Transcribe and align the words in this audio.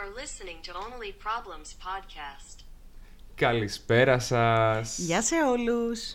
are 0.00 0.12
listening 0.22 0.58
to 0.66 0.72
Only 0.86 1.12
Problems 1.28 1.68
podcast. 1.88 2.56
Καλησπέρα 3.34 4.18
σας. 4.18 4.98
Γεια 4.98 5.22
σε 5.22 5.34
όλους. 5.34 6.14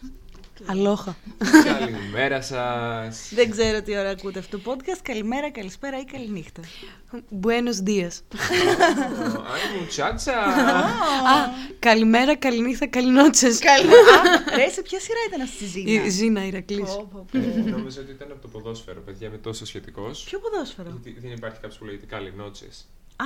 Αλόχα. 0.66 1.16
Καλημέρα 1.64 2.42
σας. 2.42 3.28
Δεν 3.36 3.52
ξέρω 3.52 3.82
τι 3.82 3.98
ώρα 3.98 4.10
ακούτε 4.10 4.40
αυτό 4.40 4.60
το 4.60 4.72
podcast. 4.72 5.00
Καλημέρα, 5.02 5.52
καλησπέρα 5.52 6.00
ή 6.00 6.04
καληνύχτα. 6.04 6.62
Buenos 7.42 7.88
dias. 7.90 8.22
Άι 9.54 9.80
μου 9.80 9.86
τσάτσα. 9.88 10.34
Α, 10.34 11.50
καλημέρα, 11.80 12.36
καληνύχτα, 12.36 12.88
καληνότσες. 12.88 13.60
Καλή. 13.60 13.88
Α, 13.88 14.56
ρε, 14.56 14.70
σε 14.70 14.82
ποια 14.82 15.00
σειρά 15.00 15.20
ήταν 15.28 15.42
αυτή 15.42 15.64
η 15.64 15.68
Η 15.68 15.92
Ζήνα. 15.92 16.10
Ζήνα 16.10 16.46
Ηρακλής. 16.46 16.96
Πω, 16.96 17.10
πω, 17.12 17.26
πω. 17.32 17.38
Ε, 17.38 17.70
Νόμιζα 17.70 18.02
ότι 18.02 18.12
ήταν 18.12 18.32
από 18.32 18.42
το 18.42 18.48
ποδόσφαιρο, 18.48 19.02
παιδιά, 19.02 19.30
με 19.30 19.38
τόσο 19.38 19.66
σχετικός. 19.66 20.24
Ποιο 20.24 20.40
ποδόσφαιρο; 20.40 20.90
Γιατί 20.90 21.20
δεν 21.20 21.32
υπάρχει 21.32 21.60
κάποιος 21.60 21.78
που 21.78 21.86
λέγεται 21.86 22.06
Καλινότσες. 22.06 22.88
Α, 23.16 23.26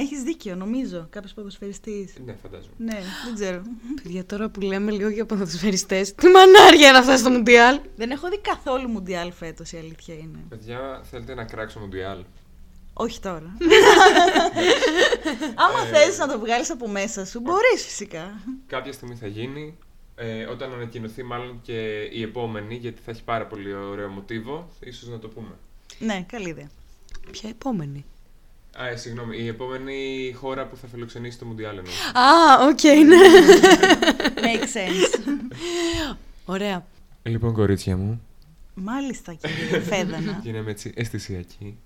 έχεις 0.00 0.22
δίκιο, 0.22 0.54
νομίζω. 0.54 1.06
Κάποιος 1.10 1.32
ποδοσφαιριστής. 1.32 2.14
Ναι, 2.24 2.36
φαντάζομαι. 2.42 2.72
Ναι, 2.76 2.98
δεν 3.24 3.34
ξέρω. 3.34 3.62
Παιδιά, 4.02 4.24
τώρα 4.26 4.48
που 4.48 4.60
λέμε 4.60 4.90
λίγο 4.90 5.08
για 5.08 5.26
ποδοσφαιριστές, 5.26 6.14
τι 6.14 6.26
μανάρια 6.26 6.88
είναι 6.88 6.98
αυτά 6.98 7.16
στο 7.16 7.30
Μουντιάλ; 7.30 7.80
Δεν 7.96 8.10
έχω 8.10 8.28
δει 8.28 8.38
καθόλου 8.38 8.88
Μουντιάλ 8.88 9.32
φέτος, 9.32 9.72
η 9.72 9.76
αλήθεια 9.76 10.14
είναι. 10.14 10.38
Παιδιά, 10.48 11.02
θέλετε 11.10 11.34
να 11.34 11.44
κράξω 11.44 11.80
Μουντιάλ; 11.80 12.24
Όχι 12.92 13.20
τώρα. 13.20 13.56
Άμα 15.64 15.84
θες 15.92 16.18
να 16.18 16.28
το 16.28 16.38
βγάλεις 16.38 16.70
από 16.70 16.88
μέσα 16.88 17.26
σου, 17.26 17.40
μπορείς 17.40 17.84
φυσικά. 17.84 18.42
Κάποια 18.66 18.92
στιγμή 18.92 19.16
θα 19.16 19.26
γίνει. 19.26 19.78
Ε, 20.14 20.44
όταν 20.44 20.72
ανακοινωθεί 20.72 21.22
μάλλον 21.22 21.60
και 21.62 22.00
η 22.12 22.22
επόμενη, 22.22 22.74
γιατί 22.74 23.00
θα 23.04 23.10
έχει 23.10 23.24
πάρα 23.24 23.46
πολύ 23.46 23.74
ωραίο 23.74 24.08
μοτίβο, 24.08 24.68
ίσως 24.80 25.08
να 25.08 25.18
το 25.18 25.28
πούμε. 25.28 25.54
Ναι, 25.98 26.24
καλή 26.28 26.48
ιδέα. 26.48 26.68
Ποια 27.30 27.48
επόμενη; 27.48 28.04
Α, 28.78 28.86
ε, 28.88 28.96
συγγνώμη, 28.96 29.36
η 29.38 29.46
επόμενη 29.46 30.32
χώρα 30.36 30.66
που 30.66 30.76
θα 30.76 30.86
φιλοξενήσει 30.86 31.38
το 31.38 31.44
Μουντιάλ 31.44 31.76
εννοώ. 31.78 31.92
Α, 32.14 32.66
οκ, 32.68 32.82
ναι. 33.06 33.16
Makes 34.34 34.62
sense. 34.64 35.38
Ωραία. 36.44 36.86
Λοιπόν, 37.22 37.52
κορίτσια 37.52 37.96
μου, 37.96 38.22
Μάλιστα, 38.74 39.34
κύριε 39.34 39.80
Φέδανα. 39.80 40.40
γίναμε 40.42 40.70
έτσι 40.70 40.92
αισθησιακοί. 40.96 41.78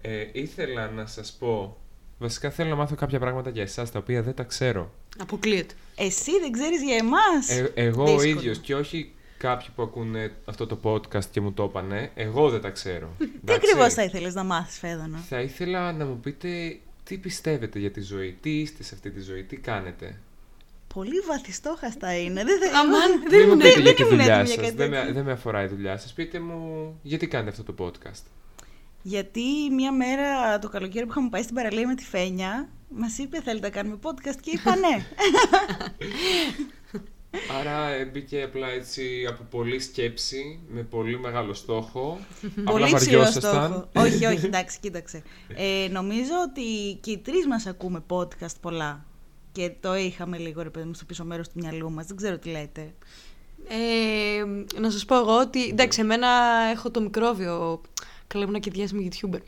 Ε, 0.00 0.26
ήθελα 0.32 0.90
να 0.90 1.06
σας 1.06 1.32
πω, 1.38 1.76
βασικά 2.18 2.50
θέλω 2.50 2.68
να 2.68 2.74
μάθω 2.76 2.94
κάποια 2.94 3.18
πράγματα 3.18 3.50
για 3.50 3.62
εσάς, 3.62 3.90
τα 3.90 3.98
οποία 3.98 4.22
δεν 4.22 4.34
τα 4.34 4.42
ξέρω. 4.42 4.90
Αποκλείεται. 5.18 5.74
Εσύ 5.96 6.30
δεν 6.40 6.50
ξέρεις 6.52 6.82
για 6.82 6.96
εμάς; 6.96 7.48
Ε, 7.48 7.72
εγώ 7.74 8.02
ο 8.02 8.06
Δύσκολο. 8.06 8.28
ίδιος 8.28 8.58
και 8.58 8.74
όχι 8.74 9.12
κάποιοι 9.38 9.66
που 9.74 9.82
ακούνε 9.82 10.32
αυτό 10.44 10.66
το 10.66 10.78
podcast 10.82 11.24
και 11.24 11.40
μου 11.40 11.52
το 11.52 11.64
είπανε, 11.64 12.10
εγώ 12.14 12.50
δεν 12.50 12.60
τα 12.60 12.70
ξέρω. 12.70 13.14
Τι 13.18 13.24
Εντάξει; 13.24 13.54
ακριβώς 13.54 13.94
θα 13.94 14.02
ήθελες 14.02 14.34
να 14.34 14.44
μάθεις, 14.44 14.78
Φέδανα. 14.78 15.18
Θα 15.18 15.40
ήθελα 15.40 15.92
να 15.92 16.04
μου 16.06 16.20
πείτε 16.20 16.78
τι 17.04 17.18
πιστεύετε 17.18 17.78
για 17.78 17.90
τη 17.90 18.00
ζωή, 18.00 18.38
τι 18.40 18.58
είστε 18.58 18.82
σε 18.82 18.94
αυτή 18.94 19.10
τη 19.10 19.20
ζωή, 19.20 19.42
τι 19.42 19.56
κάνετε; 19.56 20.20
Πολύ 20.94 21.20
βαθιστόχαστα 21.28 22.18
είναι. 22.18 22.44
Δεν 22.44 22.58
θα... 22.60 22.78
Αμάν, 22.78 23.22
Δεν 23.28 23.48
μου 23.48 23.56
δεν 23.56 23.58
πείτε 23.58 23.72
δεν 23.72 23.82
για 23.82 23.94
τη 23.94 24.02
ήμουν 24.02 24.16
δουλειά 24.16 24.34
έτοιμη 24.34 24.54
για 24.54 24.54
σας, 24.54 24.64
κάτι 24.64 24.76
δεν 24.76 24.90
με, 24.90 24.96
τέτοιο. 24.96 25.12
δεν 25.14 25.24
με 25.24 25.32
αφορά 25.32 25.62
η 25.62 25.66
δουλειά 25.66 25.98
σας. 25.98 26.12
Πείτε 26.12 26.40
μου 26.40 26.94
γιατί 27.02 27.26
κάνετε 27.26 27.50
αυτό 27.50 27.72
το 27.72 27.84
podcast; 27.84 28.22
Γιατί 29.02 29.42
μία 29.76 29.92
μέρα 29.92 30.58
το 30.58 30.68
καλοκαίρι 30.68 31.04
που 31.04 31.10
είχαμε 31.10 31.28
πάει 31.28 31.42
στην 31.42 31.54
παραλία 31.54 31.86
με 31.86 31.94
τη 31.94 32.04
Φένια, 32.04 32.68
μας 32.88 33.18
είπε 33.18 33.42
θέλετε 33.42 33.66
να 33.66 33.72
κάνουμε 33.72 33.98
podcast 34.02 34.36
και 34.40 34.50
είπα 34.50 34.76
ναι. 34.76 35.06
Άρα 37.60 37.88
ε, 37.88 38.04
μπήκε 38.04 38.42
απλά 38.42 38.68
έτσι 38.68 39.26
από 39.28 39.42
πολλή 39.50 39.80
σκέψη, 39.80 40.60
με 40.68 40.82
πολύ 40.82 41.18
μεγάλο 41.18 41.54
στόχο. 41.54 42.18
απλά 42.58 42.72
Πολύ 42.72 42.84
ψηλό 42.94 43.18
βαριόσασταν. 43.18 43.64
στόχο. 43.64 43.88
όχι, 44.06 44.26
όχι, 44.26 44.46
εντάξει, 44.52 44.78
κοίταξε. 44.80 45.22
Ε, 45.56 45.88
νομίζω 45.90 46.32
ότι 46.48 46.98
και 47.00 47.10
οι 47.10 47.18
τρεις 47.18 47.46
μας 47.46 47.66
ακούμε 47.66 48.04
podcast 48.08 48.54
πολλά. 48.60 49.04
Και 49.52 49.72
το 49.80 49.94
είχαμε 49.96 50.38
λίγο, 50.38 50.62
ρε 50.62 50.70
παιδί 50.70 50.86
μου, 50.86 50.94
στο 50.94 51.04
πίσω 51.04 51.24
μέρος 51.24 51.48
του 51.48 51.54
μυαλού 51.60 51.90
μας. 51.90 52.06
Δεν 52.06 52.16
ξέρω 52.16 52.38
τι 52.38 52.48
λέτε. 52.48 52.94
Ε, 53.68 54.44
να 54.80 54.90
σας 54.90 55.04
πω 55.04 55.16
εγώ 55.16 55.38
ότι, 55.38 55.68
εντάξει, 55.68 56.00
εμένα 56.00 56.28
έχω 56.72 56.90
το 56.90 57.00
μικρόβιο, 57.00 57.80
καλά 58.26 58.44
ήμουν 58.44 58.60
και 58.60 58.70
διάσημη 58.70 59.08
YouTuber. 59.12 59.38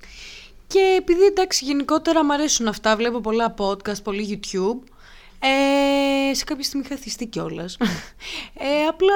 Και 0.66 0.96
επειδή, 0.98 1.24
εντάξει, 1.24 1.64
γενικότερα 1.64 2.24
μου 2.24 2.32
αρέσουν 2.32 2.68
αυτά, 2.68 2.96
βλέπω 2.96 3.20
πολλά 3.20 3.54
podcast, 3.58 4.02
πολύ 4.02 4.40
YouTube, 4.42 4.88
ε, 5.38 6.34
σε 6.34 6.44
κάποια 6.44 6.64
στιγμή 6.64 6.86
είχα 6.86 6.96
θυστεί 6.96 7.26
κιόλας. 7.26 7.76
Ε, 8.60 8.84
απλά 8.84 9.14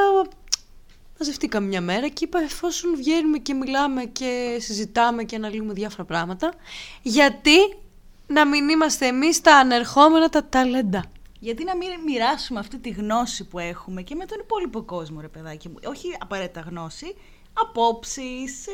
μαζευτήκαμε 1.19 1.67
μια 1.67 1.81
μέρα 1.81 2.09
και 2.09 2.25
είπα 2.25 2.41
εφόσον 2.41 2.97
βγαίνουμε 2.97 3.39
και 3.39 3.55
μιλάμε 3.55 4.05
και 4.05 4.57
συζητάμε 4.61 5.25
και 5.25 5.37
αναλύουμε 5.37 5.73
διάφορα 5.73 6.05
πράγματα, 6.05 6.53
γιατί 7.03 7.57
να 8.27 8.47
μην 8.47 8.69
είμαστε 8.69 9.07
εμείς 9.07 9.41
τα 9.41 9.57
ανερχόμενα 9.57 10.29
τα 10.29 10.45
ταλέντα; 10.45 11.05
Γιατί 11.39 11.65
να 11.65 11.77
μην 11.77 11.89
μοιράσουμε 12.07 12.59
αυτή 12.59 12.79
τη 12.79 12.91
γνώση 12.91 13.45
που 13.45 13.59
έχουμε 13.59 14.03
και 14.03 14.15
με 14.15 14.25
τον 14.25 14.39
υπόλοιπο 14.41 14.83
κόσμο, 14.83 15.21
ρε 15.21 15.29
παιδάκι 15.29 15.69
μου. 15.69 15.77
Όχι 15.85 16.17
απαραίτητα 16.19 16.61
γνώση, 16.61 17.15
απόψεις, 17.53 18.67
ε, 18.67 18.73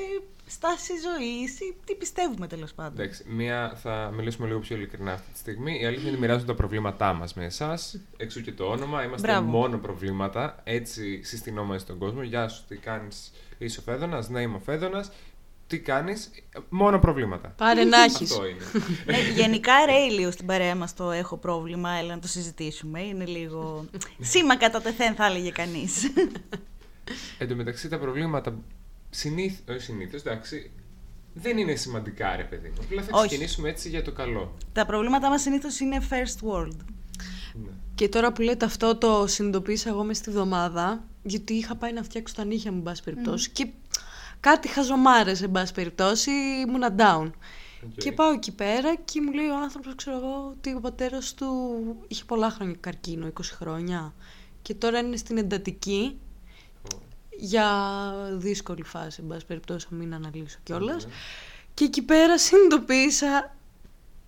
στάση 0.48 0.92
ζωής, 0.98 1.60
ή 1.60 1.76
τι 1.84 1.94
πιστεύουμε 1.94 2.47
τέλος 2.47 2.75
πάντων. 2.75 3.00
Εντάξει, 3.00 3.25
μία, 3.28 3.72
θα 3.82 4.12
μιλήσουμε 4.14 4.47
λίγο 4.47 4.59
πιο 4.59 4.76
ειλικρινά 4.76 5.12
αυτή 5.12 5.32
τη 5.32 5.38
στιγμή. 5.38 5.81
Η 5.81 5.84
αλήθεια 5.84 6.03
είναι 6.03 6.10
ότι 6.10 6.20
μοιράζονται 6.20 6.47
τα 6.47 6.54
προβλήματά 6.54 7.12
μας 7.12 7.34
με 7.34 7.44
εσάς. 7.44 8.00
Εξού 8.16 8.41
και 8.41 8.53
το 8.53 8.64
όνομα. 8.64 9.04
Είμαστε 9.04 9.26
Μπράβο. 9.26 9.47
μόνο 9.50 9.78
προβλήματα. 9.78 10.60
Έτσι 10.64 11.22
συστηνόμαστε 11.22 11.78
στον 11.82 11.98
κόσμο. 11.98 12.22
Γεια 12.22 12.48
σου, 12.48 12.64
τι 12.69 12.76
κάνεις, 12.76 13.32
είσαι 13.58 13.81
ο 13.81 13.82
Φέδωνας. 13.82 14.28
Ναι, 14.28 14.41
είμαι 14.41 14.56
ο 14.56 14.60
Φέδωνας. 14.64 15.10
Τι 15.66 15.78
κάνεις, 15.78 16.31
μόνο 16.69 16.98
προβλήματα. 16.98 17.48
Πάρε 17.48 17.84
να 17.84 18.03
έχεις. 18.03 18.31
Αυτό 18.31 18.47
είναι. 18.47 18.64
Ναι, 19.06 19.19
γενικά 19.34 19.72
ρε 19.87 20.08
λίγο 20.08 20.31
στην 20.31 20.47
παρέα 20.47 20.75
μας 20.75 20.94
το 20.94 21.10
έχω 21.10 21.37
πρόβλημα, 21.37 21.91
έλα 21.91 22.14
να 22.14 22.20
το 22.20 22.28
συζητήσουμε. 22.28 23.03
Είναι 23.03 23.25
λίγο 23.25 23.84
σήμα 24.31 24.56
κατά 24.56 24.81
τεθέν 24.81 25.14
θα 25.14 25.26
έλεγε 25.26 25.50
κανείς. 25.50 26.12
Εν 27.38 27.48
τω 27.48 27.54
μεταξύ 27.54 27.88
τα 27.88 27.98
προβλήματα 27.98 28.58
συνήθω, 29.10 29.62
όχι 29.69 29.80
συνήθως, 29.80 30.20
εντάξει, 30.20 30.70
δεν 31.34 31.58
είναι 31.58 31.74
σημαντικά, 31.74 32.36
ρε 32.36 32.44
παιδί 32.44 32.69
μου. 32.69 32.76
Απλά 32.82 33.02
θα 33.02 33.19
Όχι. 33.19 33.26
ξεκινήσουμε 33.26 33.69
έτσι 33.69 33.88
για 33.88 34.02
το 34.02 34.12
καλό. 34.12 34.54
Τα 34.72 34.86
προβλήματά 34.86 35.28
μας 35.28 35.42
συνήθως 35.42 35.80
είναι 35.80 35.98
first 36.10 36.48
world. 36.48 36.76
Ναι. 37.54 37.70
Και 37.94 38.08
τώρα 38.08 38.32
που 38.32 38.42
λέτε 38.42 38.64
αυτό 38.64 38.96
το 38.96 39.26
συνειδητοποίησα 39.26 39.88
εγώ 39.88 40.04
μέσα 40.04 40.20
στη 40.22 40.30
βδομάδα, 40.30 41.04
γιατί 41.22 41.52
είχα 41.52 41.76
πάει 41.76 41.92
να 41.92 42.02
φτιάξω 42.02 42.34
τα 42.34 42.44
νύχια 42.44 42.70
μου, 42.70 42.76
εν 42.78 42.82
πάση 42.82 43.02
περιπτώσει, 43.02 43.50
και 43.50 43.69
κάτι 44.41 44.69
χαζομάρες, 44.69 45.42
εν 45.42 45.50
πάση 45.50 45.72
περιπτώσει, 45.72 46.30
ήμουνα 46.66 46.94
down. 46.98 47.30
Οκ. 47.84 47.92
Και 47.96 48.12
πάω 48.12 48.32
εκεί 48.32 48.52
πέρα 48.52 48.96
και 48.96 49.20
μου 49.20 49.32
λέει 49.32 49.46
ο 49.46 49.56
άνθρωπος, 49.62 49.94
ξέρω 49.94 50.16
εγώ, 50.16 50.54
ότι 50.56 50.75
ο 50.75 50.80
πατέρας 50.80 51.34
του 51.34 51.46
είχε 52.08 52.25
πολλά 52.25 52.50
χρόνια 52.50 52.76
καρκίνο, 52.80 53.26
20 53.26 53.30
χρόνια. 53.42 54.14
Και 54.62 54.75
τώρα 54.75 54.98
είναι 54.98 55.16
στην 55.16 55.38
εντατική 55.38 56.19
Ω, 56.20 56.27
για 57.41 57.66
δύσκολη 58.32 58.82
φάση, 58.82 59.21
εν 59.22 59.28
πάση 59.28 59.47
περιπτώσει, 59.47 59.87
να 59.91 59.97
μην 59.97 60.15
αναλύσω 60.15 60.59
κιόλας. 60.62 61.04
ναι. 61.06 61.12
Και 61.75 61.84
εκεί 61.84 62.03
πέρα 62.03 62.38
συνειδητοποίησα 62.44 63.56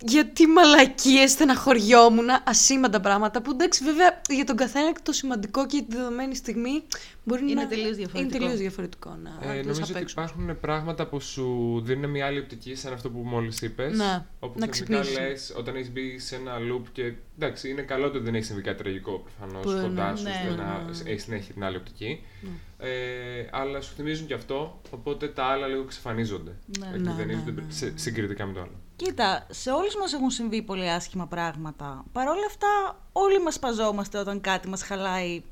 γιατί 0.05 0.47
μαλακίες 0.47 1.31
στεναχωριόμουν, 1.31 2.27
ασήμαντα 2.43 2.99
πράγματα 2.99 3.41
που 3.41 3.51
εντάξει, 3.51 3.83
βέβαια 3.83 4.21
για 4.29 4.43
τον 4.45 4.55
καθένα 4.55 4.91
το 5.03 5.11
σημαντικό 5.11 5.65
και 5.65 5.83
τη 5.89 5.95
δεδομένη 5.95 6.35
στιγμή 6.35 6.83
μπορεί 7.23 7.51
Είναι 7.51 7.61
να. 7.61 7.67
τελείως 7.67 7.95
διαφορετικό. 7.95 8.19
Είναι 8.19 8.29
τελείως 8.45 8.59
διαφορετικό 8.59 9.17
να 9.23 9.29
Ε, 9.51 9.55
δεις 9.55 9.65
νομίζω 9.65 9.83
απ' 9.83 9.89
ότι 9.89 9.99
έξω. 9.99 10.15
υπάρχουν 10.21 10.59
πράγματα 10.59 11.07
που 11.07 11.19
σου 11.19 11.81
δίνουν 11.83 12.09
μια 12.09 12.25
άλλη 12.25 12.39
οπτική 12.39 12.75
σαν 12.75 12.93
αυτό 12.93 13.09
που 13.09 13.19
μόλις 13.19 13.61
είπες. 13.61 13.97
Ναι, 13.97 14.25
όπου 14.39 14.59
να 14.59 14.67
ξαφνικά 14.67 15.01
ξυπνήσεις. 15.01 15.29
λες 15.29 15.53
όταν 15.57 15.75
έχεις 15.75 15.91
μπει 15.91 16.19
σε 16.19 16.35
ένα 16.35 16.53
loop 16.57 16.83
και 16.91 17.13
εντάξει, 17.39 17.69
είναι 17.69 17.81
καλό 17.81 18.05
ότι 18.05 18.19
δεν 18.19 18.35
έχεις 18.35 18.47
συμβεί 18.47 18.61
κάτι 18.61 18.77
τραγικό 18.83 19.23
προφανώς 19.23 19.63
Που 19.65 19.71
είναι, 19.71 19.81
κοντά 19.81 20.15
σου, 20.15 20.23
ναι, 20.23 20.29
ώστε 20.29 20.49
ναι, 20.49 20.55
να 20.55 20.83
ναι. 21.03 21.09
έχεις 21.11 21.23
συνέχεια 21.23 21.53
την 21.53 21.63
άλλη 21.63 21.75
οπτική. 21.77 22.23
Ναι. 22.41 22.49
Ε, 22.89 23.47
αλλά 23.51 23.81
σου 23.81 23.93
θυμίζουν 23.95 24.27
και 24.27 24.33
αυτό, 24.33 24.81
οπότε 24.89 25.27
τα 25.27 25.43
άλλα 25.43 25.67
λίγο 25.67 25.81
εξαφανίζονται. 25.81 26.51
Ναι. 26.79 26.85
Ε, 26.85 26.89
Ναι, 26.89 26.95
εκμηδενίζονται 26.95 27.51
ναι, 27.51 27.61
ναι, 27.61 27.71
σε- 27.71 27.93
συγκριτικά 27.95 28.45
με 28.45 28.53
το 28.53 28.59
άλλο. 28.61 28.71
Κοίτα, 29.03 29.45
σε 29.49 29.71
όλους 29.71 29.95
μας 29.95 30.13
έχουν 30.13 30.29
συμβεί 30.29 30.61
πολύ 30.61 30.89
άσχημα 30.89 31.27
πράγματα. 31.27 32.05
Παρ' 32.11 32.27
όλα 32.27 32.45
αυτά, 32.47 32.67
όλοι 33.11 33.41
μας 33.41 33.53
σπαζόμαστε 33.53 34.17
όταν 34.17 34.41
κάτι 34.41 34.67
μας 34.67 34.83
χαλάει 34.83 35.43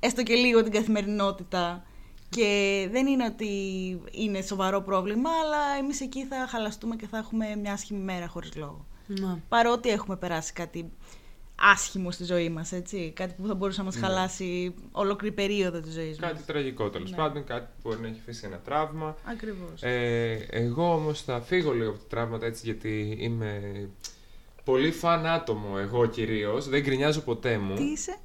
έστω 0.00 0.22
και 0.22 0.34
λίγο 0.34 0.62
την 0.62 0.72
καθημερινότητα. 0.72 1.84
Και 2.28 2.88
δεν 2.90 3.06
είναι 3.06 3.24
ότι 3.24 3.50
είναι 4.10 4.42
σοβαρό 4.42 4.82
πρόβλημα, 4.82 5.30
αλλά 5.44 5.78
εμείς 5.78 6.00
εκεί 6.00 6.24
θα 6.24 6.46
χαλαστούμε 6.48 6.96
και 6.96 7.06
θα 7.06 7.18
έχουμε 7.18 7.56
μια 7.56 7.72
άσχημη 7.72 8.00
μέρα 8.00 8.28
χωρίς 8.28 8.56
λόγο. 8.56 8.86
Ναι. 9.06 9.36
Παρότι 9.48 9.88
έχουμε 9.88 10.16
περάσει 10.16 10.52
κάτι 10.52 10.92
άσχημο 11.58 12.10
στη 12.10 12.24
ζωή 12.24 12.48
μας, 12.48 12.72
έτσι. 12.72 13.12
Κάτι 13.16 13.34
που 13.42 13.46
θα 13.46 13.54
μπορούσε 13.54 13.78
να 13.78 13.84
μας 13.84 13.94
Ναι. 13.94 14.00
χαλάσει 14.00 14.74
ολόκληρη 14.92 15.34
περίοδο 15.34 15.80
της 15.80 15.92
ζωής 15.92 16.18
μας. 16.18 16.30
Κάτι 16.30 16.42
τραγικό 16.42 16.90
τέλος 16.90 17.10
Ναι. 17.10 17.16
πάντων, 17.16 17.44
κάτι 17.44 17.66
που 17.82 17.88
μπορεί 17.88 18.00
να 18.00 18.06
έχει 18.08 18.18
αφήσει 18.20 18.42
ένα 18.46 18.58
τραύμα. 18.64 19.16
Ακριβώς. 19.24 19.82
Ε, 19.82 20.46
εγώ 20.50 20.92
όμως 20.94 21.22
θα 21.22 21.40
φύγω 21.40 21.72
λίγο 21.72 21.90
από 21.90 21.98
τα 21.98 22.04
τραύματα 22.08 22.46
έτσι 22.46 22.60
γιατί 22.64 23.16
είμαι 23.20 23.60
πολύ 24.64 24.90
φαν 24.92 25.26
άτομο 25.26 25.76
εγώ 25.78 26.06
κυρίως, 26.06 26.68
δεν 26.68 26.82
γκρινιάζω 26.82 27.20
ποτέ 27.20 27.58
μου. 27.58 27.74
Τι 27.74 27.82
είσαι; 27.84 28.16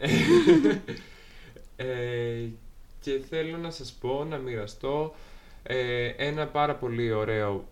Ε, 1.76 2.46
και 3.02 3.22
θέλω 3.30 3.58
να 3.58 3.72
σας 3.72 3.92
πω, 3.92 4.26
να 4.30 4.38
μοιραστώ 4.38 5.16
ε, 5.64 6.08
ένα 6.08 6.48
πάρα 6.48 6.76
πολύ 6.76 7.12
ωραίο 7.12 7.66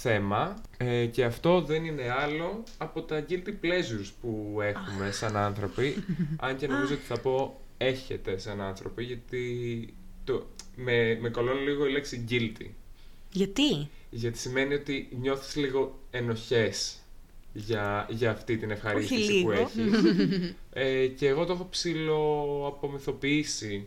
θέμα 0.00 0.60
ε, 0.76 1.06
και 1.06 1.24
αυτό 1.24 1.60
δεν 1.60 1.84
είναι 1.84 2.10
άλλο 2.10 2.64
από 2.78 3.02
τα 3.02 3.24
guilty 3.28 3.48
pleasures 3.48 4.10
που 4.20 4.58
έχουμε 4.60 5.10
σαν 5.10 5.36
άνθρωποι. 5.36 6.04
αν 6.36 6.56
και 6.56 6.66
νομίζω 6.66 6.94
ότι 6.94 7.02
θα 7.02 7.20
πω 7.20 7.60
έχετε 7.76 8.38
σαν 8.38 8.60
άνθρωποι 8.60 9.04
γιατί 9.04 9.94
το, 10.24 10.46
με, 10.76 11.18
με 11.20 11.28
κολώνει 11.28 11.60
λίγο 11.60 11.86
η 11.86 11.92
λέξη 11.92 12.24
guilty. 12.30 12.66
Γιατί; 13.30 13.88
Γιατί 14.10 14.38
σημαίνει 14.38 14.74
ότι 14.74 15.08
νιώθεις 15.20 15.56
λίγο 15.56 15.98
ενοχές 16.10 17.00
για, 17.52 18.06
για 18.10 18.30
αυτή 18.30 18.56
την 18.56 18.70
ευχαρίστηση 18.70 19.42
που 19.42 19.50
λίγο. 19.50 19.52
έχεις. 19.52 20.02
ε, 20.72 21.06
και 21.06 21.28
εγώ 21.28 21.44
το 21.44 21.52
έχω 21.52 21.66
ψηλο 21.70 22.64
απομυθοποιήσει. 22.66 23.86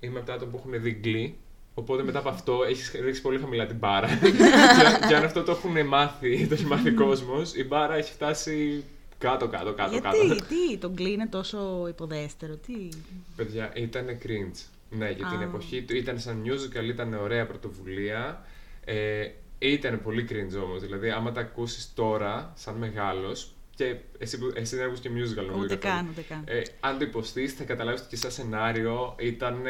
Είμαι 0.00 0.18
από 0.18 0.26
τα 0.26 0.34
άτομα 0.34 0.50
που 0.50 0.56
έχουν 0.56 0.82
δει 0.82 1.00
Glee, 1.04 1.32
Οπότε 1.74 2.02
μετά 2.02 2.18
από 2.18 2.28
αυτό 2.28 2.62
έχεις 2.68 2.92
ρίξει 3.00 3.20
πολύ 3.22 3.38
χαμηλά 3.38 3.66
την 3.66 3.76
μπάρα. 3.76 4.08
και, 4.22 5.06
και 5.08 5.16
αν 5.16 5.24
αυτό 5.24 5.42
το 5.42 5.50
έχουν 5.50 5.86
μάθει, 5.86 6.46
το 6.46 6.54
έχει 6.54 6.64
μάθει 6.64 6.88
ο 6.88 6.94
κόσμος, 6.94 7.54
η 7.54 7.64
μπάρα 7.64 7.94
έχει 7.94 8.12
φτάσει 8.12 8.84
κάτω, 9.18 9.48
κάτω, 9.48 9.72
κάτω, 9.72 10.00
κάτω. 10.00 10.16
Γιατί, 10.16 10.42
τι, 10.42 10.76
το 10.78 10.92
Glee 10.98 11.00
είναι 11.10 11.26
τόσο 11.26 11.86
υποδέστερο, 11.88 12.56
τι... 12.56 12.88
Παιδιά, 13.36 13.70
ήταν 13.74 14.06
cringe. 14.22 14.60
Ναι, 14.90 15.10
για 15.10 15.26
την 15.26 15.38
Α. 15.38 15.42
εποχή 15.42 15.82
του 15.82 15.96
ήταν 15.96 16.18
σαν 16.20 16.42
musical, 16.46 16.84
ήταν 16.84 17.14
ωραία 17.14 17.46
πρωτοβουλία. 17.46 18.44
Ε, 18.84 19.28
ήταν 19.58 20.00
πολύ 20.02 20.26
cringe 20.30 20.62
όμως, 20.64 20.80
δηλαδή 20.80 21.10
άμα 21.10 21.32
τα 21.32 21.40
ακούσεις 21.40 21.92
τώρα, 21.94 22.52
σαν 22.56 22.74
μεγάλος, 22.74 23.50
και 23.76 23.96
εσύ, 24.18 24.38
που- 24.38 24.52
εσύ 24.54 24.76
δεν 24.76 24.86
ακούς 24.86 25.00
και 25.00 25.08
musical 25.08 25.46
νομίζω 25.46 25.64
Ούτε 25.64 25.76
καθόλου. 25.76 25.94
καν, 26.02 26.08
ούτε 26.10 26.20
καν. 26.28 26.42
Ε, 26.46 26.62
αν 26.80 26.98
το 26.98 27.04
υποστείς 27.04 27.52
θα 27.52 27.64
καταλάβεις 27.64 28.00
ότι 28.00 28.08
και 28.08 28.16
σαν 28.16 28.30
σενάριο 28.30 29.14
ήταν 29.18 29.60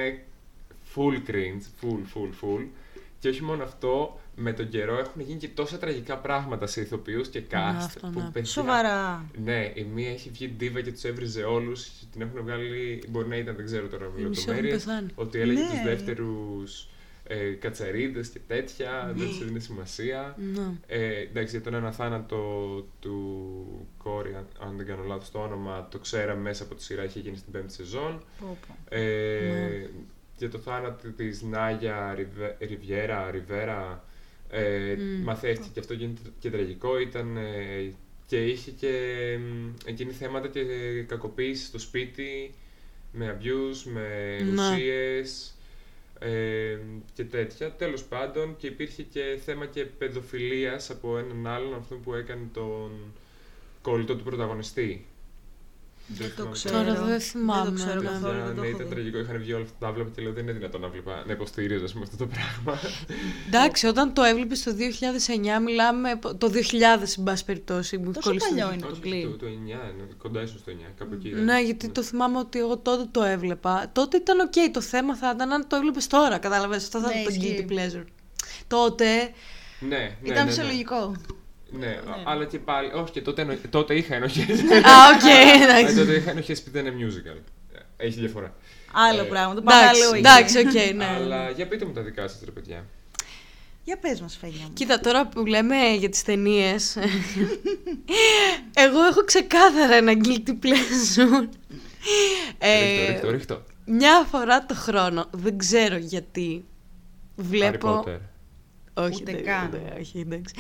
full 0.95 1.31
cringe, 1.31 1.63
full, 1.85 2.01
full, 2.15 2.31
full. 2.45 2.67
Και 3.19 3.29
όχι 3.29 3.43
μόνο 3.43 3.63
αυτό, 3.63 4.21
με 4.37 4.53
τον 4.53 4.69
καιρό 4.69 4.99
έχουν 4.99 5.21
γίνει 5.23 5.39
και 5.39 5.49
τόσα 5.49 5.79
τραγικά 5.79 6.19
πράγματα 6.19 6.67
σε 6.67 6.81
ηθοποιούς 6.81 7.29
και 7.29 7.43
cast. 7.51 7.55
αυτό, 7.77 8.09
που, 8.13 8.19
ναι. 8.21 8.31
παιδιά, 8.33 8.51
Σοβαρά. 8.51 9.25
ναι, 9.45 9.73
η 9.75 9.83
μία 9.95 10.11
έχει 10.11 10.31
βγει 10.31 10.49
ντίβα 10.49 10.81
και 10.81 10.93
τους 10.93 11.05
έβριζε 11.05 11.43
όλους. 11.43 11.89
Την 12.13 12.21
έχουν 12.21 12.43
βγάλει. 12.43 13.03
Μπορεί 13.09 13.29
να 13.29 13.37
ήταν, 13.37 13.57
δεν 13.57 13.65
ξέρω 13.65 13.87
τώρα 13.89 14.11
με 14.15 14.21
Οι 14.21 14.25
μισοί 14.25 14.41
έχουν 14.41 14.53
λεπτομέρειες. 14.53 14.85
πεθάνει. 14.85 15.09
Ότι 15.15 15.39
έλεγε 15.41 15.61
Ναι. 15.61 15.69
τους 15.69 15.83
δεύτερους 15.85 16.87
ε, 17.27 17.51
κατσαρίδες 17.51 18.29
και 18.29 18.39
τέτοια. 18.47 19.13
Δεν 19.17 19.27
τους 19.29 19.41
έδινε 19.41 19.59
σημασία. 19.59 20.37
Ναι. 20.55 20.63
Ε, 20.87 21.21
εντάξει, 21.21 21.57
για 21.57 21.65
τον 21.65 21.75
ένα 21.75 21.93
θάνατο 21.93 22.39
του 23.01 23.89
Κόρη, 24.03 24.35
αν- 24.35 24.69
αν 24.69 24.77
δεν 24.77 24.87
κάνω 24.87 25.03
λάθος 25.07 25.31
το 25.31 25.39
όνομα, 25.39 25.89
το 25.91 25.99
ξέραμε 25.99 26.41
μέσα 26.41 26.63
από 26.63 26.75
τη 26.75 26.83
σειρά, 26.83 27.05
είχε 27.05 27.19
γίνει 27.19 27.37
στην 27.37 27.53
πέμπτη 27.53 27.73
σεζόν. 27.73 28.23
Πω, 28.41 28.59
πω. 28.67 28.97
Ε, 28.97 29.41
Ναι. 29.41 29.87
Για 30.43 30.51
το 30.51 30.59
θάνατο 30.59 31.09
της 31.09 31.43
Νάγια 31.43 32.15
Ριβε- 32.17 32.57
Ριβιέρα, 32.63 33.31
Ριβέρα, 33.31 34.05
ε, 34.51 34.95
Μμ. 34.99 35.23
μαθαίθηκε 35.23 35.69
και 35.73 35.81
αυτό 35.81 35.95
γίνεται 35.95 36.21
και 36.39 36.51
τραγικό. 36.51 36.99
Ήταν, 37.01 37.37
ε, 37.37 37.93
και 38.27 38.45
είχε 38.47 38.71
και 38.71 38.91
μ, 39.41 39.69
εκείνη 39.85 40.13
θέματα 40.13 40.49
και 40.49 40.63
κακοποίησης 41.07 41.67
στο 41.67 41.79
σπίτι, 41.79 42.55
με 43.13 43.39
abuse, 43.41 43.83
με 43.93 44.39
Ναι. 44.53 44.63
ουσίες 44.73 45.55
ε, 46.19 46.79
και 47.15 47.25
τέτοια. 47.25 47.71
Τέλος 47.73 48.05
πάντων 48.05 48.57
και 48.57 48.67
υπήρχε 48.67 49.03
και 49.03 49.39
θέμα 49.45 49.67
και 49.67 49.85
παιδοφιλίας 49.85 50.91
από 50.91 51.19
έναν 51.19 51.47
άλλον, 51.47 51.75
αυτό 51.75 51.95
που 51.95 52.15
έκανε 52.15 52.49
τον 52.53 52.91
κολλητό 53.83 54.17
του 54.17 54.25
πρωταγωνιστή. 54.25 55.07
Δεν 56.07 56.29
το 56.37 56.43
θυμάμαι 56.43 56.53
ξέρω. 56.53 56.77
Τώρα 56.85 57.05
δεν 57.05 57.21
θυμάμαι, 57.21 57.63
Δεν 57.65 57.73
το 57.73 57.83
ξέρω 57.85 58.01
ναι. 58.01 58.09
καθόλου, 58.09 58.35
για, 58.35 58.45
δεν 58.45 58.55
το 58.55 58.61
ναι, 58.61 58.67
έχω 58.67 58.77
ήταν 58.77 58.89
δει. 58.89 58.95
τραγικό. 58.95 59.19
Είχαν 59.19 59.39
βγει 59.39 59.53
όλα 59.53 59.63
αυτά 59.65 59.77
τα 59.87 59.93
βλέπα 59.93 60.11
και 60.15 60.23
λέω 60.23 60.33
δεν 60.33 60.43
είναι 60.43 60.53
δυνατόν 60.53 60.81
να, 60.81 60.89
βλέπα, 60.89 61.23
να 61.27 61.33
υποστηρίζω 61.33 61.85
ας 61.85 61.93
πούμε, 61.93 62.05
αυτό 62.05 62.17
το 62.25 62.31
πράγμα. 62.35 62.81
Εντάξει, 63.47 63.87
όταν 63.87 64.13
το 64.13 64.23
έβλεπες 64.23 64.63
το 64.63 64.71
2009, 65.59 65.63
μιλάμε. 65.65 66.19
Το 66.39 66.49
2000, 66.49 66.53
εν 67.19 67.23
πάση 67.25 67.45
περιπτώσει. 67.45 67.97
Μου 67.99 68.03
έχει 68.05 68.13
Τόσο 68.13 68.29
κολλήσει. 68.29 68.49
παλιό 68.49 68.73
είναι 68.73 68.81
το 68.83 68.89
Όχι, 68.89 69.01
Glee. 69.05 69.31
το, 69.31 69.37
το 69.37 69.47
9, 69.47 69.49
είναι, 69.51 70.09
κοντά 70.19 70.43
ίσως 70.43 70.65
το 70.65 70.73
9, 70.73 70.93
κάπου 70.99 71.15
εκεί. 71.15 71.29
ήταν. 71.29 71.45
Ναι, 71.45 71.61
γιατί 71.61 71.89
το 71.89 72.03
θυμάμαι 72.03 72.39
ότι 72.39 72.59
εγώ 72.59 72.77
τότε 72.79 73.05
το 73.11 73.23
έβλεπα. 73.23 73.91
Τότε 73.93 74.17
ήταν 74.17 74.41
οκ, 74.41 74.53
το 74.73 74.81
θέμα 74.81 75.17
θα 75.17 75.33
ήταν 75.35 75.53
αν 75.53 75.67
το 75.69 75.77
έβλεπες 75.77 76.07
τώρα. 76.07 76.39
Κατάλαβε. 76.39 76.77
Αυτό 76.77 77.01
θα 77.01 77.07
Ναι, 77.07 77.13
ήταν 77.21 77.25
το 77.25 77.31
ισχύει. 77.41 77.67
guilty 77.69 77.73
pleasure. 77.73 78.05
Τότε. 78.67 79.07
Ναι, 79.81 79.89
ναι, 79.89 80.13
Ήταν 80.23 80.35
ναι, 80.35 80.43
ναι. 80.43 80.49
φυσιολογικό. 80.51 81.15
Ναι, 81.79 81.87
α- 81.87 82.23
αλλά 82.25 82.45
και 82.45 82.59
πάλι. 82.59 82.93
Όχι, 82.93 83.13
και 83.13 83.21
τότε, 83.23 83.43
εννο- 83.43 83.59
τότε 83.71 83.95
είχα 83.95 84.15
ενοχές. 84.15 84.49
Α, 84.61 84.93
οκ, 85.15 85.63
εντάξει. 85.63 85.95
τότε 85.97 86.15
είχα 86.15 86.31
ενοχές 86.31 86.59
επειδή 86.61 86.79
ήταν 86.79 86.95
musical. 86.99 87.41
Ε, 87.99 88.07
Έχει 88.07 88.21
διαφορά. 88.21 88.55
Άλλο 88.93 89.21
Ε, 89.21 89.25
πράγμα, 89.25 89.55
το 89.55 89.61
Εντάξει, 89.61 89.79
παράλληλο 89.79 90.15
εντάξει, 90.15 90.59
οκ, 90.59 90.95
ναι. 90.97 91.05
Αλλά 91.05 91.51
για 91.51 91.69
πείτε 91.69 91.85
μου 91.85 91.93
τα 91.93 92.03
δικά 92.03 92.29
σας, 92.29 92.41
ρε 92.45 92.51
παιδιά. 92.51 92.85
Για 93.85 93.99
πες 93.99 94.21
μας, 94.21 94.37
Φένια 94.41 94.57
μου. 94.63 94.73
Κοίτα, 94.73 95.01
τώρα 95.01 95.27
που 95.27 95.47
λέμε 95.47 95.77
για 95.99 96.09
τις 96.09 96.23
ταινίες. 96.23 96.97
εγώ 98.75 99.03
έχω 99.11 99.25
ξεκάθαρα 99.25 99.95
ένα 99.95 100.13
guilty 100.13 100.51
pleasure. 100.65 101.49
Ε, 102.59 102.81
Ρίχ' 102.81 102.99
το, 103.00 103.11
ρίχ' 103.13 103.24
το, 103.24 103.31
ρίχ' 103.31 103.51
το. 103.51 103.63
Μια 103.87 104.27
φορά 104.31 104.67
το 104.67 104.75
χρόνο, 104.75 105.27
δεν 105.31 105.59
ξέρω 105.59 105.97
γιατί, 105.97 106.65
Harry 106.65 107.43
βλέπω... 107.43 108.05
Potter. 108.07 108.19
Όχι, 108.95 109.19
Ούτε 109.23 109.33
δεν- 109.33 109.45
καν. 109.45 109.71
δεν- 109.71 110.01
όχι, 110.01 110.19
εντάξει. 110.19 110.55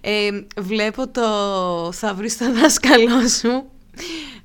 Ε, 0.00 0.30
βλέπω 0.60 1.08
το 1.08 1.22
«Θα 1.92 2.14
βρεις 2.14 2.38
το 2.38 2.52
δάσκαλό 2.52 3.28
σου». 3.28 3.64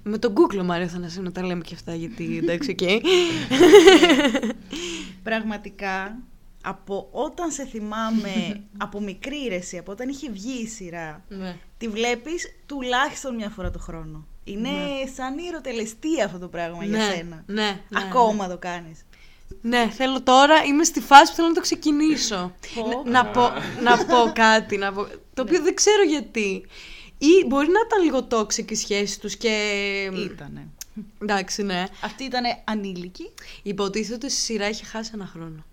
Με 0.04 0.18
τον 0.18 0.34
Google 0.36 0.62
μου 0.64 0.72
αρέσει 0.74 0.98
να 1.00 1.22
να 1.22 1.32
τα 1.32 1.46
λέμε 1.46 1.62
και 1.64 1.74
αυτά, 1.74 1.96
γιατί 1.96 2.38
εντάξει, 2.44 2.72
οκ. 2.72 3.02
Πραγματικά, 5.24 6.18
από 6.64 7.08
όταν 7.12 7.52
σε 7.52 7.66
θυμάμαι 7.66 8.62
από 8.78 9.02
μικρή 9.02 9.46
ρε 9.50 9.56
εσύ, 9.56 9.78
από 9.78 9.92
όταν 9.92 10.10
είχε 10.10 10.30
βγει 10.32 10.62
η 10.64 10.68
σειρά, 10.68 11.24
Ναι. 11.30 11.56
τη 11.78 11.88
βλέπεις 11.88 12.56
τουλάχιστον 12.66 13.36
μια 13.36 13.50
φορά 13.50 13.72
το 13.72 13.80
χρόνο. 13.80 14.26
Είναι 14.44 14.70
σαν 15.16 15.38
ιεροτελεστία 15.38 16.22
αυτό 16.26 16.40
το 16.40 16.48
πράγμα 16.48 16.84
για 16.86 16.98
Ναι, 16.98 17.04
σένα. 17.16 17.44
ναι, 17.48 17.64
ναι, 17.64 17.80
Ακόμα 18.08 18.48
το 18.48 18.58
κάνεις. 18.58 19.06
Ναι, 19.62 19.90
θέλω 19.98 20.22
τώρα, 20.22 20.64
είμαι 20.64 20.84
στη 20.84 21.00
φάση 21.00 21.30
που 21.30 21.36
θέλω 21.36 21.48
να 21.48 21.54
το 21.54 21.62
ξεκινήσω. 21.62 22.56
Πω. 22.76 23.02
να, 23.06 23.12
να 23.12 23.26
πω, 23.26 23.42
να 23.84 23.98
πω 24.06 24.32
κάτι, 24.34 24.78
να 24.78 24.94
πω, 24.94 25.08
το 25.34 25.42
οποίο 25.42 25.62
δεν 25.62 25.76
ξέρω 25.76 26.04
γιατί. 26.04 26.66
Ή 27.18 27.46
μπορεί 27.48 27.68
να 27.68 27.80
ήταν 27.86 28.04
λίγο 28.04 28.28
toxic 28.32 28.72
η 28.72 28.76
σχέση 28.76 29.20
τους 29.20 29.36
και... 29.38 29.52
Ήτανε. 30.14 30.68
Εντάξει, 31.22 31.64
ναι. 31.64 31.84
Αυτή 32.02 32.24
ήταν 32.24 32.44
ανήλικη; 32.64 33.30
Υποτίθεται 33.64 34.14
ότι 34.14 34.30
στη 34.30 34.42
σειρά 34.42 34.70
είχε 34.70 34.86
χάσει 34.86 35.12
ένα 35.14 35.26
χρόνο. 35.26 35.66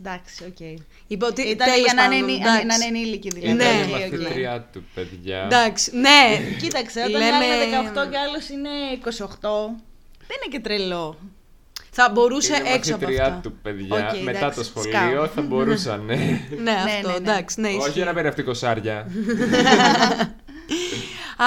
Εντάξει, 0.00 0.44
οκ. 0.44 0.78
Υποτι... 1.06 1.42
Ήταν 1.42 1.68
τέλος 1.70 1.84
για 1.84 1.94
να 1.94 2.04
είναι, 2.04 2.14
πάντων, 2.14 2.28
ενή- 2.30 2.40
εντάξει. 2.46 2.66
να 2.66 2.74
είναι 2.74 2.84
ενήλικη 2.98 3.28
δηλαδή. 3.28 3.52
Ναι. 3.52 3.64
Ήταν 3.64 3.92
Οκ, 3.94 4.00
η 4.00 4.04
οκ. 4.04 4.20
μαθήτριά 4.20 4.68
του, 4.72 4.84
παιδιά. 4.94 5.42
Εντάξει, 5.44 5.96
ναι. 5.96 6.38
Κοίταξε, 6.60 6.98
όταν 7.00 7.10
Λέμε- 7.12 7.30
Λέμε... 7.48 7.64
είναι 7.76 7.90
18 8.06 8.10
και 8.10 8.18
άλλος 8.18 8.48
είναι 8.48 8.70
28, 9.04 9.08
δεν 10.28 10.36
είναι 10.44 10.50
και 10.50 10.60
τρελό. 10.60 11.18
Θα 11.92 12.10
μπορούσε 12.12 12.56
Είναι 12.56 12.68
έξω 12.74 12.94
από 12.94 13.02
μαθήτριά 13.04 13.26
αυτά. 13.26 13.40
του, 13.42 13.52
παιδιά. 13.62 14.10
Οκ, 14.14 14.22
Μετά 14.22 14.38
εντάξει, 14.38 14.58
το 14.58 14.64
σχολείο 14.64 14.90
σκάω. 15.10 15.26
θα 15.26 15.42
μπορούσαν, 15.42 16.04
ναι. 16.06 16.14
Ναι, 16.62 16.70
αυτό, 16.70 17.06
ναι, 17.08 17.12
ναι. 17.12 17.16
εντάξει, 17.30 17.60
ναι, 17.60 17.68
ισχύει. 17.68 17.88
Όχι 17.88 18.00
να 18.04 18.12
παίρνει 18.12 18.28
αυτή 18.28 18.42
κοσάρια. 18.42 19.06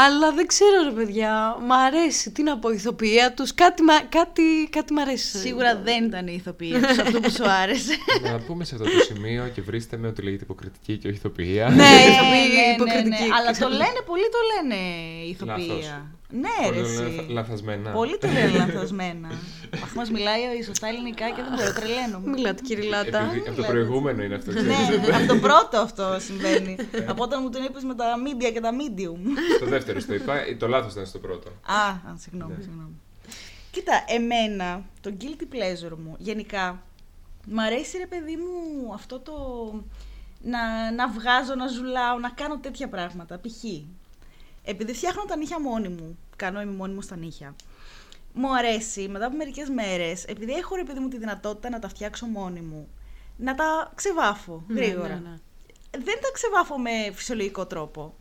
Αλλά 0.05 0.31
δεν 0.33 0.47
ξέρω 0.47 0.83
ρε 0.83 0.91
παιδιά, 0.91 1.57
μ' 1.67 1.71
αρέσει, 1.71 2.31
τι 2.31 2.43
να 2.43 2.57
πω, 2.57 2.69
η 2.69 2.75
ηθοποιία 2.75 3.33
τους, 3.33 3.53
κάτι, 3.53 3.83
μα- 3.83 4.01
κάτι, 4.09 4.67
κάτι 4.69 4.93
μ' 4.93 4.99
αρέσει. 4.99 5.37
Σίγουρα 5.37 5.75
δεν 5.83 6.03
ήταν 6.05 6.27
η 6.27 6.33
ηθοποιία 6.39 6.81
τους, 6.81 6.97
αυτό 6.97 7.19
που 7.19 7.31
σου 7.31 7.49
άρεσε. 7.49 7.93
να 8.31 8.39
πούμε 8.39 8.65
σε 8.65 8.75
αυτό 8.75 8.87
το 8.87 8.99
σημείο 9.13 9.49
και 9.53 9.61
βρίστε 9.61 9.97
με 9.97 10.07
ότι 10.07 10.21
λέγεται 10.21 10.43
υποκριτική 10.43 10.97
και 10.97 11.07
όχι 11.07 11.17
ηθοποιία. 11.17 11.69
Ναι, 11.69 11.75
Ναι, 11.75 11.83
ηθοποιή, 11.83 12.47
ναι, 12.55 12.61
ναι, 12.61 12.73
υποκριτική. 12.75 13.09
ναι, 13.09 13.35
Αλλά 13.39 13.51
το 13.59 13.67
λένε, 13.69 13.99
πολλοί 14.05 14.27
το 14.35 14.39
λένε 14.51 14.81
η 15.29 15.37
Λάθος. 15.45 15.63
ηθοποιία. 15.65 16.05
Ναι, 16.41 16.65
Πολύ 16.65 16.77
ρε 16.81 16.87
λένε 16.87 17.07
εσύ. 17.19 17.25
λαθασμένα. 17.29 17.91
Πολλοί 17.91 18.17
το 18.17 18.27
λένε 18.27 18.51
λανθασμένα. 18.59 19.27
Αχ, 19.83 19.93
μας 19.95 20.09
μιλάει 20.11 20.39
η 20.59 20.63
σωστά 20.63 20.87
ελληνικά 20.87 21.29
και 21.29 21.41
δεν 21.43 21.53
μπορώ, 21.55 21.73
τρελαίνομαι. 21.73 22.29
Μιλάτε 22.29 22.61
κυριλάτα. 22.61 23.19
Επειδή 23.19 23.47
από 23.47 23.61
το 23.61 23.63
προηγούμενο 23.67 24.23
είναι 24.23 24.35
αυτό, 24.35 24.51
Ναι, 24.51 24.59
ξέρεις. 24.61 25.09
από 25.15 25.27
το 25.27 25.35
πρώτο 25.47 25.77
αυτό 25.77 26.17
συμβαίνει. 26.19 26.75
από 27.07 27.23
όταν 27.23 27.39
μου 27.43 27.49
τον 27.49 27.63
είπες 27.63 27.83
με 27.83 27.95
τα 27.95 28.05
media 28.25 28.51
και 28.53 28.59
τα 28.59 28.69
medium. 28.71 29.19
Στο 29.55 29.65
δεύτερο 29.65 29.99
στο 29.99 30.13
είπα, 30.13 30.33
το 30.57 30.67
λάθος 30.67 30.91
ήταν 30.91 31.05
στο 31.05 31.19
πρώτο. 31.19 31.49
Α, 31.65 31.87
α, 31.89 32.15
συγγνώμη, 32.17 32.55
συγγνώμη. 32.61 32.93
Κοίτα, 33.71 34.03
εμένα, 34.07 34.81
το 35.01 35.13
guilty 35.21 35.43
pleasure 35.53 35.97
μου, 36.03 36.15
γενικά, 36.17 36.81
μ' 37.45 37.59
αρέσει 37.59 37.97
ρε 37.97 38.05
παιδί 38.07 38.35
μου 38.35 38.93
αυτό 38.93 39.19
το 39.19 39.33
να, 40.41 40.91
να 40.91 41.09
βγάζω, 41.09 41.55
να 41.55 41.67
ζουλάω, 41.67 42.19
να 42.19 42.29
κάνω 42.29 42.57
τέτοια 42.59 42.87
πράγματα. 42.89 43.39
Π.χ. 43.39 43.63
Επειδή 44.63 44.93
φτιάχνω 44.93 45.23
τα 45.27 45.37
νύχια 45.37 45.61
μόνη 45.61 45.87
μου, 45.87 46.17
κάνω 46.35 46.61
είμαι 46.61 46.71
μόνη 46.71 46.93
μου 46.93 47.01
στα 47.01 47.15
νύχια, 47.15 47.55
μου 48.33 48.55
αρέσει 48.57 49.07
μετά 49.07 49.25
από 49.25 49.35
μερικές 49.37 49.69
μέρες, 49.69 50.23
επειδή 50.23 50.51
έχω 50.51 50.75
ρε 50.75 50.83
παιδί 50.83 50.99
μου 50.99 51.07
τη 51.07 51.17
δυνατότητα 51.17 51.69
να 51.69 51.79
τα 51.79 51.87
φτιάξω 51.87 52.25
μόνη 52.25 52.59
μου, 52.61 52.87
να 53.37 53.55
τα 53.55 53.91
ξεβάφω 53.95 54.63
Ναι, 54.67 54.79
γρήγορα. 54.81 55.07
ναι, 55.07 55.29
ναι. 55.29 55.37
Δεν 55.91 56.15
τα 56.21 56.31
ξεβάφω 56.33 56.77
με 56.79 56.89
φυσιολογικό 57.13 57.65
τρόπο. 57.65 58.13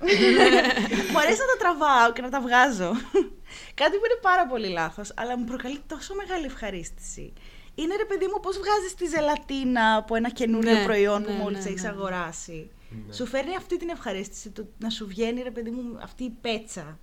μου 1.12 1.18
αρέσει 1.18 1.40
να 1.40 1.46
τα 1.46 1.56
τραβάω 1.58 2.12
και 2.12 2.22
να 2.22 2.28
τα 2.30 2.40
βγάζω. 2.40 2.90
Κάτι 3.80 3.96
που 3.96 4.04
είναι 4.04 4.18
πάρα 4.22 4.46
πολύ 4.46 4.68
λάθος, 4.68 5.12
αλλά 5.16 5.38
μου 5.38 5.44
προκαλεί 5.44 5.80
τόσο 5.86 6.14
μεγάλη 6.14 6.44
ευχαρίστηση. 6.44 7.32
είναι 7.74 7.96
ρε 7.96 8.04
παιδί 8.04 8.26
μου 8.26 8.40
πώς 8.40 8.58
βγάζεις 8.58 8.94
τη 8.94 9.06
ζελατίνα 9.06 9.96
από 9.96 10.14
ένα 10.14 10.30
καινούριο 10.30 10.72
Ναι, 10.72 10.84
προϊόν 10.84 11.20
ναι, 11.22 11.26
που 11.26 11.32
μόλις 11.32 11.64
ναι, 11.64 11.70
έχεις 11.70 11.82
ναι. 11.82 11.88
αγοράσει. 11.88 12.70
Ναι. 13.06 13.12
Σου 13.12 13.26
φέρνει 13.26 13.56
αυτή 13.56 13.76
την 13.76 13.88
ευχαρίστηση, 13.88 14.50
το, 14.50 14.66
να 14.78 14.90
σου 14.90 15.06
βγαίνει 15.06 15.42
ρε 15.42 15.50
παιδί 15.50 15.70
μου 15.70 15.98
αυτή 16.02 16.24
η 16.24 16.30
πέτσα. 16.40 16.98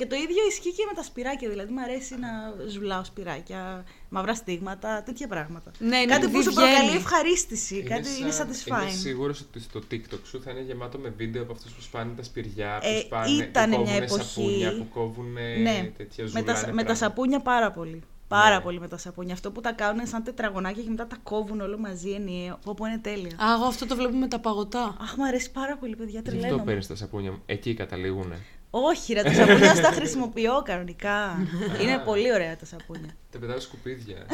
Και 0.00 0.06
το 0.06 0.16
ίδιο 0.16 0.42
ισχύει 0.48 0.72
και 0.72 0.84
με 0.88 0.94
τα 0.94 1.02
σπυράκια. 1.02 1.48
Δηλαδή, 1.48 1.72
μου 1.72 1.80
αρέσει 1.82 2.14
να 2.18 2.28
ζουλάω 2.68 3.04
σπυράκια, 3.04 3.84
μαύρα 4.08 4.34
στίγματα, 4.34 5.02
τέτοια 5.02 5.26
πράγματα. 5.28 5.70
Ναι, 5.78 5.96
είναι 5.96 6.12
κάτι 6.12 6.24
επειδή 6.26 6.36
που 6.36 6.42
σου 6.42 6.50
βγαίνει. 6.50 6.72
προκαλεί 6.74 6.96
ευχαρίστηση, 6.96 7.82
κάτι 7.82 8.08
είναι 8.20 8.30
σαν- 8.30 8.48
satisfying. 8.50 8.82
Είμαι 8.82 8.90
σίγουρος 8.90 9.40
ότι 9.40 9.60
στο 9.60 9.80
TikTok 9.90 10.18
σου 10.24 10.42
θα 10.42 10.50
είναι 10.50 10.60
γεμάτο 10.60 10.98
με 10.98 11.08
βίντεο 11.16 11.42
από 11.42 11.52
αυτούς 11.52 11.72
που 11.72 11.80
σπάνε 11.82 12.12
τα 12.16 12.22
σπηριά, 12.22 12.78
που 12.80 12.86
Ε, 12.88 13.00
σπάνε, 13.00 13.30
ήτανε 13.30 13.74
που 13.76 13.82
μια 13.82 13.90
κόβουνε 13.90 14.04
εποχή- 14.04 14.24
σαπούνια, 14.32 14.76
που 14.76 14.86
κόβουν 14.94 15.32
ναι, 15.62 15.90
τέτοια 15.96 16.24
με 16.24 16.28
ζουλάνε 16.28 16.46
τα, 16.46 16.52
με 16.52 16.58
τα 16.58 16.64
πράγματα. 16.64 16.94
σαπούνια 16.94 17.40
πάρα 17.40 17.70
πολύ. 17.72 18.02
Πάρα 18.28 18.54
Ναι. 18.56 18.60
πολύ 18.62 18.80
με 18.80 18.88
τα 18.88 18.96
σαπούνια. 18.96 19.34
Αυτό 19.34 19.50
που 19.50 19.60
τα 19.60 19.72
κάνουν 19.72 20.06
σαν 20.06 20.22
τετραγωνάκια 20.22 20.82
και 20.82 20.88
μετά 20.90 21.06
τα 21.06 21.16
κόβουν 21.22 21.60
όλο 21.60 21.78
μαζί 21.78 22.10
ενιαίο. 22.10 22.58
Όπου 22.64 22.86
είναι 22.86 22.98
τέλεια. 22.98 23.36
Α, 23.44 23.52
εγώ 23.54 23.64
αυτό 23.64 23.86
το 23.86 23.96
βλέπω 23.96 24.16
με 24.16 24.28
τα 24.28 24.38
παγωτά. 24.38 24.96
Αχ, 25.00 25.16
μου 25.16 25.24
αρέσει 25.26 25.50
πάρα 25.50 25.76
πολύ, 25.76 25.96
παιδιά. 25.96 26.10
Γι' 26.10 26.16
αυτό 26.18 26.30
Τρελαίνομαι. 26.30 26.64
παίρνεις 26.64 26.86
τα 26.86 26.96
σαπούνια 26.96 27.30
μου. 27.30 27.42
Εκεί 27.46 27.74
καταλήγουνε. 27.74 28.38
Όχι, 28.70 29.12
ρε, 29.12 29.22
τα 29.22 29.32
σαπούνια 29.32 29.74
σου 29.74 29.80
τα 29.82 29.90
χρησιμοποιώ 29.90 30.62
κανονικά. 30.64 31.46
είναι 31.82 31.98
πολύ 32.04 32.32
ωραία 32.32 32.56
τα 32.56 32.64
σαπούνια. 32.64 33.16
Τα 33.30 33.38
πετάω 33.38 33.60
σκουπίδια. 33.60 34.26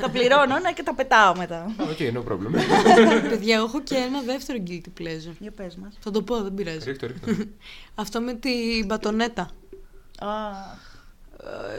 τα 0.00 0.10
πληρώνω 0.10 0.58
ναι, 0.58 0.72
και 0.72 0.82
τα 0.82 0.94
πετάω 0.94 1.36
μετά. 1.36 1.56
Α, 1.56 1.72
Ok, 1.90 1.98
no 1.98 2.32
problem. 2.32 2.60
Παιδιά, 3.28 3.56
εγώ 3.56 3.64
έχω 3.64 3.82
και 3.82 3.94
ένα 3.94 4.22
δεύτερο 4.22 4.62
guilty 4.66 5.00
pleasure. 5.00 5.34
Για 5.38 5.50
πες 5.50 5.76
μας. 5.76 5.98
Θα 6.00 6.10
το 6.10 6.22
πω, 6.22 6.42
δεν 6.42 6.54
πειράζει. 6.54 6.84
ρίχ' 6.84 6.98
το, 6.98 7.06
ρίχ' 7.06 7.30
το. 7.30 7.44
Αυτό 7.94 8.20
με 8.20 8.34
την 8.34 8.86
μπατονέτα. 8.86 9.50
Αχ. 10.20 10.88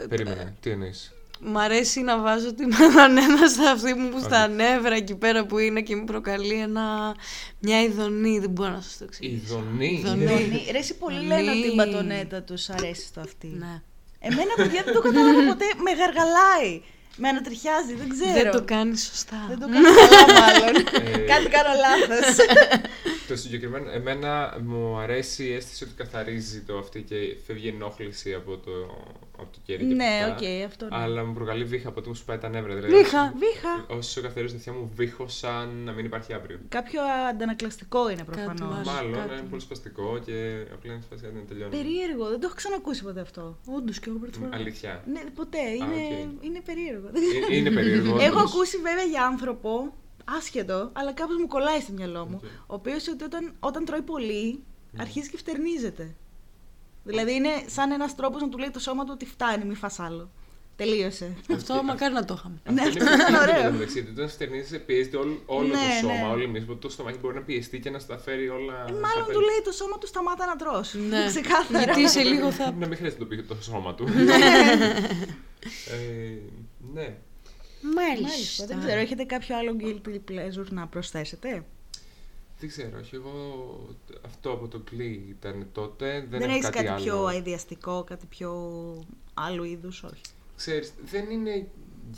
Περίμενε, 0.08 0.54
τι 0.60 0.70
εννοείς; 0.70 1.12
Μ' 1.44 1.58
αρέσει 1.58 2.00
να 2.00 2.18
βάζω 2.20 2.54
τη 2.54 2.64
μπατονέτα 2.66 3.48
στα 3.48 3.70
αυτή 3.70 3.94
μου 3.94 4.18
στα 4.20 4.44
Όχι. 4.44 4.52
νεύρα 4.54 4.94
εκεί 4.94 5.14
πέρα 5.14 5.46
που 5.46 5.58
είναι 5.58 5.80
και 5.82 5.96
μου 5.96 6.04
προκαλεί 6.04 6.54
ένα... 6.60 7.14
μια 7.58 7.82
ειδονή. 7.82 8.38
Δεν 8.38 8.50
μπορώ 8.50 8.70
να 8.70 8.80
σας 8.80 8.98
το 8.98 9.04
εξηγήσω. 9.04 9.42
Ειδονή. 9.54 9.86
Ειδονή. 10.04 10.24
Νονί. 10.24 10.66
Ρε, 10.72 10.78
εσύ 10.78 10.94
πολλοί 10.94 11.26
λένε 11.26 11.50
ότι 11.50 11.58
η 11.58 11.74
Ναι. 11.74 11.84
μπατονέτα 11.84 12.42
τους 12.42 12.68
αρέσει 12.70 13.06
στο 13.06 13.20
αυτή. 13.20 13.46
Ναι. 13.58 13.82
Εμένα, 14.18 14.54
παιδιά, 14.56 14.82
δεν 14.84 14.94
το 14.94 15.00
κατάλαβα 15.00 15.44
ποτέ. 15.46 15.64
Με 15.84 15.90
γαργαλάει. 15.90 16.82
Με 17.16 17.28
ανατριχιάζει, 17.28 17.94
δεν 17.94 18.08
ξέρω. 18.08 18.32
Δεν 18.42 18.50
το 18.50 18.62
κάνει 18.64 18.96
σωστά. 18.98 19.36
Δεν 19.48 19.58
το 19.58 19.66
κάνω 19.68 19.88
καλά, 19.94 20.40
μάλλον. 20.40 20.76
Ε, 20.76 21.18
Κάτι 21.18 21.48
κάνω 21.48 21.68
λάθος. 21.84 22.36
Το 23.28 23.36
συγκεκριμένο, 23.36 23.90
εμένα 23.90 24.58
μου 24.64 24.98
αρέσει 24.98 25.44
η 25.44 25.52
αίσθηση 25.54 25.84
ότι 25.84 25.92
καθαρίζει 25.96 26.60
το 26.60 26.78
αυτή 26.78 27.00
και 27.02 27.14
φεύγει 27.46 27.68
ενόχληση 27.68 28.34
από 28.34 28.56
το, 28.56 28.70
από 29.42 29.52
το 29.52 29.58
κερί 29.64 29.86
και 29.86 29.94
ναι, 29.94 30.04
αυτά. 30.04 30.34
οκ, 30.34 30.66
αυτό 30.66 30.84
ναι. 30.84 30.96
Αλλά 30.96 31.24
μου 31.24 31.32
προκαλεί 31.32 31.64
βήχα 31.64 31.88
από 31.88 31.98
ότι 32.00 32.08
μου 32.08 32.14
σπάει 32.14 32.38
τα 32.38 32.48
νεύρα. 32.48 32.74
Δηλαδή, 32.74 32.94
Βήχα. 32.94 33.32
Βήχα. 33.36 33.96
Όσο 33.96 34.20
καθαρίζω 34.20 34.52
τα 34.52 34.58
αυτιά 34.58 34.72
μου, 34.72 34.90
βήχω 34.94 35.28
σαν 35.28 35.68
να 35.84 35.92
μην 35.92 36.04
υπάρχει 36.04 36.32
αύριο. 36.32 36.58
Κάποιο 36.68 37.00
αντανακλαστικό 37.30 38.10
είναι 38.10 38.24
προφανώς. 38.24 38.60
μάλλον. 38.60 38.84
Μάλλον 38.84 39.12
κάτι. 39.12 39.32
είναι 39.32 39.48
πολύ 39.50 39.60
σπαστικό 39.62 40.18
και 40.24 40.66
απλά 40.72 40.92
είναι 40.92 41.02
σπαστικά 41.02 41.32
να 41.32 41.40
τελειώνει. 41.40 41.70
Περίεργο, 41.76 42.28
δεν 42.28 42.40
το 42.40 42.46
έχω 42.46 42.54
ξανακούσει 42.54 43.02
ποτέ 43.02 43.20
αυτό. 43.20 43.58
Όντως 43.66 43.98
και 43.98 44.08
εγώ 44.08 44.18
πρώτη 44.18 44.38
φορά. 44.38 44.50
Αλήθεια. 44.52 45.02
Ναι, 45.12 45.20
ποτέ. 45.34 45.58
Είναι, 45.70 46.28
οκ. 46.36 46.44
είναι 46.44 46.60
περίεργο. 46.64 47.08
Ε, 47.50 47.56
Είναι 47.56 47.70
περίεργο. 47.70 48.16
Έχω 48.26 48.38
όντως. 48.38 48.52
ακούσει 48.52 48.76
βέβαια 48.76 49.04
για 49.04 49.24
άνθρωπο, 49.24 49.92
άσχετο, 50.24 50.90
αλλά 50.92 51.12
κάπως 51.12 51.36
μου 51.36 51.46
κολλάει 51.46 51.80
στο 51.80 51.92
μυαλό 51.92 52.26
μου, 52.26 52.40
Οκ. 52.42 52.50
ο 52.66 52.74
οποίος 52.74 53.08
ότι 53.08 53.24
όταν, 53.24 53.52
όταν 53.60 53.84
τρώει 53.84 54.02
πολύ, 54.02 54.62
αρχίζει 54.98 55.30
και 55.30 55.36
φτερνίζεται. 55.36 56.14
Δηλαδή 57.04 57.34
είναι 57.34 57.48
σαν 57.66 57.90
ένας 57.90 58.14
τρόπος 58.14 58.42
να 58.42 58.48
του 58.48 58.58
λέει 58.58 58.70
το 58.70 58.78
σώμα 58.78 59.04
του 59.04 59.10
ότι 59.14 59.26
φτάνει, 59.26 59.64
μη 59.64 59.74
φας 59.74 59.98
άλλο. 60.00 60.30
Τελείωσε. 60.76 61.36
Αυτό 61.54 61.82
μακάρι 61.82 62.12
να 62.14 62.24
το 62.24 62.34
είχαμε. 62.38 62.60
Ναι, 62.72 62.80
Αυτό 62.88 63.04
αυτό 63.04 63.14
ήταν 63.14 63.28
είναι 63.28 63.38
ωραίο. 63.38 63.72
μεταξύ, 63.72 63.92
γιατί 64.00 64.10
όταν 64.10 64.28
φτερνίζεσαι 64.28 64.78
πιέζεται 64.78 65.16
όλο, 65.16 65.42
όλο 65.46 65.66
Ναι, 65.68 65.72
το 65.74 65.78
σώμα, 66.08 66.14
ναι. 66.26 66.32
όλη 66.32 66.44
η 66.44 66.46
μύτη. 66.46 66.64
Οπότε 66.64 66.78
το 66.78 66.88
στομάχι 66.88 67.18
μπορεί 67.18 67.34
να 67.34 67.40
πιεστεί 67.40 67.80
και 67.80 67.90
να 67.90 67.98
στα 67.98 68.18
φέρει 68.18 68.48
όλα. 68.48 68.72
Ε, 68.72 68.88
στα 68.88 68.92
μάλλον 69.00 69.24
φέρει. 69.24 69.32
του 69.36 69.40
λέει 69.40 69.60
το 69.64 69.72
σώμα 69.72 69.98
του 69.98 70.06
σταμάτα 70.06 70.46
να 70.46 70.56
τρως. 70.56 70.94
Ναι. 71.08 71.26
Ξεκάθαρα. 71.26 71.82
Γιατί 71.92 72.08
σε 72.08 72.22
λίγο 72.22 72.50
θα. 72.50 72.64
Να 72.78 72.86
μην 72.86 72.96
χρειάζεται 72.96 73.22
να 73.22 73.28
το 73.28 73.36
πει 73.36 73.42
το 73.42 73.56
σώμα 73.62 73.94
του. 73.94 74.06
ε, 75.86 76.38
ναι. 76.94 77.14
Μάλιστα, 77.96 78.66
δεν 78.66 78.78
ξέρω, 78.78 79.00
έχετε 79.00 79.24
κάποιο 79.24 79.56
άλλο 79.56 79.76
guilty 79.80 80.14
pleasure 80.30 80.66
να 80.70 80.86
προσθέσετε; 80.86 81.64
Δεν 82.62 82.70
ξέρω, 82.70 82.98
όχι. 82.98 83.14
Εγώ 83.14 83.32
αυτό 84.24 84.52
από 84.52 84.68
το 84.68 84.78
κλί 84.78 85.26
ήταν 85.28 85.68
τότε. 85.72 86.10
Δεν, 86.20 86.28
Δεν, 86.30 86.40
έχω 86.40 86.50
έχεις 86.50 86.64
κάτι, 86.64 86.76
κάτι, 86.76 86.88
άλλο. 86.88 87.02
πιο 87.02 87.24
αειδιαστικό, 87.24 88.04
κάτι 88.04 88.26
πιο 88.26 88.52
άλλου 89.34 89.64
είδους, 89.64 90.02
όχι. 90.02 90.20
Ξέρεις, 90.56 90.92
δεν 91.04 91.30
είναι 91.30 91.66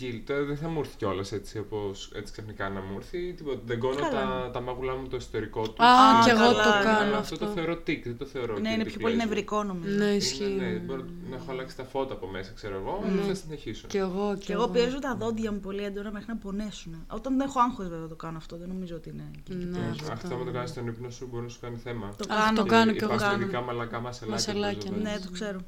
guilt. 0.00 0.22
Τώρα 0.26 0.42
δεν 0.44 0.56
θα 0.56 0.68
μου 0.68 0.78
έρθει 0.80 0.96
κιόλας 0.96 1.32
έτσι, 1.32 1.58
όπως, 1.58 2.10
έτσι 2.14 2.32
ξαφνικά 2.32 2.68
να 2.68 2.80
μου 2.80 2.94
έρθει. 2.96 3.32
Τίποτα. 3.32 3.60
Δεν 3.64 3.78
κόνω 3.78 3.94
Καλά. 3.94 4.10
τα, 4.10 4.50
τα 4.52 4.60
μάγουλά 4.60 4.94
μου 4.96 5.08
το 5.08 5.16
εσωτερικό 5.16 5.60
τους. 5.62 5.78
Α, 5.84 6.18
Α, 6.18 6.22
κι 6.24 6.30
εγώ 6.30 6.38
καλά, 6.38 6.62
το 6.62 6.78
ναι. 6.78 6.84
κάνω 6.84 7.16
αυτό. 7.16 7.18
αυτό. 7.34 7.38
το 7.38 7.46
θεωρώ 7.46 7.72
tick, 7.74 8.00
δεν 8.04 8.16
το 8.16 8.24
θεωρώ 8.24 8.58
Ναι, 8.58 8.70
είναι 8.70 8.82
guilty 8.82 8.86
πιο 8.86 9.00
πολύ 9.00 9.14
pleasure. 9.14 9.26
νευρικό 9.26 9.62
νομίζω. 9.62 9.96
Ναι, 9.96 10.04
Είναι, 10.04 10.14
ισχύει. 10.14 10.44
ναι, 10.58 10.66
μπορώ 10.66 11.04
να 11.30 11.36
έχω 11.36 11.50
αλλάξει 11.50 11.76
τα 11.76 11.84
φώτα 11.84 12.12
από 12.14 12.26
μέσα, 12.26 12.52
ξέρω 12.54 12.76
εγώ, 12.76 13.04
Ναι. 13.14 13.22
mm. 13.22 13.26
θα 13.26 13.34
συνεχίσω. 13.34 13.86
Κι 13.86 13.96
εγώ, 13.96 14.34
κι 14.38 14.44
Και 14.46 14.52
εγώ 14.52 14.68
πιέζω 14.68 14.98
τα 14.98 15.16
δόντια 15.16 15.52
μου 15.52 15.60
πολύ 15.60 15.82
έντονα 15.84 16.10
μέχρι 16.12 16.28
να 16.28 16.36
πονέσουν. 16.36 17.06
Όταν 17.10 17.36
δεν 17.38 17.46
έχω 17.48 17.60
άγχος 17.60 17.88
βέβαια 17.88 18.08
το 18.08 18.16
κάνω 18.16 18.36
αυτό, 18.36 18.56
δεν 18.56 18.68
νομίζω 18.68 18.96
ότι 18.96 19.08
είναι. 19.08 19.30
guilty 19.48 19.54
Ναι, 19.70 19.78
pleasure. 19.78 20.02
Αχ, 20.04 20.10
αυτό 20.10 20.36
με 20.36 20.44
το 20.44 20.50
κάνεις 20.50 20.70
στον 20.70 20.86
ύπνο 20.86 21.10
σου 21.10 21.28
μπορεί 21.30 21.42
να 21.42 21.48
σου 21.48 21.58
κάνει 21.60 21.76
θέμα. 21.76 22.14
Το 22.16 22.24
Αχ, 22.28 22.44
κάνω. 22.44 22.56
το 22.62 22.66
κάνω 22.66 22.92
κι 22.92 23.04
εγώ. 23.04 23.12
Υπάρχουν 23.14 23.30
κάνω. 23.30 23.42
ειδικά 23.42 23.60
μαλακά 23.60 24.00
μασελάκια. 24.00 24.52
Μασελάκια, 24.54 24.90
που 24.90 24.98
ναι. 25.02 25.10
Ναι, 25.10 25.18
το 25.18 25.30
ξέρω. 25.32 25.58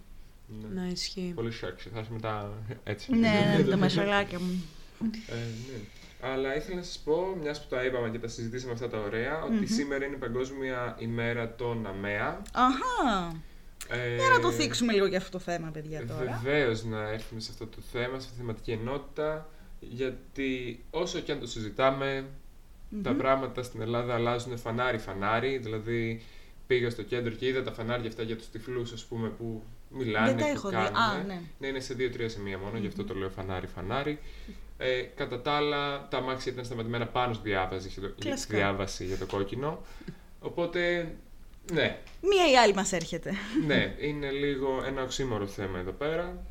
Ναι. 0.47 0.81
Ναι, 0.81 0.89
ισχύει. 0.89 1.33
Πολύ 1.35 1.53
sexy, 1.63 1.89
θα 1.95 2.01
είσαι 2.01 2.13
μετά 2.13 2.53
έτσι. 2.85 3.15
ναι, 3.15 3.55
ναι, 3.59 3.65
τα 3.65 3.77
μεσολάκια 3.77 4.39
μου. 4.41 4.65
Ε, 5.03 5.35
ναι. 5.35 5.79
Αλλά 6.21 6.57
ήθελα 6.57 6.77
να 6.77 6.83
σας 6.83 6.99
πω, 6.99 7.37
μιας 7.41 7.63
που 7.63 7.67
τα 7.69 7.85
είπαμε 7.85 8.11
και 8.11 8.19
τα 8.19 8.29
συζητήσαμε 8.29 8.73
αυτά 8.73 8.89
τα 8.89 8.99
ωραία, 8.99 9.43
ότι 9.43 9.67
σήμερα 9.67 10.05
είναι 10.05 10.15
η 10.15 10.19
Παγκόσμια 10.19 10.97
ημέρα 10.99 11.55
των 11.55 11.87
ΑΜΕΑ. 11.87 12.43
Αχά. 12.53 13.37
Ε, 13.89 14.15
Για 14.15 14.29
να 14.29 14.41
το 14.41 14.51
θίξουμε 14.53 14.93
λίγο 14.93 15.09
και 15.09 15.17
αυτό 15.17 15.31
το 15.31 15.39
θέμα, 15.39 15.71
παιδιά 15.71 16.07
τώρα. 16.07 16.41
Βεβαίως 16.43 16.85
να 16.85 17.09
έρθουμε 17.09 17.41
σε 17.41 17.51
αυτό 17.53 17.67
το 17.67 17.79
θέμα, 17.93 18.09
σε 18.09 18.17
αυτή 18.17 18.31
τη 18.31 18.37
θεματική 18.37 18.71
ενότητα, 18.71 19.49
γιατί 19.81 20.85
όσο 20.91 21.21
και 21.21 21.33
αν 21.33 21.41
το 21.41 21.47
συζητάμε, 21.47 22.27
τα 23.03 23.15
πράγματα 23.15 23.63
στην 23.63 23.81
Ελλάδα 23.81 24.15
αλλάζουν 24.15 24.59
φανάρι-φανάρι. 24.59 25.59
Δηλαδή, 25.59 26.23
πήγα 26.67 26.91
στο 26.91 27.03
κέντρο 27.03 27.33
και 27.33 27.47
είδα 27.47 27.63
τα 27.63 27.73
φανάρια 27.73 28.09
αυτά 28.09 28.23
για 28.23 28.37
τους 28.37 28.51
τυφλούς, 28.51 28.93
ας 28.93 29.05
πούμε, 29.05 29.29
που 29.29 29.63
μιλάνε. 29.97 30.27
Δεν 30.27 30.37
τα 30.37 30.45
που 30.45 30.51
έχω 30.51 30.69
δει. 30.69 30.75
κάνουν. 30.75 30.97
Α, 30.97 31.23
ναι. 31.27 31.41
Ναι, 31.59 31.67
είναι 31.67 31.81
σε 31.81 31.95
δύο-τρία 31.95 32.29
σημεία 32.29 32.59
μόνο, 32.59 32.79
γι' 32.79 32.87
αυτό 32.87 33.05
το 33.05 33.15
λέω 33.15 33.29
φανάρι-φανάρι. 33.31 34.19
Ε, 34.79 35.01
κατά 35.03 35.41
τα 35.41 35.53
άλλα, 35.53 36.09
τα 36.09 36.19
αμάξια 36.19 36.53
ήταν 36.53 36.65
σταματημένα 36.65 37.07
πάνω 37.07 37.33
στη 37.35 37.49
διάβαση, 37.49 37.89
για 37.89 38.01
το, 38.03 38.07
για 38.07 38.17
τη 38.17 38.27
Κλασικά. 38.27 38.57
διάβαση 38.57 39.05
για 39.05 39.19
το 39.19 39.27
κόκκινο. 39.27 39.81
Οπότε, 40.41 41.13
ναι, 41.73 41.99
Μία 42.21 42.51
ή 42.53 42.57
άλλη 42.57 42.75
μας 42.75 42.93
έρχεται. 42.93 43.33
ναι, 43.67 43.95
είναι 44.01 44.31
λίγο 44.31 44.83
ένα 44.87 45.03
οξύμορο 45.03 45.47
θέμα 45.47 45.79
εδώ 45.79 45.91
πέρα. 45.93 46.45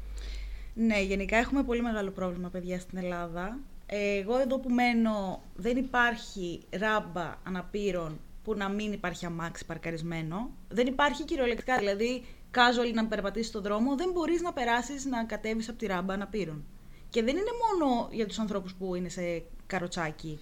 Ναι, 0.73 1.01
γενικά 1.01 1.37
έχουμε 1.37 1.63
πολύ 1.63 1.81
μεγάλο 1.81 2.11
πρόβλημα, 2.11 2.49
παιδιά, 2.49 2.79
στην 2.79 2.97
Ελλάδα. 2.97 3.57
Ε, 3.85 4.17
Εγώ 4.17 4.39
εδώ 4.39 4.59
που 4.59 4.69
μένω 4.69 5.43
δεν 5.55 5.77
υπάρχει 5.77 6.59
ράμπα 6.69 7.35
αναπήρων 7.43 8.19
που 8.43 8.53
να 8.55 8.69
μην 8.69 8.91
υπάρχει 8.93 9.25
αμάξι 9.25 9.65
παρκαρισμένο. 9.65 10.49
Δεν 10.69 10.87
υπάρχει 10.87 11.23
κυριολεκτικά, 11.25 11.77
δηλαδή 11.77 12.25
casual 12.55 12.93
να 12.93 13.05
περπατήσει 13.05 13.47
στον 13.49 13.61
δρόμο, 13.61 13.95
δεν 13.95 14.11
μπορείς 14.11 14.41
να 14.41 14.53
περάσεις 14.53 15.05
να 15.05 15.23
κατέβεις 15.23 15.69
από 15.69 15.77
τη 15.77 15.85
ράμπα 15.85 16.13
αναπήρων. 16.13 16.65
Και 17.09 17.23
δεν 17.23 17.37
είναι 17.37 17.51
μόνο 17.63 18.09
για 18.11 18.25
τους 18.27 18.39
ανθρώπους 18.39 18.73
που 18.73 18.95
είναι 18.95 19.09
σε 19.09 19.43
καροτσάκι. 19.67 20.39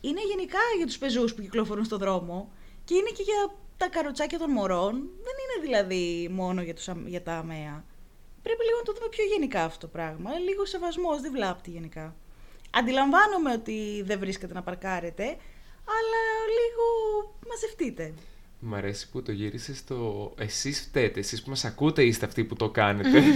Είναι 0.00 0.20
γενικά 0.28 0.58
για 0.76 0.86
τους 0.86 0.98
πεζούς 0.98 1.34
που 1.34 1.42
κυκλοφορούν 1.42 1.84
στον 1.84 1.98
δρόμο 1.98 2.52
και 2.84 2.94
είναι 2.94 3.10
και 3.16 3.22
για 3.22 3.54
τα 3.76 3.88
καροτσάκια 3.88 4.38
των 4.38 4.50
μωρών. 4.50 4.92
Δεν 4.94 5.34
είναι 5.42 5.66
δηλαδή 5.66 6.28
μόνο 6.32 6.62
για, 6.62 6.74
τους, 6.74 6.88
αμ- 6.88 7.06
για 7.08 7.22
τα 7.22 7.32
αμαία. 7.32 7.84
Πρέπει 8.42 8.64
λίγο 8.64 8.76
να 8.78 8.82
το 8.84 8.92
δούμε 8.92 9.08
πιο 9.08 9.24
γενικά 9.24 9.64
αυτό 9.64 9.78
το 9.78 9.86
πράγμα. 9.86 10.30
Ε, 10.34 10.38
Λίγο 10.38 10.64
σεβασμό, 10.64 11.20
δεν 11.20 11.32
βλάπτει 11.32 11.70
γενικά. 11.70 12.14
Αντιλαμβάνομαι 12.70 13.52
ότι 13.52 14.02
δεν 14.06 14.18
βρίσκεται 14.18 14.54
να 14.54 14.62
παρκάρετε, 14.62 15.24
αλλά 15.96 16.22
λίγο 16.58 16.86
μαζευτείτε. 17.48 18.14
Μ' 18.68 18.74
αρέσει 18.74 19.08
που 19.10 19.22
το 19.22 19.32
γύρισες 19.32 19.78
στο 19.78 20.32
εσείς 20.38 20.80
φταίτε. 20.80 21.20
Εσείς 21.20 21.42
που 21.42 21.50
μας 21.50 21.64
ακούτε 21.64 22.02
είστε 22.04 22.26
αυτοί 22.26 22.44
που 22.44 22.54
το 22.56 22.68
κάνετε. 22.70 23.18
Εσύ, 23.18 23.28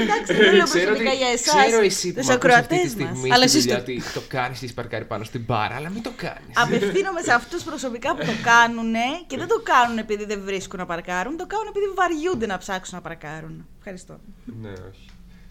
εντάξει, 0.06 0.32
δεν 0.34 0.54
λέω 0.54 0.64
Ξέρω 0.64 0.84
προσωπικά 0.84 1.10
ότι- 1.10 1.16
για 1.18 1.28
εσάς. 1.28 1.66
Ξέρω 1.66 1.82
εσύ 1.84 2.12
που 2.12 2.18
τους 2.18 2.26
μ' 2.28 2.30
ακούς 2.30 2.52
αυτή 2.54 2.66
τη 2.68 2.74
ακροατές 2.74 2.90
στιγμή 2.90 3.18
μας. 3.28 3.30
Αλλά 3.36 3.48
στη 3.48 3.56
εσείς 3.58 3.62
δουλειά 3.62 3.76
το- 3.84 3.92
ότι 3.92 4.02
το 4.14 4.22
κάνεις, 4.28 4.62
έχει 4.62 4.74
παρκάρει 4.74 5.04
πάνω 5.04 5.24
στην 5.24 5.40
μπάρα, 5.46 5.74
αλλά 5.74 5.88
μην 5.88 6.02
το 6.02 6.12
κάνεις. 6.16 6.54
Απευθύνομαι 6.54 7.20
σε 7.22 7.32
αυτούς 7.32 7.62
προσωπικά 7.62 8.14
που 8.16 8.24
το 8.24 8.32
κάνουν 8.42 8.92
και 9.26 9.36
δεν 9.36 9.48
το 9.48 9.60
κάνουν 9.62 9.98
επειδή 9.98 10.24
δεν 10.24 10.40
βρίσκουν 10.44 10.78
να 10.78 10.86
παρκάρουν, 10.86 11.36
το 11.36 11.46
κάνουν 11.46 11.66
επειδή 11.68 11.86
βαριούνται 11.94 12.46
να 12.46 12.58
ψάξουν 12.58 12.94
να 12.96 13.02
παρκάρουν. 13.02 13.66
Ευχαριστώ. 13.78 14.20
ναι, 14.62 14.70
όχι. 14.70 15.06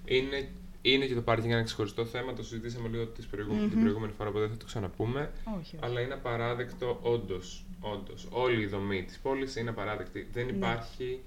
Είναι, 0.05 0.49
είναι 0.91 1.05
και 1.05 1.13
το 1.13 1.21
πάρκινγκ 1.21 1.51
ένα 1.51 1.63
ξεχωριστό 1.63 2.05
θέμα. 2.05 2.33
Το 2.33 2.43
συζητήσαμε 2.43 2.87
λίγο 2.87 3.05
τις 3.05 3.25
προηγου- 3.25 3.69
την 3.69 3.79
προηγούμενη 3.81 4.13
φορά, 4.17 4.29
οπότε 4.29 4.43
δεν 4.43 4.53
θα 4.53 4.57
το 4.59 4.65
ξαναπούμε. 4.65 5.31
Όχι. 5.59 5.77
Αλλά 5.79 6.01
είναι 6.01 6.13
απαράδεκτο, 6.13 6.99
όντως. 7.01 7.65
Όντως. 7.79 8.27
Όλη 8.31 8.61
η 8.61 8.65
δομή 8.65 9.03
της 9.03 9.17
πόλης 9.19 9.55
είναι 9.55 9.69
απαράδεκτη. 9.69 10.27
Δεν 10.33 10.47
υπάρχει. 10.49 11.19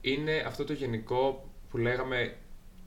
Είναι 0.00 0.44
αυτό 0.46 0.64
το 0.64 0.72
γενικό 0.72 1.50
που 1.70 1.78
λέγαμε 1.78 2.36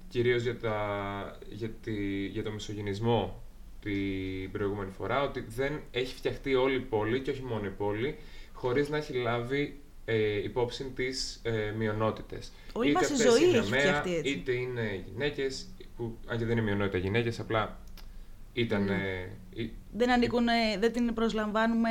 κυρίως 0.10 0.42
για, 0.44 0.60
τα, 0.60 1.40
για, 1.50 1.70
τη, 1.70 2.26
για 2.26 2.44
το 2.44 2.52
μισογενισμό 2.52 3.42
την 3.82 4.52
προηγούμενη 4.52 4.92
φορά, 4.92 5.22
ότι 5.22 5.46
δεν 5.56 5.82
έχει 5.92 6.16
φτιαχτεί 6.16 6.56
όλη 6.56 6.76
η 6.76 6.80
πόλη 6.80 7.22
και 7.22 7.32
όχι 7.32 7.44
μόνο 7.44 7.66
η 7.66 7.70
πόλη, 7.70 8.16
χωρίς 8.54 8.90
να 8.90 8.98
έχει 8.98 9.14
λάβει 9.14 9.80
ε, 10.06 10.44
υπόψη 10.44 10.84
τις 10.84 11.40
ε, 11.44 11.74
μειονότητες. 11.78 12.52
Όλη 12.74 12.90
Είτε 12.90 13.00
μας 13.00 13.10
η 13.10 13.14
αυτές 13.14 13.32
ζωή 13.32 13.48
είναι 13.50 13.58
έχει 13.58 13.68
αμαία, 13.68 13.80
φτιαχτεί 13.80 14.16
έτσι. 14.16 14.32
Είτε 14.32 14.52
είναι 14.52 15.04
γυναίκες, 15.06 15.68
που, 15.98 16.18
αν 16.28 16.38
και 16.38 16.46
δεν 16.46 16.58
είναι 16.58 16.66
μειονότητα 16.66 16.98
γυναίκες, 16.98 17.40
απλά 17.40 17.78
ήταν... 18.54 18.84
Ναι. 18.84 18.94
ε, 18.94 19.62
ε, 19.62 19.70
Δεν 19.92 20.12
ανήκουν, 20.12 20.48
ε, 20.48 20.78
δεν 20.80 20.92
την 20.94 21.14
προσλαμβάνουμε 21.14 21.90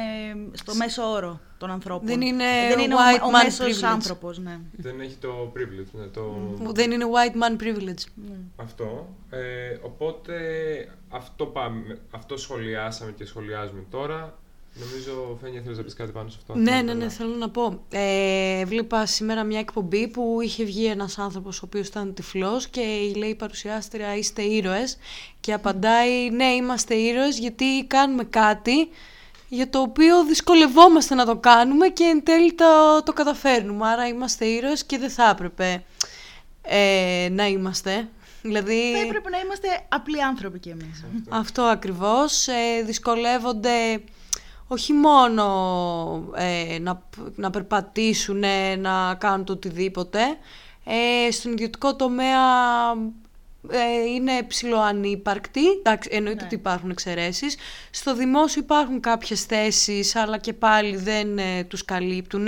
στο 0.53 0.75
μέσο 0.75 1.03
όρο 1.03 1.41
των 1.59 1.71
ανθρώπων. 1.71 2.07
Δεν 2.07 2.21
είναι 2.21 2.45
δεν 2.69 2.79
είναι 2.79 2.95
ο, 2.95 2.99
white 2.99 3.23
ο 3.23 3.29
man 3.29 3.45
μέσος 3.45 3.81
privilege. 3.81 3.87
άνθρωπος, 3.87 4.39
ναι. 4.39 4.59
δεν 4.77 5.01
έχει 5.01 5.17
το 5.17 5.53
privilege, 5.57 5.91
ναι, 5.93 6.07
το... 6.07 6.23
Που 6.65 6.75
Δεν 6.75 6.91
είναι 6.91 7.05
white 7.05 7.43
man 7.43 7.63
privilege. 7.63 8.05
ναι. 8.15 8.37
Αυτό. 8.57 9.15
Ε, 9.31 9.79
οπότε 9.83 10.35
αυτό, 11.09 11.47
πάμε, 11.47 11.99
αυτό 12.11 12.37
σχολιάσαμε 12.37 13.13
και 13.13 13.25
σχολιάζουμε 13.25 13.85
τώρα. 13.91 14.39
Νομίζω, 14.81 15.39
Φένια, 15.41 15.61
θέλεις 15.63 15.79
να 15.79 15.85
πεις 15.85 15.95
κάτι 15.95 16.13
πάνω 16.13 16.29
σε 16.29 16.37
αυτό; 16.41 16.55
Ναι, 16.55 16.65
Θυμάμαι 16.65 16.83
ναι, 16.83 16.93
ναι, 16.93 16.99
καλά. 16.99 17.11
θέλω 17.11 17.35
να 17.35 17.51
πω. 17.51 17.85
Ε, 17.91 18.65
βλέπα 18.65 19.07
σήμερα 19.07 19.45
μια 19.45 19.59
εκπομπή 19.59 20.09
που 20.09 20.39
είχε 20.43 20.65
βγει 20.65 20.87
ένας 20.87 21.19
άνθρωπος 21.19 21.63
ο 21.63 21.65
οποίος 21.65 21.89
ήταν 21.89 22.15
τυφλός 22.15 22.69
και 22.69 22.81
λέει 23.17 23.31
η 23.31 23.35
παρουσιάστρια 23.35 24.17
είστε 24.17 24.43
ήρωες 24.43 24.99
και 25.41 25.53
απαντάει 25.53 26.31
ναι 26.31 26.47
είμαστε 26.47 26.95
ήρωες 26.95 27.39
γιατί 27.39 27.85
κάνουμε 27.87 28.25
κάτι 28.25 28.89
για 29.49 29.69
το 29.71 29.81
οποίο 29.81 30.25
δυσκολευόμαστε 30.25 31.15
να 31.15 31.25
το 31.27 31.37
κάνουμε 31.37 31.89
και 31.89 32.05
εν 32.05 32.23
τέλει 32.25 32.55
το, 32.55 33.03
το 33.05 33.13
καταφέρνουμε. 33.13 33.89
Άρα 33.89 34.07
είμαστε 34.07 34.45
ήρωες 34.45 34.85
και 34.85 34.99
δεν 34.99 35.11
θα 35.11 35.29
έπρεπε 35.31 35.85
ε, 36.63 37.29
να 37.31 37.47
είμαστε. 37.47 38.09
Δηλαδή... 38.43 38.93
Θα 38.93 38.99
έπρεπε 38.99 39.31
να 39.31 39.39
είμαστε 39.39 39.69
απλοί 39.89 40.23
άνθρωποι 40.23 40.59
κι 40.59 40.69
εμείς. 40.69 41.05
Αυτό 41.29 41.63
ακριβώς. 41.63 42.49
Ε, 42.49 42.83
δυσκολεύονται 42.85 44.01
όχι 44.67 44.93
μόνο 44.93 45.45
ε, 46.35 46.79
να, 46.79 47.03
να 47.35 47.51
περπατήσουν, 47.51 48.43
ε, 48.43 48.77
να 48.77 49.15
κάνουν 49.15 49.45
το 49.45 49.53
οτιδήποτε. 49.53 50.21
Ε, 50.85 51.31
στον 51.31 51.53
ιδιωτικό 51.53 51.97
τομέα 51.97 52.41
ε, 53.71 54.11
είναι 54.15 54.43
ψηλοανύπαρκτοι. 54.43 55.69
Εντάξει, 55.69 56.09
εννοείται 56.13 56.41
Ναι. 56.41 56.47
ότι 56.47 56.55
υπάρχουν 56.55 56.91
εξαιρέσεις. 56.91 57.57
Στο 57.91 58.15
δημόσιο 58.15 58.63
υπάρχουν 58.63 59.01
κάποιες 59.01 59.45
θέσεις, 59.45 60.17
αλλά 60.17 60.39
και 60.39 60.53
πάλι 60.53 60.97
δεν 60.97 61.39
ε, 61.39 61.65
τους 61.65 61.85
καλύπτουν. 61.85 62.47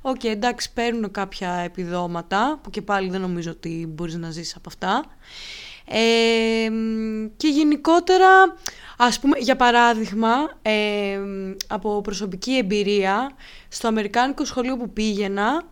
Οκ, 0.00 0.24
εντάξει, 0.24 0.72
παίρνουν 0.72 1.10
κάποια 1.10 1.52
επιδόματα, 1.52 2.58
που 2.62 2.70
και 2.70 2.82
πάλι 2.82 3.10
δεν 3.10 3.20
νομίζω 3.20 3.50
ότι 3.50 3.86
μπορείς 3.88 4.14
να 4.16 4.30
ζήσεις 4.30 4.56
από 4.56 4.68
αυτά. 4.68 5.04
Ε, 5.92 6.70
μ, 6.70 7.26
και 7.36 7.48
γενικότερα, 7.48 8.28
ας 8.96 9.20
πούμε, 9.20 9.38
για 9.38 9.56
παράδειγμα, 9.56 10.58
ε, 10.62 11.18
μ, 11.18 11.52
από 11.68 12.00
προσωπική 12.00 12.56
εμπειρία, 12.56 13.30
στο 13.68 13.88
Αμερικάνικο 13.88 14.44
σχολείο 14.44 14.76
που 14.76 14.90
πήγαινα, 14.90 15.62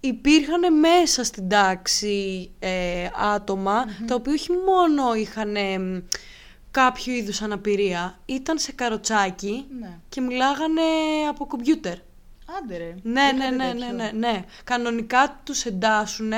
υπήρχαν 0.00 0.78
μέσα 0.78 1.24
στην 1.24 1.48
τάξη 1.48 2.50
ε, 2.58 3.08
άτομα 3.34 3.84
τα 4.06 4.14
οποία 4.14 4.32
όχι 4.32 4.50
μόνο 4.52 5.14
είχαν 5.14 5.56
ε, 5.56 5.78
μ, 5.78 5.98
κάποιο 6.70 7.12
είδους 7.12 7.42
αναπηρία, 7.42 8.18
ήταν 8.26 8.58
σε 8.58 8.72
καροτσάκι 8.72 9.66
ναι. 9.80 9.98
και 10.08 10.20
μιλάγανε 10.20 10.82
από 11.28 11.46
κομπιούτερ. 11.46 11.96
Άντε 12.58 12.76
ρε. 12.76 12.94
Ναι, 13.02 13.12
ναι, 13.12 13.44
Είχατε 13.44 13.50
ναι, 13.50 13.64
ναι, 13.64 13.72
τέτοιο. 13.72 13.96
ναι, 13.96 14.10
ναι. 14.14 14.44
Κανονικά 14.64 15.40
τους 15.44 15.64
εντάσσουν 15.64 16.32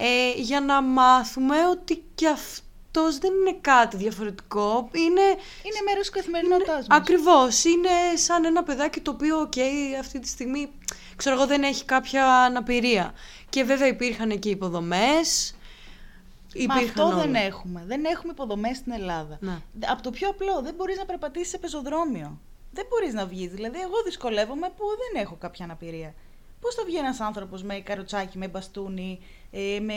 ε, 0.00 0.40
για 0.40 0.60
να 0.60 0.82
μάθουμε 0.82 1.66
ότι 1.68 2.04
και 2.14 2.28
αυτός 2.28 3.18
δεν 3.18 3.32
είναι 3.32 3.58
κάτι 3.60 3.96
διαφορετικό. 3.96 4.88
Είναι, 4.92 5.20
Είναι 5.62 5.80
μέρος 5.84 6.00
της 6.00 6.10
καθημερινότητάς 6.10 6.86
μας. 6.86 6.98
ακριβώς, 6.98 7.64
είναι 7.64 7.90
σαν 8.14 8.44
ένα 8.44 8.62
παιδάκι 8.62 9.00
το 9.00 9.10
οποίο, 9.10 9.38
οκ, 9.40 9.52
αυτή 10.00 10.18
τη 10.18 10.28
στιγμή, 10.28 10.70
ξέρω 11.16 11.36
εγώ, 11.36 11.46
δεν 11.46 11.62
έχει 11.62 11.84
κάποια 11.84 12.26
αναπηρία. 12.44 13.12
Και 13.48 13.62
βέβαια 13.64 13.86
υπήρχαν 13.86 14.38
και 14.38 14.48
υποδομές. 14.48 15.54
Μα 16.54 16.60
Υπήρχαν 16.62 16.84
αυτό 17.06 17.16
δεν 17.20 17.28
όλα. 17.28 17.40
έχουμε. 17.40 17.84
Δεν 17.86 18.04
έχουμε 18.04 18.32
υποδομές 18.32 18.76
στην 18.76 18.92
Ελλάδα. 18.92 19.38
Ναι. 19.40 19.58
Από 19.86 20.02
το 20.02 20.10
πιο 20.10 20.28
απλό, 20.28 20.60
δεν 20.62 20.74
μπορείς 20.74 20.96
να 20.98 21.04
περπατήσεις 21.04 21.48
σε 21.48 21.58
πεζοδρόμιο. 21.58 22.40
Δεν 22.72 22.86
μπορείς 22.88 23.12
να 23.14 23.26
βγεις. 23.26 23.52
Δηλαδή, 23.52 23.78
εγώ 23.80 24.02
δυσκολεύομαι 24.04 24.66
που 24.76 24.84
δεν 24.88 25.22
έχω 25.22 25.36
κάποια 25.40 25.64
αναπηρία. 25.64 26.14
Πώς 26.60 26.74
θα 26.74 26.82
βγει 26.84 26.96
ένας 26.96 27.20
άνθρωπος 27.20 27.62
με 27.62 27.74
καροτσάκι, 27.80 28.38
με 28.38 28.48
μπαστούνι, 28.48 29.20
ε, 29.50 29.80
με 29.80 29.94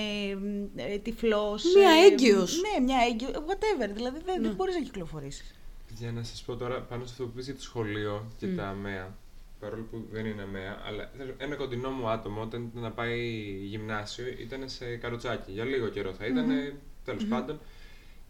ε, 0.75 0.97
τυφλός... 0.97 1.63
Μία 1.75 1.89
ε, 1.89 2.05
έγκυος. 2.05 2.61
Ναι, 2.61 2.83
μια 2.83 2.97
έγκυος, 3.11 3.31
whatever. 3.31 3.89
Δηλαδή, 3.93 4.19
δεν, 4.25 4.41
Ναι. 4.41 4.47
δεν 4.47 4.55
μπορείς 4.55 4.75
να 4.75 4.81
κυκλοφορήσεις. 4.81 5.55
Για 5.97 6.11
να 6.11 6.23
σας 6.23 6.41
πω 6.43 6.55
τώρα 6.55 6.81
πάνω 6.81 7.05
σε 7.05 7.11
αυτό 7.11 7.25
που 7.25 7.31
πεις 7.31 7.45
για 7.45 7.55
το 7.55 7.61
σχολείο 7.61 8.31
και 8.39 8.45
Μμ. 8.47 8.55
τα 8.55 8.67
ΑΜΕΑ, 8.67 9.17
παρόλο 9.59 9.87
που 9.91 10.05
δεν 10.11 10.25
είναι 10.25 10.41
ΑΜΕΑ, 10.41 10.81
αλλά 10.85 11.11
ένα 11.37 11.55
κοντινό 11.55 11.89
μου 11.89 12.07
άτομο 12.09 12.41
όταν 12.41 12.69
ήταν 12.71 12.81
να 12.81 12.91
πάει 12.91 13.29
γυμνάσιο 13.63 14.25
ήταν 14.39 14.69
σε 14.69 14.95
καροτσάκι. 14.95 15.51
Για 15.51 15.63
λίγο 15.63 15.87
καιρό 15.87 16.13
θα 16.13 16.25
ηταν 16.25 16.73
τέλος 17.05 17.25
πάντων, 17.25 17.59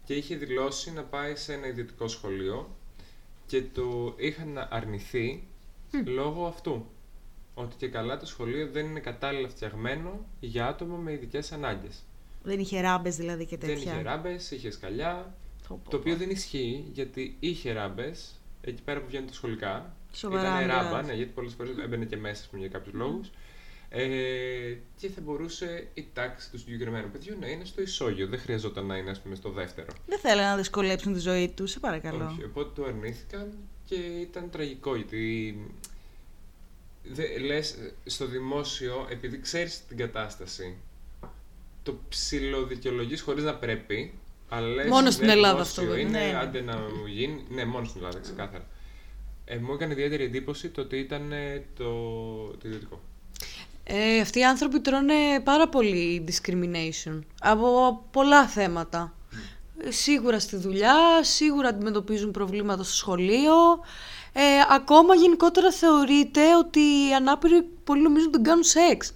και 0.04 0.14
είχε 0.14 0.36
δηλώσει 0.36 0.92
να 0.92 1.02
πάει 1.02 1.36
σε 1.36 1.52
ένα 1.52 1.66
ιδιωτικό 1.66 2.08
σχολείο 2.08 2.76
και 3.46 3.62
το 3.62 4.14
είχαν 4.16 4.68
αρνηθεί 4.70 5.44
λόγω 6.04 6.46
αυτού. 6.46 6.86
Ότι 7.54 7.76
και 7.76 7.88
καλά 7.88 8.16
το 8.16 8.26
σχολείο 8.26 8.68
δεν 8.72 8.86
είναι 8.86 9.00
κατάλληλα 9.00 9.48
φτιαγμένο 9.48 10.26
για 10.40 10.66
άτομα 10.66 10.96
με 10.96 11.12
ειδικές 11.12 11.52
ανάγκες. 11.52 12.02
Δεν 12.42 12.58
είχε 12.58 12.80
ράμπες 12.80 13.16
δηλαδή 13.16 13.46
και 13.46 13.56
τέτοια. 13.56 13.74
Δεν 13.74 13.82
είχε 13.92 14.02
ράμπες, 14.02 14.50
είχε 14.50 14.70
σκαλιά, 14.70 15.34
Πω, 15.68 15.80
πω, 15.84 15.90
το 15.90 15.96
οποίο 15.96 16.12
πω. 16.12 16.18
δεν 16.18 16.30
ισχύει 16.30 16.84
γιατί 16.92 17.36
είχε 17.40 17.72
ράμπες 17.72 18.40
εκεί 18.60 18.82
πέρα 18.82 19.00
που 19.00 19.06
βγαίνουν 19.06 19.26
τα 19.26 19.32
σχολικά. 19.32 19.96
Σοβαρά 20.12 20.62
Ήταν 20.62 20.66
ράμπα, 20.76 20.88
μιλάς. 20.88 21.06
ναι, 21.06 21.12
γιατί 21.12 21.30
πολλές 21.32 21.52
φορές 21.54 21.76
έμπαινε 21.84 22.04
και 22.04 22.16
μέσα 22.16 22.42
ας 22.42 22.48
πούμε, 22.48 22.60
για 22.60 22.70
κάποιους 22.70 22.94
λόγους. 22.94 23.30
Ε, 23.88 24.76
και 24.96 25.08
θα 25.08 25.20
μπορούσε 25.20 25.88
η 25.94 26.06
τάξη 26.12 26.50
του 26.50 26.58
συγκεκριμένου 26.58 27.10
παιδιού 27.10 27.36
να 27.40 27.46
είναι 27.48 27.64
στο 27.64 27.82
ισόγειο. 27.82 28.26
Δεν 28.26 28.38
χρειαζόταν 28.38 28.86
να 28.86 28.96
είναι 28.96 29.10
ας 29.10 29.20
πούμε, 29.20 29.34
στο 29.34 29.50
δεύτερο. 29.50 29.86
Δεν 30.06 30.18
θέλανε 30.18 30.48
να 30.48 30.56
δυσκολέψουν 30.56 31.12
τη 31.12 31.18
ζωή 31.18 31.48
τους, 31.48 31.70
σε 31.70 31.78
παρακαλώ. 31.80 32.24
Όχι, 32.26 32.44
οπότε 32.44 32.80
το 32.80 32.88
αρνήθηκαν 32.88 33.52
και 33.84 33.94
ήταν 33.94 34.50
τραγικό 34.50 34.96
γιατί 34.96 35.54
δε, 37.04 37.38
λες 37.38 37.74
στο 38.04 38.26
δημόσιο, 38.26 39.06
επειδή 39.10 39.40
ξέρεις 39.40 39.86
την 39.86 39.96
κατάσταση, 39.96 40.76
το 41.82 41.98
ψιλοδικαιολογείς 42.08 43.20
χωρίς 43.20 43.44
να 43.44 43.54
πρέπει, 43.54 44.18
αλλά 44.48 44.66
λες, 44.66 44.86
Μόνο 44.88 45.02
ναι, 45.02 45.10
στην 45.10 45.28
Ελλάδα 45.28 45.52
δημόσιο 45.52 45.82
αυτό, 45.82 45.94
βέβαια. 45.94 46.00
Είναι, 46.00 46.18
Ναι, 46.18 46.32
ναι. 46.32 46.38
άντε 46.38 46.60
να 46.60 46.76
μου 46.76 47.06
γίνει, 47.06 47.44
ναι, 47.48 47.64
μόνο 47.64 47.84
στην 47.84 48.00
Ελλάδα, 48.00 48.18
ξεκάθαρα. 48.20 48.66
Ε, 49.44 49.56
μου 49.56 49.72
έκανε 49.72 49.92
ιδιαίτερη 49.92 50.24
εντύπωση 50.24 50.68
το 50.68 50.80
ότι 50.80 50.98
ήταν 50.98 51.32
ε, 51.32 51.64
το, 51.76 51.84
το 52.46 52.68
ιδιωτικό. 52.68 53.00
Ε, 53.84 54.20
αυτοί 54.20 54.38
οι 54.38 54.44
άνθρωποι 54.44 54.80
τρώνε 54.80 55.40
πάρα 55.44 55.68
πολύ 55.68 56.24
discrimination 56.28 57.18
από 57.40 58.00
πολλά 58.10 58.46
θέματα. 58.46 59.14
Ε, 59.84 59.90
Σίγουρα 59.90 60.40
στη 60.40 60.56
δουλειά, 60.56 61.22
σίγουρα 61.22 61.68
αντιμετωπίζουν 61.68 62.30
προβλήματα 62.30 62.82
στο 62.82 62.94
σχολείο. 62.94 63.52
Ε, 64.36 64.42
ακόμα 64.70 65.14
γενικότερα 65.14 65.72
θεωρείται 65.72 66.56
ότι 66.56 66.80
οι 66.80 67.14
ανάπηροι 67.16 67.62
πολλοί 67.84 68.02
νομίζουν 68.02 68.26
ότι 68.28 68.36
δεν 68.36 68.46
κάνουν 68.46 68.64
σεξ; 68.64 69.14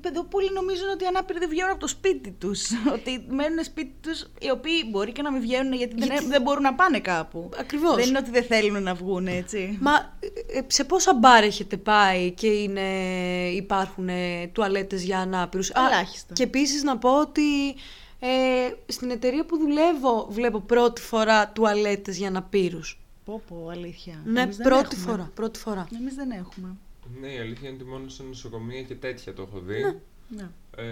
Παιδό, 0.00 0.24
πολλοί 0.24 0.52
νομίζουν 0.52 0.88
ότι 0.88 1.04
οι 1.04 1.06
ανάπηροι 1.06 1.38
δεν 1.38 1.48
βγαίνουν 1.48 1.70
από 1.70 1.80
το 1.80 1.86
σπίτι 1.86 2.30
τους. 2.30 2.70
ότι 2.96 3.24
μένουν 3.28 3.64
σπίτι 3.64 3.94
τους, 4.00 4.20
οι 4.40 4.50
οποίοι 4.50 4.88
μπορεί 4.90 5.12
και 5.12 5.22
να 5.22 5.32
μην 5.32 5.40
βγαίνουν 5.40 5.72
γιατί, 5.72 5.94
Δεν, 6.06 6.28
δεν 6.28 6.42
μπορούν 6.42 6.62
να 6.62 6.74
πάνε 6.74 7.00
κάπου. 7.00 7.50
Ακριβώς. 7.58 7.94
Δεν 7.94 8.08
είναι 8.08 8.18
ότι 8.18 8.30
δεν 8.30 8.44
θέλουν 8.44 8.82
να 8.82 8.94
βγουν, 8.94 9.26
έτσι. 9.26 9.78
Μα 9.80 10.16
ε, 10.52 10.58
ε, 10.58 10.62
σε 10.66 10.84
πόσα 10.84 11.14
μπαρ 11.14 11.44
έχετε 11.44 11.76
πάει 11.76 12.30
και 12.30 12.46
είναι, 12.46 12.80
υπάρχουν 13.54 14.08
ε, 14.08 14.46
τουαλέτες 14.52 15.02
για 15.04 15.18
ανάπηρους; 15.18 15.70
Α, 15.70 15.86
Ελάχιστα. 15.86 16.34
και 16.34 16.42
επίσης 16.42 16.82
να 16.82 16.98
πω 16.98 17.20
ότι 17.20 17.74
ε, 18.20 18.28
στην 18.86 19.10
εταιρεία 19.10 19.44
που 19.44 19.58
δουλεύω 19.58 20.26
βλέπω 20.30 20.60
πρώτη 20.60 21.00
φορά 21.00 21.48
τουαλέτες 21.48 22.16
για 22.16 22.28
αναπήρους. 22.28 23.01
Πω, 23.24 23.42
πω, 23.48 23.68
αλήθεια. 23.68 24.22
Ναι, 24.24 24.40
Εμείς 24.40 24.56
δεν 24.56 24.66
πρώτη 24.66 24.96
έχουμε. 24.96 25.10
φορά, 25.10 25.30
πρώτη 25.34 25.58
φορά. 25.58 25.88
Εμείς 26.00 26.14
δεν 26.14 26.30
έχουμε. 26.30 26.76
Ναι, 27.20 27.32
η 27.32 27.38
αλήθεια 27.38 27.68
είναι 27.68 27.76
ότι 27.80 27.90
μόνο 27.90 28.08
σε 28.08 28.22
νοσοκομεία 28.22 28.82
και 28.82 28.94
τέτοια 28.94 29.34
το 29.34 29.42
έχω 29.42 29.58
δει. 29.60 29.82
Ναι. 30.28 30.48
Ε, 30.76 30.84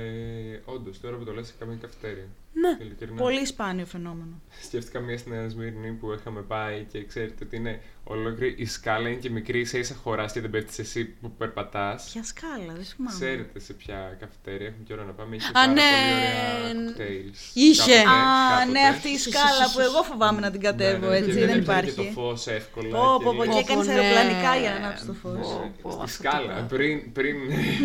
Όντως, 0.64 1.00
τώρα 1.00 1.16
που 1.16 1.24
το 1.24 1.32
λες, 1.32 1.50
είχαμε 1.56 1.78
καφετέρια. 1.80 2.24
Ναι. 2.52 2.84
Ειλικρινά. 2.84 3.14
Πολύ 3.20 3.46
σπάνιο 3.46 3.86
φαινόμενο. 3.86 4.40
Σκέφτηκα 4.62 5.00
μια 5.00 5.18
στη 5.18 5.30
Νέα 5.30 5.48
Σμύρνη 5.48 5.90
που 5.90 6.12
είχαμε 6.12 6.40
πάει 6.40 6.86
και 6.92 7.04
ξέρετε 7.04 7.44
ότι 7.44 7.56
είναι 7.56 7.80
ολόκληρη 8.04 8.54
η 8.58 8.64
σκάλα 8.66 9.08
είναι 9.08 9.18
και 9.20 9.30
μικρή, 9.30 9.60
ίσα 9.60 9.78
ίσα 9.78 9.94
χωρά 9.94 10.24
και 10.32 10.40
δεν 10.40 10.50
πέφτεις 10.50 10.78
εσύ 10.78 11.04
που 11.04 11.30
περπατάς. 11.38 12.10
Ποια 12.12 12.24
σκάλα, 12.24 12.72
δεν 12.74 12.84
θυμάμαι. 12.84 13.16
Ξέρετε 13.20 13.58
σε 13.60 13.72
ποια 13.72 14.16
καφετέρια 14.20 14.66
έχουμε 14.66 14.84
καιρό 14.86 15.04
να 15.04 15.12
πάμε. 15.12 15.36
Είχε 15.36 15.48
Α, 15.48 15.52
πάρα 15.52 15.66
ναι. 15.72 15.80
πολύ 15.80 16.74
ωραία 16.74 16.84
κοκτέιλς. 16.86 17.50
Είχε. 17.54 17.94
Κάποτε, 17.94 18.10
Α, 18.10 18.14
κάποτε. 18.50 18.70
ναι, 18.80 18.80
αυτή 18.88 19.08
η 19.08 19.18
σκάλα 19.18 19.64
που 19.72 19.80
εγώ 19.80 20.02
φοβάμαι 20.02 20.40
να 20.40 20.50
την 20.50 20.60
κατέβω, 20.60 21.06
Ναι, 21.06 21.10
ναι, 21.10 21.16
έτσι, 21.16 21.30
και 21.30 21.38
δεν 21.38 21.48
έπαιρνε 21.48 21.62
υπάρχει. 21.62 21.90
Και 21.90 22.02
το 22.14 22.20
φως 22.20 22.46
εύκολα. 22.46 22.88
Πω, 22.98 23.20
πω, 23.24 23.32
πω, 23.36 23.44
και- 23.44 23.50
και 23.52 23.58
έκανες 23.58 23.86
ναι. 23.86 23.92
αεροπλανικά 23.92 24.56
για 24.56 24.70
να 24.70 24.76
ανάψεις 24.76 25.06
το 25.06 25.12
φως. 25.12 25.32
Ναι, 25.32 25.70
πω, 25.82 25.90
Στη 25.90 26.00
αυτό 26.02 26.06
σκάλα, 26.22 26.54
το- 26.56 26.74
πριν. 26.76 27.12
πριν... 27.12 27.36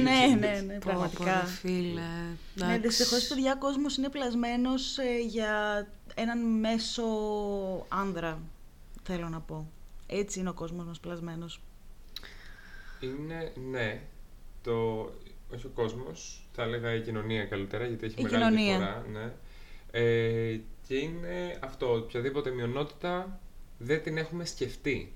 ναι, 0.08 0.20
ναι, 0.40 0.64
ναι, 0.68 0.74
Πω, 0.74 0.74
πω, 0.74 0.80
πραγματικά. 0.90 1.48
Ρε 1.86 1.92
φίλε. 1.92 2.02
Ναι, 2.68 2.74
εντάξει. 2.74 2.88
δυστυχώς, 2.88 3.28
παιδιά, 3.28 3.54
ο 3.54 3.58
κόσμος 3.58 3.98
είναι 3.98 4.10
πλασμένος 4.10 4.98
για 5.28 5.88
έναν 6.16 6.60
μέσο 6.60 7.04
άνδρα, 7.88 8.40
θέλω 9.04 9.30
να 9.30 9.40
πω. 9.40 9.72
Έτσι 10.08 10.40
είναι 10.40 10.50
ο 10.50 10.54
κόσμος 10.54 10.86
μας 10.86 11.00
πλασμένος. 11.00 11.62
Είναι, 13.00 13.52
ναι, 13.72 14.02
το, 14.64 15.00
όχι 15.54 15.66
ο 15.66 15.72
κόσμος, 15.74 16.48
θα 16.54 16.64
έλεγα 16.64 16.94
η 16.94 17.02
κοινωνία 17.02 17.46
καλύτερα, 17.46 17.86
γιατί 17.86 18.06
έχει 18.06 18.16
Η 18.20 18.24
μεγάλη 18.24 18.44
κοινωνία. 18.44 18.78
διαφορά. 18.78 19.06
Ναι. 19.12 19.32
Ε, 19.92 20.60
και 20.88 20.96
είναι 20.96 21.60
αυτό, 21.64 21.96
οποιαδήποτε 21.96 22.50
μειονότητα 22.50 23.40
δεν 23.78 24.04
την 24.04 24.18
έχουμε 24.18 24.46
σκεφτεί. 24.46 25.14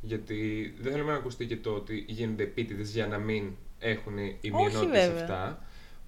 Γιατί 0.00 0.74
δεν 0.80 0.92
θέλουμε 0.92 1.12
να 1.12 1.18
ακουστεί 1.18 1.46
και 1.46 1.56
το 1.56 1.70
ότι 1.70 2.04
γίνονται 2.08 2.42
επίτηδες 2.42 2.90
για 2.90 3.06
να 3.06 3.18
μην 3.18 3.52
έχουν 3.78 4.18
οι 4.18 4.38
Όχι, 4.40 4.50
μειονότητες 4.50 5.06
βέβαια. 5.06 5.22
αυτά. 5.22 5.64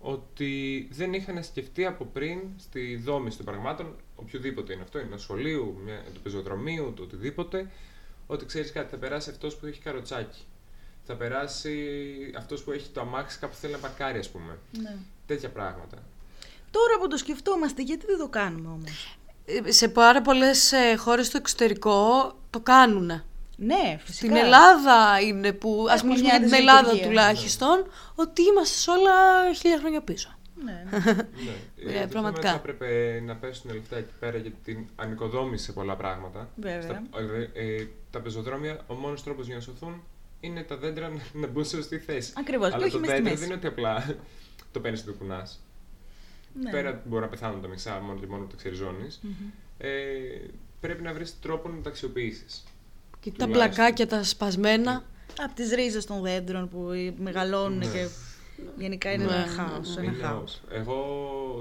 Ότι 0.07 0.89
δεν 0.93 1.13
είχαν 1.13 1.43
σκεφτεί 1.43 1.85
από 1.87 2.05
πριν 2.05 2.41
στη 2.59 2.97
δόμηση 2.97 3.37
των 3.37 3.47
πραγμάτων, 3.47 3.97
οποιοδήποτε 4.17 4.73
είναι 4.73 4.83
αυτό, 4.83 4.99
είναι 4.99 5.09
ένα 5.09 5.17
σχολείο, 5.17 5.77
μια, 5.85 6.03
του 6.15 6.21
πεζοδρομίου, 6.21 6.93
το 6.97 7.03
οτιδήποτε, 7.03 7.71
ότι 8.27 8.47
ξέρεις 8.47 8.73
κάτι, 8.73 8.91
θα 8.91 8.97
περάσει 8.97 9.31
αυτός 9.31 9.57
που 9.57 9.67
έχει 9.67 9.81
καροτσάκι. 9.81 10.43
Θα 11.07 11.15
περάσει 11.15 11.77
αυτός 12.37 12.63
που 12.63 12.71
έχει 12.73 12.89
το 12.89 13.01
αμάξι 13.01 13.39
κάπου 13.39 13.55
θέλει 13.55 13.73
να 13.73 13.79
παρκάρει, 13.79 14.19
ας 14.19 14.31
πούμε. 14.31 14.59
Ναι. 14.83 14.97
Τέτοια 15.27 15.49
πράγματα. 15.51 16.03
Τώρα 16.71 16.99
που 17.01 17.09
το 17.09 17.17
σκεφτόμαστε, 17.17 17.83
γιατί 17.83 18.07
δεν 18.07 18.19
το 18.19 18.29
κάνουμε 18.29 18.69
όμως; 18.69 19.19
Ε, 19.45 19.73
Σε 19.73 19.89
πάρα 19.89 20.23
πολλές 20.23 20.73
ε, 20.73 20.97
χώρες 20.97 21.27
στο 21.27 21.37
εξωτερικό 21.37 22.33
το 22.51 22.61
κάνουν. 22.61 23.23
Ναι, 23.57 23.97
φυσικά. 24.05 24.13
Στην 24.13 24.37
Ελλάδα 24.37 25.21
είναι 25.21 25.53
που, 25.53 25.87
ας 25.89 25.95
Έχουμε 26.01 26.13
μιλήσουμε 26.15 26.39
μια 26.39 26.39
για 26.39 26.47
την 26.49 26.55
Ελλάδα 26.67 26.91
δυσλειτουργία. 26.91 27.07
τουλάχιστον, 27.07 27.87
ότι 28.15 28.43
είμαστε 28.43 28.77
σε 28.79 28.91
όλα 28.91 29.13
χίλια 29.55 29.79
χρόνια 29.79 30.01
πίσω. 30.03 30.39
Ναι, 30.65 30.85
ναι. 30.91 30.99
Ναι. 31.85 31.93
Ε, 31.93 31.93
το 31.93 31.99
θέμα 31.99 32.07
πραγματικά. 32.09 32.51
θα 32.51 32.55
έπρεπε 32.57 33.21
να 33.27 33.37
πέσουν 33.37 33.71
λεφτά 33.75 33.97
εκεί 33.97 34.13
πέρα 34.21 34.39
για 34.39 34.51
την 34.65 34.87
ανοικοδόμηση 34.97 35.65
σε 35.65 35.73
πολλά 35.73 35.97
πράγματα. 35.97 36.49
Βέβαια. 36.57 36.83
Στα, 36.83 37.03
ε, 37.55 37.75
ε, 37.77 37.87
τα 38.11 38.21
πεζοδρόμια, 38.21 38.81
ο 38.87 38.95
μόνος 38.95 39.23
τρόπος 39.23 39.47
για 39.47 39.55
να 39.55 39.61
σωθούν 39.61 40.03
είναι 40.41 40.63
τα 40.63 40.77
δέντρα 40.77 41.09
να- 41.09 41.41
να 41.41 41.47
μπουν 41.47 41.65
σε 41.65 41.77
σωστή 41.77 41.99
θέση. 41.99 42.33
Ακριβώς, 42.37 42.69
και 42.69 42.75
Αλλά 42.75 42.85
όχι 42.85 42.93
το 42.95 42.99
μες 42.99 43.09
στη 43.09 43.17
δέντρο 43.17 43.31
μέση. 43.31 43.41
δεν 43.41 43.47
είναι 43.49 43.57
ότι 43.59 43.67
απλά 43.67 44.15
το 44.73 44.81
παίρνεις 44.81 45.01
και 45.01 45.07
το 45.07 45.13
κουνάς. 45.13 45.61
ναι. 46.63 46.71
Πέρα 46.71 47.03
μπορεί 47.05 47.23
να 47.23 47.29
πεθάνουν 47.29 47.61
τα 47.63 47.69
μισά 47.69 48.01
μόνο 48.01 48.19
και 48.21 48.27
μόνο 48.27 48.43
που 48.43 48.51
τα 48.51 48.57
ξεριζώνεις. 48.57 49.21
Ε, 49.79 49.91
πρέπει 50.81 51.03
να 51.03 51.13
βρεις 51.13 51.41
τρόπο 51.41 51.69
να 51.69 51.81
τα 51.83 51.89
αξιοποιήσεις. 51.89 52.65
Και 53.25 53.31
τα 53.31 53.45
Τουλάχιστον. 53.47 53.75
πλακάκια, 53.75 54.07
τα 54.07 54.23
σπασμένα. 54.25 55.05
Από 55.45 55.55
τις 55.55 55.71
ρίζες 55.73 56.05
των 56.07 56.23
δέντρων 56.23 56.69
που 56.69 56.79
μεγαλώνουν 57.19 57.79
Ναι. 57.79 57.85
και 57.87 58.07
γενικά 58.79 59.13
είναι 59.13 59.25
Ναι, 59.25 59.31
ένα 59.33 59.41
ναι, 59.47 59.53
χάος. 59.53 59.97
ναι. 59.97 60.03
Ένα 60.03 60.13
Είναι- 60.13 60.23
χάος. 60.25 60.61
Εγώ 60.71 60.99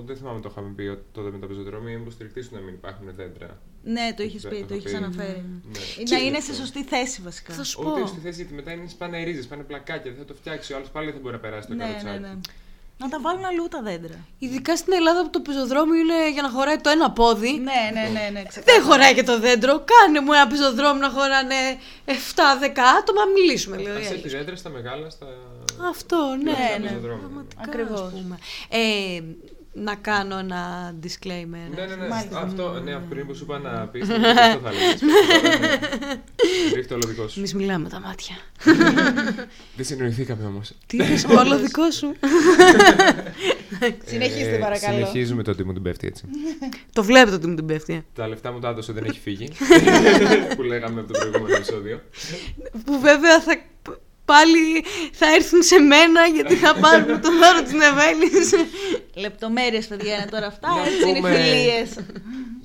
δεν 0.06 0.16
θυμάμαι 0.18 0.40
το 0.42 0.50
είχαμε 0.52 0.74
πει 0.76 0.82
ότι 0.84 1.04
τότε 1.12 1.32
με 1.32 1.40
τα 1.40 1.48
πεζοδρόμια. 1.48 1.92
Είμαι 1.92 2.02
υποστηρικτή 2.02 2.42
του 2.48 2.56
να 2.56 2.60
μην 2.62 2.74
υπάρχουν 2.74 3.08
δέντρα. 3.16 3.60
Ναι, 3.84 4.14
το 4.18 4.24
είχες 4.24 4.42
Το 4.42 4.50
πει, 4.50 4.56
έχω 4.56 4.66
το 4.66 4.76
είχες 4.76 4.92
πει. 4.92 4.98
αναφέρει. 4.98 5.44
Ναι. 5.64 5.80
Να 6.10 6.18
Και 6.18 6.24
είναι 6.24 6.38
αυτό. 6.38 6.54
σε 6.54 6.60
σωστή 6.60 6.84
θέση 6.84 7.22
βασικά. 7.22 7.54
Θα 7.54 7.64
σου 7.64 7.84
Ούτε 7.88 8.00
πω. 8.00 8.08
στη 8.08 8.20
θέση 8.20 8.36
γιατί 8.36 8.54
μετά 8.54 8.72
είναι 8.72 8.88
σπάνε 8.88 9.18
οι 9.20 9.24
ρίζες, 9.24 9.46
πάνε 9.48 9.64
πλακάκια, 9.64 10.12
δεν 10.12 10.16
θα 10.20 10.26
το 10.26 10.34
φτιάξει. 10.34 10.74
Ο 10.74 10.76
άλλος 10.76 10.90
πάλι 10.90 11.12
δεν 11.12 11.22
μπορεί 11.22 11.34
να 11.34 11.40
περάσει 11.40 11.68
το 11.68 11.74
Ναι, 11.74 11.84
καροτσάκι. 11.84 12.20
ναι, 12.20 12.28
ναι. 12.28 12.40
Να 12.98 13.10
τα 13.10 13.20
βάλουν 13.20 13.46
αλλού 13.46 13.68
τα 13.68 13.82
δέντρα. 13.82 14.18
Ειδικά 14.40 14.76
στην 14.78 14.94
Ελλάδα 14.94 15.22
που 15.22 15.30
το 15.30 15.40
πεζοδρόμιο 15.40 15.96
είναι 15.96 16.32
για 16.32 16.42
να 16.42 16.50
χωράει 16.50 16.78
το 16.78 16.90
ένα 16.90 17.12
πόδι. 17.12 17.52
Ναι, 17.52 17.82
ναι, 17.94 18.02
ναι, 18.02 18.30
ναι. 18.30 18.32
Δεν 18.32 18.48
ξεκάθαρα. 18.48 18.84
χωράει 18.84 19.14
και 19.14 19.24
το 19.24 19.40
δέντρο. 19.40 19.84
Κάνε 19.92 20.20
μου 20.20 20.34
ένα 20.34 20.48
πεζοδρόμιο 20.48 21.02
να 21.02 21.10
χωράνε 21.10 21.56
7-10 22.06 22.12
άτομα, 23.00 23.22
μιλήσουμε 23.34 23.76
Α 23.76 23.80
δηλαδή. 23.80 24.00
έχει 24.00 24.30
δέντρα 24.30 24.56
στα 24.56 24.70
μεγάλα, 24.70 25.10
στα. 25.10 25.28
Αυτό, 25.90 26.38
ναι. 26.44 26.52
στα 26.52 26.80
ναι. 26.80 26.88
πεζοδρόμια. 26.88 27.18
Πραγματικά, 27.18 27.62
Ακριβώς. 27.66 28.02
ας 28.02 28.12
πούμε. 28.12 28.38
Ε, 28.70 29.22
να 29.74 29.96
κάνω 29.96 30.38
ένα 30.38 30.94
disclaimer. 31.04 31.76
Ναι, 31.76 31.86
ναι, 31.86 31.96
ναι. 31.96 32.08
Μάλιστα. 32.08 32.40
Αυτό, 32.42 32.80
ναι, 32.84 32.96
πριν 33.10 33.28
που 33.28 33.36
σου 33.36 33.44
είπα 33.44 33.60
να 33.60 33.88
πεις. 33.88 34.10
Αυτό 34.10 34.60
θα 34.64 34.70
έλεγε. 34.70 34.96
Ρίχτε 36.76 36.94
όλο 36.94 37.08
δικό 37.08 37.28
σου. 37.28 37.40
Εμείς 37.40 37.54
μιλάμε 37.54 37.84
με 37.84 37.90
τα 37.90 38.00
μάτια. 38.00 38.36
Δεν 39.76 39.86
συνοηθήκαμε 39.86 40.46
όμως. 40.46 40.72
Τι 40.86 40.98
είπες, 40.98 41.24
όλο 41.24 41.58
δικό 41.60 41.92
σου; 41.92 42.14
Συνεχίστε, 44.06 44.58
παρακαλώ. 44.62 44.96
Ε, 44.98 45.00
Συνεχίζουμε 45.06 45.44
το 45.44 45.52
ότι 45.52 45.64
μου 45.64 45.74
την 45.74 45.82
πέφτει 45.82 46.08
έτσι. 46.08 46.24
το 46.94 47.04
βλέπετε 47.04 47.36
ότι 47.36 47.48
μου 47.48 47.56
την 47.56 47.66
πέφτει. 47.66 47.94
ε. 47.94 48.02
Τα 48.16 48.28
λεφτά 48.28 48.52
μου 48.52 48.60
τα 48.60 48.70
έδωσε, 48.70 48.92
δεν 48.94 49.04
έχει 49.04 49.20
φύγει. 49.20 49.48
που 50.56 50.62
λέγαμε 50.62 51.00
από 51.00 51.14
το 51.14 51.20
προηγούμενο 51.20 51.56
επεισόδιο. 51.56 52.02
Που 52.86 53.00
βέβαια 53.00 53.42
θα 53.42 53.56
πάλι 54.26 54.84
θα 55.12 55.34
έρθουν 55.34 55.62
σε 55.64 55.80
μένα 55.80 56.26
γιατί 56.26 56.56
θα 56.56 56.76
πάρουν 56.80 57.22
το 57.22 57.30
δώρο 57.40 57.64
της 57.64 57.74
Νεβέλης. 57.74 58.54
Λεπτομέρειες, 59.14 59.88
παιδιά, 59.88 60.16
είναι 60.16 60.26
τώρα 60.26 60.46
αυτά. 60.48 60.70
Να 60.76 60.82
Έτσι 60.86 61.02
είναι 61.02 61.10
οι 61.18 61.22
πούμε- 61.22 61.34
φιλίες. 61.36 61.90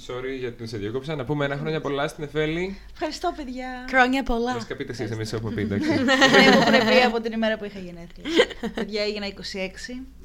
Sorry 0.06 0.38
για 0.38 0.52
την 0.52 0.66
σε 0.66 0.76
διακόψα. 0.76 1.14
Να 1.16 1.24
πούμε 1.24 1.44
ένα 1.44 1.56
χρόνια 1.56 1.80
πολλά 1.80 2.08
στην 2.08 2.24
Εφέλη. 2.24 2.78
Ευχαριστώ, 2.92 3.32
παιδιά. 3.36 3.84
Χρόνια 3.88 4.22
πολλά. 4.22 4.52
Βασικά 4.52 4.76
πείτε 4.76 4.92
εσείς, 4.92 5.10
εμείς 5.10 5.32
έχουμε 5.32 5.50
πει. 5.52 5.60
εντάξει. 5.60 5.88
Είναι 5.92 6.56
υποκρεπή 6.56 7.00
από 7.06 7.20
την 7.20 7.32
ημέρα 7.32 7.56
που 7.56 7.64
είχα 7.64 7.78
γενέθλια. 7.78 8.46
Παιδιά, 8.74 9.02
έγινα 9.02 9.26
26, 9.26 9.30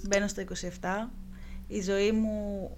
μπαίνω 0.07 0.27
στο 0.27 0.43
27. 0.81 1.09
Η 1.67 1.81
ζωή 1.81 2.11
μου 2.11 2.69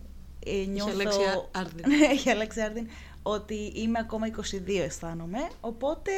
ε, 0.45 0.51
νιώθω... 0.67 0.91
αλλάξει 0.91 1.19
άρδιν. 1.51 1.83
Ναι, 1.97 2.05
έχει 2.05 2.29
αλλάξει 2.29 2.61
άρδιν. 2.61 2.87
Ότι 3.23 3.71
είμαι 3.75 3.99
ακόμα 3.99 4.27
22 4.29 4.79
αισθάνομαι. 4.85 5.47
Οπότε, 5.61 6.11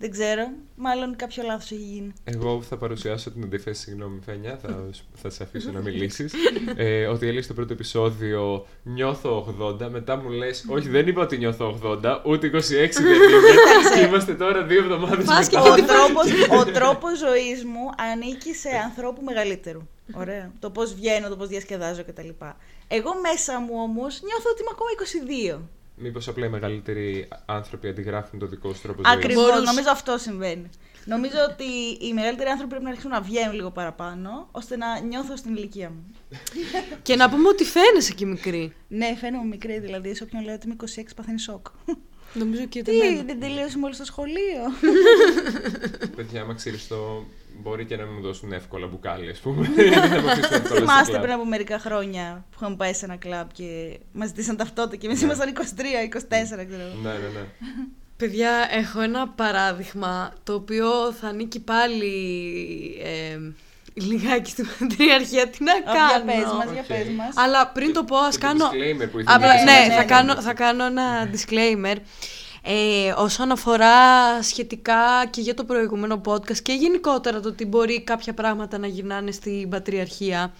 δεν 0.00 0.10
ξέρω, 0.10 0.50
μάλλον 0.76 1.16
κάποιο 1.16 1.42
λάθος 1.42 1.70
έχει 1.70 1.82
γίνει. 1.82 2.12
Εγώ 2.24 2.62
θα 2.62 2.76
παρουσιάσω 2.76 3.30
την 3.30 3.42
αντίθεση, 3.42 3.82
συγγνώμη 3.82 4.20
Φένια, 4.24 4.58
θα, 4.62 4.88
θα 5.14 5.30
σε 5.30 5.42
αφήσω 5.42 5.70
να 5.70 5.80
μιλήσεις. 5.80 6.32
ε, 6.76 7.06
ότι 7.06 7.26
έλεγε 7.26 7.42
στο 7.42 7.54
πρώτο 7.54 7.72
επεισόδιο 7.72 8.66
νιώθω 8.82 9.54
80, 9.60 9.88
μετά 9.90 10.16
μου 10.16 10.28
λες 10.28 10.64
όχι 10.68 10.88
δεν 10.88 11.06
είπα 11.06 11.22
ότι 11.22 11.38
νιώθω 11.38 11.78
80, 11.84 12.20
ούτε 12.24 12.46
26 12.46 12.50
δεν 12.50 12.82
είμαι 13.22 13.94
και 13.94 14.00
είμαστε 14.06 14.34
τώρα 14.34 14.64
δύο 14.64 14.78
εβδομάδες 14.78 15.24
Πας 15.24 15.48
και 15.48 15.58
μετά. 15.58 15.72
Ο 15.72 15.76
τρόπος, 15.76 16.58
ο 16.60 16.70
τρόπος 16.72 17.18
ζωής 17.18 17.64
μου 17.64 17.90
ανήκει 18.12 18.54
σε 18.54 18.68
ανθρώπου 18.84 19.22
μεγαλύτερου. 19.22 19.80
Ωραία. 20.14 20.52
Το 20.58 20.70
πώς 20.70 20.94
βγαίνω, 20.94 21.28
το 21.28 21.36
πώς 21.36 21.48
διασκεδάζω 21.48 22.04
κτλ. 22.04 22.28
Εγώ 22.88 23.10
μέσα 23.22 23.60
μου 23.60 23.74
όμως 23.76 24.22
νιώθω 24.22 24.50
ότι 24.50 24.60
είμαι 24.62 24.70
ακόμα 24.72 24.90
22. 25.58 25.79
Μήπως 26.02 26.28
απλά 26.28 26.46
οι 26.46 26.48
μεγαλύτεροι 26.48 27.28
άνθρωποι 27.46 27.88
αντιγράφουν 27.88 28.38
το 28.38 28.46
δικό 28.46 28.74
σου 28.74 28.82
τρόπο 28.82 29.02
ζωής. 29.04 29.16
Ακριβώς. 29.16 29.44
Μπορούσε. 29.44 29.62
Νομίζω 29.62 29.90
αυτό 29.90 30.18
συμβαίνει. 30.18 30.70
Νομίζω 31.04 31.36
ότι 31.50 31.64
οι 32.06 32.12
μεγαλύτεροι 32.12 32.48
άνθρωποι 32.48 32.68
πρέπει 32.68 32.84
να 32.84 32.90
αρχίσουν 32.90 33.10
να 33.10 33.20
βγαίνουν 33.20 33.54
λίγο 33.54 33.70
παραπάνω, 33.70 34.48
ώστε 34.50 34.76
να 34.76 35.00
νιώθω 35.00 35.36
στην 35.36 35.56
ηλικία 35.56 35.90
μου. 35.90 36.04
Και 37.02 37.16
να 37.16 37.30
πούμε 37.30 37.48
ότι 37.48 37.64
φαίνεσαι 37.64 38.12
και 38.12 38.26
μικρή. 38.26 38.72
Ναι, 38.88 39.16
φαίνομαι 39.20 39.44
μικρή 39.44 39.78
δηλαδή. 39.78 40.14
Σε 40.14 40.22
όποιον 40.22 40.44
λέω 40.44 40.54
ότι 40.54 40.66
είμαι 40.66 40.76
26, 40.96 41.02
παθαίνει 41.16 41.38
σοκ. 41.38 41.66
Νομίζω 42.34 42.64
και 42.66 42.82
Τι, 42.82 43.00
εμένα. 43.00 43.22
δεν 43.22 43.40
τελείωσε 43.40 43.78
μόλις 43.78 43.96
το 43.96 44.04
σχολείο; 44.04 44.62
Παιδιά, 46.16 46.40
άμα 46.42 46.54
ξυριστώ, 46.54 47.26
μπορεί 47.62 47.84
και 47.84 47.96
να 47.96 48.04
μην 48.04 48.14
μου 48.14 48.20
δώσουν 48.20 48.52
εύκολα 48.52 48.86
μπουκάλι, 48.86 49.30
ας 49.30 49.38
πούμε. 49.38 49.68
Δεν 49.76 49.92
θα 49.92 50.20
μου 50.20 50.28
αφήσουν 50.30 50.52
εύκολα 50.52 50.64
στο 50.64 50.74
Θυμάστε 50.74 51.10
κλαμπ. 51.10 51.20
πριν 51.22 51.32
από 51.34 51.44
μερικά 51.44 51.78
χρόνια 51.78 52.44
που 52.50 52.56
είχαμε 52.60 52.76
πάει 52.76 52.92
σε 52.92 53.04
ένα 53.04 53.16
κλαμπ 53.16 53.48
και 53.52 53.98
μας 54.12 54.26
ζητήσαν 54.28 54.56
ταυτότητα 54.56 54.96
και 54.96 55.06
εμείς 55.06 55.22
ήμασταν 55.22 55.52
23, 55.56 55.60
24, 55.60 55.62
ξέρω. 56.66 56.82
Ναι, 57.02 57.10
ναι, 57.10 57.16
ναι. 57.18 57.46
Παιδιά, 58.16 58.50
έχω 58.70 59.00
ένα 59.00 59.28
παράδειγμα 59.28 60.32
το 60.42 60.54
οποίο 60.54 61.12
θα 61.20 61.28
ανήκει 61.28 61.60
πάλι 61.60 62.12
ε, 63.04 63.38
λιγάκι 63.94 64.50
στην 64.50 64.66
πατριαρχία. 64.78 65.48
Τι 65.48 65.64
να 65.64 65.72
Α, 65.72 65.76
Για 65.76 65.92
κάνω; 65.92 66.24
πες 66.24 66.52
μας, 66.52 66.72
για 66.72 66.80
Οκ. 66.80 66.86
πες 66.86 67.06
μας. 67.16 67.36
Αλλά 67.36 67.66
πριν 67.68 67.92
το 67.92 68.04
πω, 68.04 68.16
ας 68.16 68.38
Και 68.38 68.40
το 68.40 68.46
κάνω... 68.46 68.64
disclaimer 68.70 69.08
που 69.10 69.18
ήθελε 69.18 69.34
Απλά, 69.36 69.54
να 69.54 69.62
ναι, 69.64 69.70
κάνεις. 69.72 69.88
ναι, 69.88 69.94
θα, 69.94 70.00
ναι, 70.00 70.04
κάνω, 70.04 70.34
ναι. 70.34 70.40
θα 70.40 70.52
κάνω 70.54 70.84
ένα 70.84 71.30
disclaimer. 71.32 71.96
Ε, 72.62 73.12
όσον 73.16 73.50
αφορά 73.50 73.96
σχετικά 74.42 75.26
και 75.30 75.40
για 75.40 75.54
το 75.54 75.64
προηγούμενο 75.64 76.20
podcast 76.26 76.58
και 76.62 76.72
γενικότερα 76.72 77.40
το 77.40 77.48
ότι 77.48 77.64
μπορεί 77.66 78.02
κάποια 78.02 78.34
πράγματα 78.34 78.78
να 78.78 78.86
γυρνάνε 78.86 79.30
στην 79.30 79.68
πατριαρχία, 79.68 80.52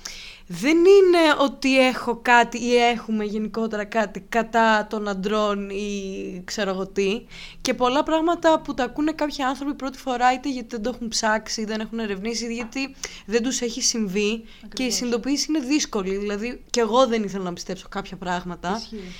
δεν 0.52 0.76
είναι 0.76 1.18
ότι 1.38 1.86
έχω 1.86 2.18
κάτι 2.22 2.64
ή 2.64 2.76
έχουμε 2.76 3.24
γενικότερα 3.24 3.84
κάτι 3.84 4.20
κατά 4.28 4.86
των 4.90 5.08
αντρών 5.08 5.70
ή 5.70 6.42
ξέρω 6.44 6.70
εγώ 6.70 6.86
τι. 6.86 7.22
Και 7.60 7.74
πολλά 7.74 8.02
πράγματα 8.02 8.60
που 8.60 8.74
τα 8.74 8.84
ακούνε 8.84 9.12
κάποιοι 9.12 9.42
άνθρωποι 9.42 9.74
πρώτη 9.74 9.98
φορά 9.98 10.32
είτε 10.32 10.50
γιατί 10.50 10.68
δεν 10.68 10.82
το 10.82 10.90
έχουν 10.94 11.08
ψάξει, 11.08 11.64
δεν 11.64 11.80
έχουν 11.80 11.98
ερευνήσει, 11.98 12.44
είτε 12.44 12.52
γιατί 12.52 12.94
δεν 13.26 13.42
τους 13.42 13.60
έχει 13.60 13.82
συμβεί 13.82 14.44
και 14.72 14.82
η 14.82 14.90
συνειδητοποίηση 14.90 15.46
είναι 15.48 15.66
δύσκολη. 15.66 16.16
Δηλαδή 16.16 16.64
και 16.70 16.80
εγώ 16.80 17.06
δεν 17.06 17.22
ήθελα 17.22 17.44
να 17.44 17.52
πιστέψω 17.52 17.88
κάποια 17.88 18.16
πράγματα. 18.16 18.76
Ισχύει. 18.76 19.14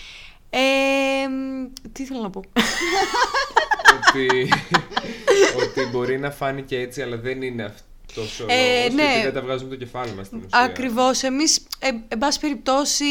Ε, 0.51 1.29
μ, 1.29 1.67
τι 1.93 2.03
ήθελα 2.03 2.21
να 2.21 2.31
πω. 2.31 2.43
ότι, 3.97 4.49
ότι 5.57 5.91
μπορεί 5.91 6.19
να 6.19 6.31
φάνηκε 6.31 6.79
έτσι, 6.79 7.03
αλλά 7.03 7.17
δεν 7.17 7.43
είναι 7.43 7.65
αυτό 7.65 8.21
ο 8.21 8.47
Ε, 8.49 8.79
λόγος, 8.79 8.95
ναι. 8.95 9.03
γιατί 9.03 9.23
δεν 9.23 9.33
τα 9.33 9.41
βγάζουμε 9.41 9.71
το 9.71 9.77
κεφάλι 9.77 10.13
μας 10.13 10.27
στην 10.27 10.39
ουσία. 10.39 10.59
Ακριβώς. 10.59 11.23
Εμείς, 11.23 11.67
ε, 11.79 11.89
εν 12.09 12.19
πάση 12.19 12.41
περιπτώσει, 12.41 13.05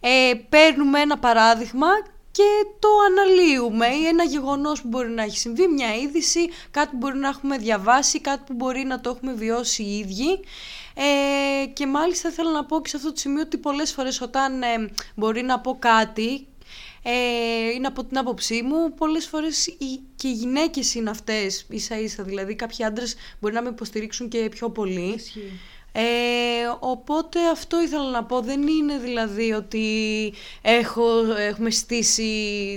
ε, 0.00 0.32
παίρνουμε 0.48 1.00
ένα 1.00 1.18
παράδειγμα 1.18 1.86
και 2.30 2.42
το 2.78 2.88
αναλύουμε 3.08 3.86
ή 3.86 4.06
ένα 4.06 4.24
γεγονός 4.24 4.82
που 4.82 4.88
μπορεί 4.88 5.08
να 5.08 5.22
έχει 5.22 5.38
συμβεί, 5.38 5.66
μια 5.66 5.94
είδηση, 5.94 6.40
κάτι 6.70 6.88
που 6.90 6.96
μπορεί 6.96 7.18
να 7.18 7.28
έχουμε 7.28 7.56
διαβάσει, 7.58 8.20
κάτι 8.20 8.42
που 8.46 8.52
μπορεί 8.52 8.84
να 8.84 9.00
το 9.00 9.10
έχουμε 9.10 9.32
βιώσει 9.32 9.82
οι 9.82 9.98
ίδιοι. 9.98 10.40
Ε, 10.94 11.66
και 11.66 11.86
μάλιστα 11.86 12.30
θέλω 12.30 12.50
να 12.50 12.64
πω 12.64 12.80
και 12.80 12.88
σε 12.88 12.96
αυτό 12.96 13.12
το 13.12 13.18
σημείο 13.18 13.42
ότι 13.42 13.56
πολλές 13.56 13.92
φορές 13.92 14.20
όταν 14.20 14.62
ε, 14.62 14.90
μπορεί 15.14 15.42
να 15.42 15.60
πω 15.60 15.76
κάτι 15.78 16.46
ε, 17.08 17.70
είναι 17.74 17.86
από 17.86 18.04
την 18.04 18.18
άποψή 18.18 18.62
μου, 18.62 18.94
πολλές 18.94 19.26
φορές 19.26 19.66
οι, 19.66 20.00
και 20.16 20.28
οι 20.28 20.32
γυναίκες 20.32 20.94
είναι 20.94 21.10
αυτές 21.10 21.66
ίσα 21.68 21.98
ίσα, 22.00 22.22
δηλαδή 22.22 22.54
κάποιοι 22.54 22.84
άντρες 22.84 23.14
μπορεί 23.40 23.54
να 23.54 23.62
με 23.62 23.68
υποστηρίξουν 23.68 24.28
και 24.28 24.48
πιο 24.50 24.70
πολύ. 24.70 25.12
Ισχύει. 25.16 25.60
Ε, 25.92 26.02
οπότε 26.80 27.38
αυτό 27.52 27.82
ήθελα 27.82 28.10
να 28.10 28.24
πω, 28.24 28.40
δεν 28.40 28.66
είναι 28.68 28.98
δηλαδή 28.98 29.52
ότι 29.52 29.84
έχω, 30.62 31.04
έχουμε 31.38 31.70
στήσει 31.70 32.30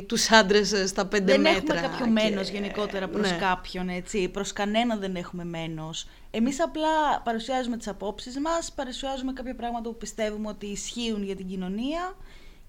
τους 0.07 0.31
άντρες 0.31 0.73
στα 0.87 1.05
πέντε 1.05 1.31
δεν 1.31 1.41
μέτρα. 1.41 1.75
έχουμε 1.77 1.87
κάποιο 1.87 2.05
και- 2.05 2.11
μένος 2.11 2.49
γενικότερα 2.49 3.07
προς 3.07 3.31
Ναι. 3.31 3.37
κάποιον, 3.37 3.89
έτσι. 3.89 4.27
Προς 4.29 4.53
κανέναν 4.53 4.99
δεν 4.99 5.15
έχουμε 5.15 5.43
μένος. 5.45 6.07
Εμείς 6.31 6.61
απλά 6.61 7.21
παρουσιάζουμε 7.23 7.77
τις 7.77 7.87
απόψεις 7.87 8.39
μας, 8.39 8.71
παρουσιάζουμε 8.71 9.33
κάποια 9.33 9.55
πράγματα 9.55 9.89
που 9.89 9.97
πιστεύουμε 9.97 10.47
ότι 10.47 10.65
ισχύουν 10.65 11.23
για 11.23 11.35
την 11.35 11.47
κοινωνία 11.47 12.15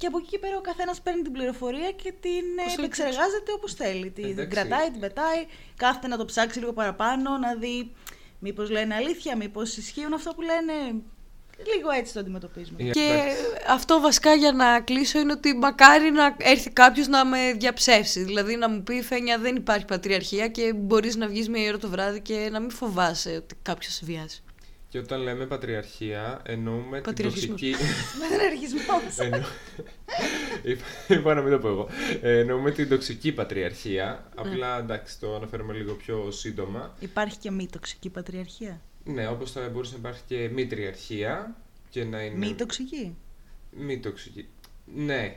και 0.00 0.06
από 0.06 0.18
εκεί 0.18 0.26
και 0.26 0.38
πέρα 0.38 0.56
ο 0.56 0.60
καθένας 0.60 1.00
παίρνει 1.00 1.22
την 1.22 1.32
πληροφορία 1.32 1.90
και 1.92 2.12
την 2.20 2.44
ε, 2.58 2.62
Πώς 2.64 2.74
το 2.74 2.82
επεξεργάζεται 2.82 3.52
όπως 3.56 3.74
θέλει. 3.74 4.10
Την 4.10 4.24
Εντάξει. 4.24 4.48
κρατάει, 4.48 4.90
την 4.90 5.00
πετάει, 5.00 5.46
κάθεται 5.76 6.08
να 6.08 6.16
το 6.16 6.24
ψάξει 6.24 6.58
λίγο 6.58 6.72
παραπάνω, 6.72 7.38
να 7.38 7.54
δει 7.54 7.92
μήπως 8.38 8.70
λένε 8.70 8.94
αλήθεια, 8.94 9.36
μήπως 9.36 9.76
ισχύουν 9.76 10.12
αυτό 10.12 10.30
που 10.34 10.40
λένε. 10.40 10.72
Λίγο 11.74 11.90
έτσι 11.90 12.12
το 12.12 12.20
αντιμετωπίζουμε. 12.20 12.82
Ε, 12.82 12.90
Και 12.90 13.00
εντάξει. 13.00 13.36
αυτό 13.68 14.00
βασικά 14.00 14.34
για 14.34 14.52
να 14.52 14.80
κλείσω 14.80 15.18
είναι 15.18 15.32
ότι 15.32 15.54
μακάρι 15.56 16.10
να 16.10 16.36
έρθει 16.38 16.70
κάποιος 16.70 17.06
να 17.06 17.24
με 17.24 17.52
διαψεύσει. 17.52 18.22
Δηλαδή 18.22 18.56
να 18.56 18.68
μου 18.68 18.82
πει 18.82 19.02
Φένια 19.02 19.38
δεν 19.38 19.56
υπάρχει 19.56 19.84
πατριαρχία 19.84 20.48
και 20.48 20.72
μπορείς 20.72 21.16
να 21.16 21.26
βγεις 21.26 21.48
μια 21.48 21.68
ώρα 21.68 21.78
το 21.78 21.88
βράδυ 21.88 22.20
και 22.20 22.48
να 22.52 22.60
μην 22.60 22.70
φοβάσαι 22.70 23.30
ότι 23.30 23.54
κάποιος 23.62 23.94
σε 23.94 24.04
βιάζει. 24.04 24.42
Και 24.90 24.98
όταν 24.98 25.20
λέμε 25.20 25.46
πατριαρχία, 25.46 26.40
εννοούμε 26.44 26.96
την 26.96 27.02
Πατριαρχισμός. 27.02 27.48
τοξική. 27.60 27.74
Με 28.20 28.36
τον 28.36 28.46
αρχισμό. 28.46 29.24
Εννο... 29.24 29.46
είπα, 30.62 30.84
είπα 31.08 31.34
να 31.34 31.40
μην 31.40 31.52
το 31.52 31.58
πω 31.58 31.68
εγώ. 31.68 31.88
Ε, 32.20 32.38
εννοούμε 32.38 32.70
την 32.70 32.88
τοξική 32.88 33.32
πατριαρχία. 33.32 34.28
Απλά 34.34 34.78
εντάξει, 34.78 35.20
το 35.20 35.34
αναφέρουμε 35.34 35.72
λίγο 35.72 35.92
πιο 35.94 36.30
σύντομα. 36.30 36.94
Υπάρχει 37.00 37.38
και 37.38 37.50
μη 37.50 37.66
τοξική 37.72 38.08
πατριαρχία; 38.10 38.80
Ναι, 39.04 39.28
όπως 39.28 39.52
θα 39.52 39.68
μπορούσε 39.68 39.92
να 39.92 39.98
υπάρχει 39.98 40.22
και 40.26 40.50
μη 40.52 40.66
τριαρχία 40.66 41.56
και 41.90 42.04
να 42.04 42.22
είναι. 42.22 42.46
Μη 42.46 42.54
τοξική; 42.54 43.16
Μη 43.70 43.98
τοξική. 43.98 44.48
Ναι, 44.94 45.36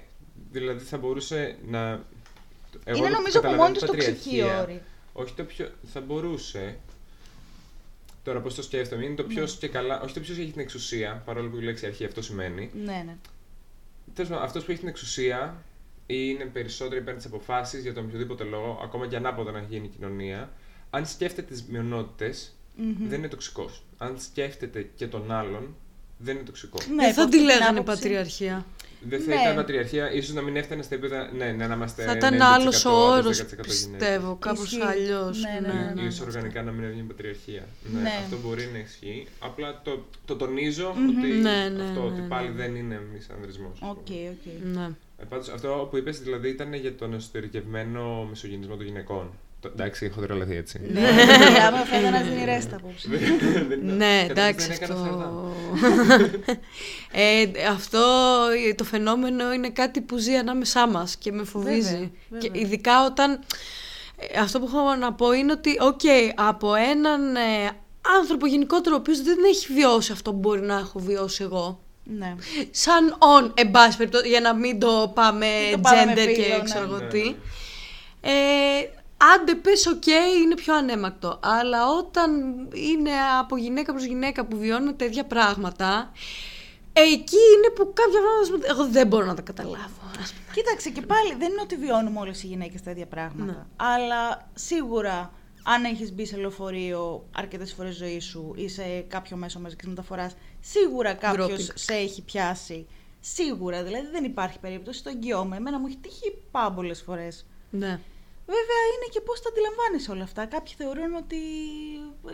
δηλαδή 0.52 0.84
θα 0.84 0.98
μπορούσε 0.98 1.58
να. 1.68 1.80
Εγώ 2.84 2.98
Είναι 2.98 3.08
το 3.08 3.14
νομίζω 3.14 3.40
από 3.40 3.48
καταλαβαίνω 3.48 3.64
μόνη 3.64 3.78
την 3.78 3.88
τους 3.88 3.90
τοξική 3.90 4.38
πατριαρχία. 4.38 4.62
όρη. 4.62 4.82
Όχι 5.14 5.34
το 5.34 5.44
πιο. 5.44 5.70
Θα 5.94 6.02
μπορούσε. 6.02 6.78
Τώρα 8.24 8.40
πώς 8.42 8.56
το 8.56 8.62
σκέφτομαι, 8.62 9.06
είναι 9.06 9.16
το 9.16 9.24
ποιος 9.24 9.54
Ναι. 9.54 9.60
και 9.60 9.68
καλά. 9.68 10.02
Όχι 10.02 10.14
το 10.14 10.20
ποιος 10.20 10.38
έχει 10.38 10.52
την 10.52 10.62
εξουσία, 10.62 11.22
παρόλο 11.26 11.50
που 11.50 11.58
η 11.58 11.62
λέξη 11.62 11.86
αρχή 11.86 12.06
αυτό 12.06 12.22
σημαίνει. 12.22 12.70
Ναι, 12.84 13.04
ναι. 13.06 13.16
Τέλος 14.14 14.30
πάντων, 14.30 14.44
αυτός 14.46 14.64
που 14.64 14.72
έχει 14.72 14.80
την 14.80 14.90
εξουσία 14.90 15.64
ή 16.06 16.16
είναι 16.18 16.46
περισσότερο 16.46 16.96
υπέρ 17.02 17.16
της 17.16 17.26
αποφάσης 17.26 17.82
για 17.84 17.94
τον 17.94 18.06
οποιοδήποτε 18.06 18.44
λόγο, 18.44 18.80
ακόμα 18.84 19.08
και 19.08 19.16
ανάποδα 19.16 19.52
να 19.52 19.60
γίνει 19.70 19.86
η 19.86 19.90
κοινωνία, 19.98 20.52
αν 20.90 21.06
σκέφτεται 21.06 21.48
τις 21.54 21.64
μειονότητες, 21.64 22.56
Μμμ. 22.76 23.08
δεν 23.08 23.20
είναι 23.20 23.28
τοξικός. 23.28 23.84
Αν 23.98 24.20
σκέφτεται 24.20 24.90
και 24.96 25.08
τον 25.08 25.32
άλλον, 25.32 25.76
δεν 26.18 26.36
είναι 26.36 26.46
τοξικό. 26.46 26.78
Ναι, 26.90 26.96
δεν 26.96 27.06
από 27.06 27.14
θα 27.14 27.24
αυτή 27.24 27.32
τη 27.32 27.38
την 27.38 27.46
λέγανε 27.46 27.80
άποψη- 27.80 28.02
πατριαρχία. 28.02 28.66
Δεν 29.10 29.20
θα 29.22 29.36
Ναι. 29.36 29.42
ήταν 29.42 29.56
πατριαρχία, 29.56 30.12
ίσως 30.14 30.34
να 30.36 30.42
μην 30.42 30.56
έφτανε 30.56 30.82
στα 30.82 30.96
επίπεδα. 30.96 31.30
Ναι, 31.38 31.46
ναι, 31.52 31.68
να 31.68 31.74
είμαστε. 31.74 32.04
θα 32.04 32.12
ήταν 32.12 32.34
90% 32.34 32.38
άλλος 32.42 32.86
ο 32.86 32.90
άντρες, 33.14 33.26
όρος 33.26 33.38
10% 33.38 33.62
πιστεύω, 33.64 34.36
κάπως 34.36 34.64
Ισχύει. 34.72 34.82
αλλιώς. 34.82 35.42
Ναι, 35.42 35.68
ναι, 35.68 35.74
ναι, 35.74 36.02
ναι. 36.02 36.08
Ίσως 36.08 36.26
οργανικά 36.26 36.62
να 36.64 36.72
μην 36.72 36.84
έβγαινε 36.84 37.04
πατριαρχία. 37.08 37.64
Ναι, 37.94 38.02
Ναι. 38.02 38.10
αυτό 38.24 38.38
μπορεί 38.44 38.70
να 38.74 38.80
ισχύει. 38.80 39.28
Απλά 39.40 39.82
το, 39.84 40.06
το 40.26 40.36
τονίζω 40.36 40.94
Μμμ. 40.98 41.08
ότι 41.18 41.28
Ναι, 41.28 41.70
ναι, 41.76 41.84
αυτό 41.84 42.00
ναι, 42.00 42.06
ότι 42.08 42.22
ναι. 42.22 42.28
πάλι 42.28 42.50
δεν 42.50 42.76
είναι 42.76 43.02
μισανδρισμός. 43.14 43.80
Ok, 43.82 43.98
ok. 44.10 44.74
Ναι. 44.76 44.90
Ε, 45.18 45.24
πάντως, 45.30 45.50
αυτό 45.50 45.88
που 45.90 45.98
είπες 45.98 46.20
δηλαδή 46.20 46.50
ήταν 46.50 46.74
για 46.74 46.96
τον 46.96 47.14
εσωτερικευμένο 47.14 48.26
μισογενισμό 48.30 48.76
των 48.76 48.86
γυναικών. 48.86 49.32
Το, 49.64 49.70
εντάξει, 49.74 50.06
έχω 50.06 50.22
τρελαθεί 50.22 50.56
έτσι. 50.56 50.80
Ναι, 50.94 51.02
άμα 51.68 51.78
φαίνεται 51.78 52.10
να 52.10 52.22
δίνει 52.22 52.46
ρέστα 52.46 52.76
απόψε. 52.76 53.08
Δεν 53.10 53.20
ήταν- 53.22 53.96
Ναι, 53.98 54.26
καταρχήν 54.28 54.32
εντάξει 54.32 54.68
δεν 54.68 54.78
έκανα 54.82 54.94
αυτό. 54.94 55.06
σαρδάμ. 55.06 56.30
ε, 57.12 57.68
αυτό 57.70 58.00
το 58.76 58.84
φαινόμενο 58.84 59.54
είναι 59.54 59.70
κάτι 59.70 60.02
που 60.02 60.18
ζει 60.18 60.36
ανάμεσά 60.36 60.88
μας 60.88 61.16
και 61.16 61.32
με 61.32 61.44
φοβίζει. 61.44 61.82
Βέβαια, 61.92 62.10
βέβαια. 62.30 62.50
Και 62.50 62.60
ειδικά 62.60 63.06
όταν... 63.06 63.40
ε, 64.18 64.40
Αυτό 64.40 64.60
που 64.60 64.66
έχω 64.74 64.96
να 64.96 65.14
πω 65.14 65.32
είναι 65.34 65.52
ότι, 65.52 65.78
οκ, 65.80 66.02
από 66.36 66.76
έναν 66.76 67.36
ε, 67.36 67.70
άνθρωπο 68.22 68.46
γενικότερο 68.46 68.96
ο 68.96 69.00
οποίος 69.00 69.22
δεν 69.22 69.38
έχει 69.48 69.74
βιώσει 69.74 70.12
αυτό 70.12 70.32
που 70.32 70.38
μπορεί 70.40 70.62
να 70.62 70.78
έχω 70.78 71.00
βιώσει 71.00 71.44
εγώ. 71.44 71.82
Ναι. 72.04 72.36
Σαν 72.72 73.18
on, 73.20 73.52
εν 73.54 73.72
πάση 73.72 73.98
περιπτώσει, 73.98 74.28
για 74.28 74.40
να 74.40 74.54
μην 74.56 74.80
το 74.80 75.12
πάμε 75.16 75.46
Μην 75.66 75.72
το 75.72 75.80
πάμε 75.90 76.06
με 76.06 76.14
gender 76.14 76.18
φύλο, 76.28 76.34
και 76.36 76.54
ναι. 76.58 76.64
ξέρω 76.64 76.84
εγώ 76.84 76.98
Ναι, 76.98 77.08
τι. 77.08 77.36
Ναι. 79.26 79.32
Ε, 79.32 79.36
άντε 79.42 79.56
πες 79.56 79.88
οκ, 79.88 80.06
είναι 80.44 80.56
πιο 80.56 80.76
αναίμακτο. 80.76 81.40
Αλλά 81.44 81.88
όταν 81.88 82.32
είναι 82.74 83.12
από 83.40 83.58
γυναίκα 83.58 83.92
προς 83.92 84.06
γυναίκα 84.06 84.46
που 84.46 84.58
βιώνουμε 84.58 84.94
τέτοια 84.94 85.26
πράγματα, 85.26 86.12
εκεί 86.94 87.38
είναι 87.56 87.70
που 87.76 87.94
κάποια 87.94 88.20
πράγματα 88.22 88.68
εγώ 88.72 88.88
δεν 88.88 89.08
μπορώ 89.08 89.26
να 89.26 89.34
τα 89.36 89.42
καταλάβω. 89.42 90.02
ας 90.22 90.34
πούμε. 90.34 90.54
Κοίταξε 90.54 90.90
και 90.90 91.02
πάλι 91.02 91.36
δεν 91.38 91.52
είναι 91.52 91.62
ότι 91.62 91.76
βιώνουμε 91.76 92.20
όλες 92.20 92.44
οι 92.44 92.48
γυναίκες 92.48 92.82
τα 92.82 92.92
ίδια 92.92 93.06
πράγματα. 93.08 93.52
Ναι. 93.52 93.66
Αλλά 93.76 94.50
σίγουρα 94.54 95.34
αν 95.64 95.84
έχεις 95.84 96.14
μπει 96.14 96.26
σε 96.26 96.38
λεωφορείο 96.38 97.26
αρκετές 97.36 97.74
φορές 97.74 97.96
ζωή 97.96 98.20
σου 98.20 98.54
ή 98.56 98.70
σε 98.70 99.00
κάποιο 99.00 99.38
μέσο 99.38 99.60
μαζικής 99.60 99.88
μεταφοράς, 99.88 100.36
σίγουρα 100.60 101.14
κάποιος 101.14 101.68
Groping. 101.68 101.74
σε 101.74 101.94
έχει 101.94 102.22
πιάσει. 102.22 102.88
Σίγουρα, 103.20 103.84
δηλαδή 103.84 104.08
δεν 104.12 104.24
υπάρχει 104.24 104.60
περίπτωση, 104.60 105.04
το 105.04 105.10
εγγυώμαι. 105.10 105.56
Εμένα 105.56 105.80
μου 105.80 105.88
έχει 105.88 105.98
τύχει 105.98 106.38
πάμπολες 106.52 107.02
φορές. 107.02 107.46
Ναι. 107.70 108.00
Βέβαια 108.46 108.82
είναι 108.96 109.08
και 109.12 109.22
πώς 109.22 109.42
τα 109.42 109.50
αντιλαμβάνεις 109.50 110.10
όλα 110.10 110.24
αυτά. 110.24 110.46
Κάποιοι 110.46 110.74
θεωρούν 110.78 111.14
ότι 111.16 111.36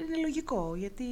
είναι 0.06 0.18
λογικό, 0.22 0.76
γιατί 0.76 1.06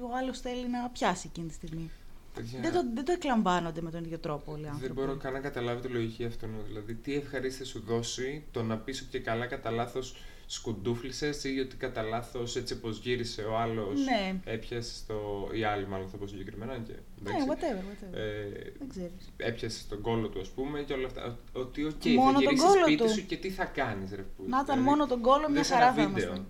ο 0.00 0.16
άλλος 0.16 0.40
θέλει 0.40 0.68
να 0.68 0.88
πιάσει 0.90 1.26
εκείνη 1.30 1.48
τη 1.48 1.54
στιγμή. 1.54 1.90
Παιδιά, 2.34 2.60
Δεν, 2.60 2.72
το, 2.72 2.80
δεν 2.94 3.04
το 3.04 3.12
εκλαμβάνονται 3.12 3.80
με 3.80 3.90
τον 3.90 4.04
ίδιο 4.04 4.18
τρόπο 4.18 4.52
όλοι 4.52 4.60
οι 4.60 4.64
δεν 4.64 4.72
άνθρωποι. 4.72 4.92
μπορώ 4.92 5.16
καν 5.16 5.32
να 5.32 5.40
καταλάβω 5.40 5.80
τη 5.80 5.88
λογική 5.88 6.24
αυτού. 6.24 6.46
Δηλαδή, 6.66 6.94
τι 6.94 7.14
ευχαρίστηση 7.14 7.64
σου 7.70 7.82
δώσει 7.86 8.44
το 8.50 8.62
να 8.62 8.78
πεις 8.78 9.00
ότι 9.00 9.10
και 9.10 9.18
καλά 9.20 9.46
κατά 9.46 9.70
λάθος 9.70 10.16
σκουντούφλησες 10.46 11.44
ή 11.44 11.58
ότι 11.60 11.76
κατά 11.76 12.02
λάθος 12.02 12.56
έτσι 12.56 12.72
όπω 12.74 12.88
γύρισε 12.90 13.42
ο 13.42 13.58
άλλος. 13.58 14.00
Ναι. 14.04 14.40
Έπιασες 14.44 15.04
το. 15.06 15.48
ή 15.52 15.64
άλλοι, 15.64 15.86
μάλλον 15.88 16.08
θα 16.08 16.16
πω 16.16 16.26
συγκεκριμένα. 16.26 16.72
Και, 16.78 16.92
Ναι, 17.22 17.30
εντάξει, 17.30 17.46
whatever, 17.50 17.80
whatever. 17.80 18.16
ε, 18.18 18.48
Δεν 18.78 18.88
ξέρεις. 18.88 19.32
έπιασες 19.36 19.86
τον 19.88 20.00
κόλλο 20.00 20.28
του, 20.28 20.40
ας 20.40 20.48
πούμε, 20.48 20.82
και 20.82 20.92
όλα 20.92 21.06
αυτά. 21.06 21.38
Ότι, 21.52 21.84
οκ, 21.84 22.04
Μόνο 22.04 22.26
θα 22.26 22.32
τον 22.32 22.42
γυρίσεις 22.42 22.64
κόλλο 22.66 22.82
σπίτι 22.86 23.02
του. 23.02 23.10
σου 23.10 23.26
και 23.26 23.36
τι 23.36 23.50
θα 23.50 23.64
κάνεις, 23.64 24.10
ρε 24.10 24.22
που. 24.36 24.44
Να 24.48 24.60
ήταν 24.64 24.78
μόνο 24.78 25.06
τον 25.06 25.20
κόλλο, 25.20 25.48
μια 25.48 25.56
δες 25.60 25.70
ένα 25.70 25.78
χαρά 25.80 25.92
θα 25.94 26.02
βίντεο. 26.06 26.24
ήμασταν. 26.26 26.46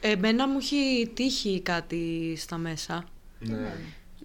Εμένα 0.00 0.48
μου 0.48 0.58
έχει 0.58 1.10
τύχει 1.14 1.60
κάτι 1.60 2.34
στα 2.36 2.56
μέσα. 2.56 3.04
Ναι. 3.38 3.74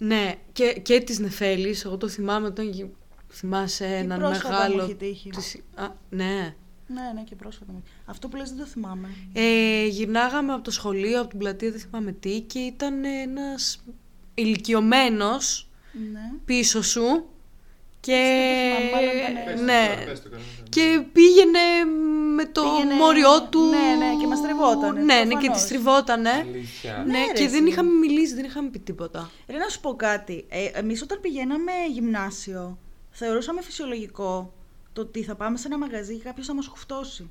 Ναι, 0.00 0.34
και, 0.52 0.72
και 0.82 1.00
της 1.00 1.18
Νεφέλης, 1.18 1.84
εγώ 1.84 1.96
το 1.96 2.08
θυμάμαι 2.08 2.46
όταν 2.46 2.70
γι- 2.70 2.90
θυμάσαι 3.30 3.86
έναν 3.86 4.18
πρόσφατα 4.18 4.54
μου 4.54 4.58
μεγάλο... 4.60 4.82
έχει 4.82 4.94
τύχει. 4.94 5.30
της- 5.30 5.62
Α, 5.74 5.86
ναι. 6.10 6.54
Ναι, 6.94 7.00
ναι, 7.14 7.22
και 7.22 7.34
πρόσφατα. 7.36 7.72
μου. 7.72 7.82
Αυτό 8.06 8.28
που 8.28 8.36
λες 8.36 8.48
δεν 8.48 8.58
το 8.58 8.64
θυμάμαι. 8.64 9.08
Ε, 9.32 9.86
γυρνάγαμε 9.86 10.52
από 10.52 10.62
το 10.62 10.70
σχολείο, 10.70 11.20
από 11.20 11.28
την 11.28 11.38
πλατεία, 11.38 11.70
δεν 11.70 11.80
θυμάμαι 11.80 12.12
τι, 12.12 12.40
και 12.40 12.58
ήταν 12.58 13.04
ένας 13.04 13.84
ηλικιωμένος 14.34 15.68
Ναι. 16.12 16.32
πίσω 16.44 16.82
σου 16.82 17.28
και, 18.00 18.14
Αυτό 18.72 18.82
το 18.82 18.86
θυμάμαι, 18.86 19.06
μάλλον 19.06 19.32
ήταν- 19.32 19.44
Πες 19.44 19.54
το 19.58 19.64
ναι, 19.64 19.86
τώρα, 19.94 20.04
πες 20.10 20.22
το 20.22 20.28
κανένα. 20.28 20.48
και 20.68 21.04
πήγαινε 21.12 21.58
με 22.34 22.44
το 22.44 22.62
Πήγαινε- 22.62 22.94
μόριό 22.98 23.42
του. 23.50 23.60
ναι, 23.60 24.06
ναι, 24.06 24.16
και 24.20 24.26
μας 24.26 24.40
τριβότανε, 24.42 25.00
Ναι, 25.00 25.14
ναι, 25.14 25.22
και 25.22 25.28
προφανώς. 25.28 25.62
τη 25.62 25.68
τριβότανε. 25.68 26.30
Αλήθεια. 26.30 26.96
Ναι, 27.06 27.12
Ναι, 27.12 27.24
ρε, 27.26 27.32
και 27.32 27.48
δεν 27.48 27.62
εσύ. 27.62 27.70
είχαμε 27.72 27.90
μιλήσει, 27.90 28.34
δεν 28.34 28.44
είχαμε 28.44 28.68
πει 28.68 28.78
τίποτα. 28.78 29.30
Ρε 29.48 29.56
να 29.56 29.68
σου 29.68 29.80
πω 29.80 29.94
κάτι. 29.96 30.44
Ε, 30.48 30.64
εμείς 30.64 31.02
όταν 31.02 31.20
πηγαίναμε 31.20 31.72
γυμνάσιο, 31.92 32.78
θεωρούσαμε 33.10 33.62
φυσιολογικό 33.62 34.52
το 34.98 35.04
ότι 35.04 35.22
θα 35.22 35.34
πάμε 35.34 35.56
σε 35.58 35.66
ένα 35.66 35.78
μαγαζί 35.78 36.16
και 36.16 36.22
κάποιος 36.22 36.46
θα 36.46 36.54
μας 36.54 36.66
χουφτώσει. 36.66 37.30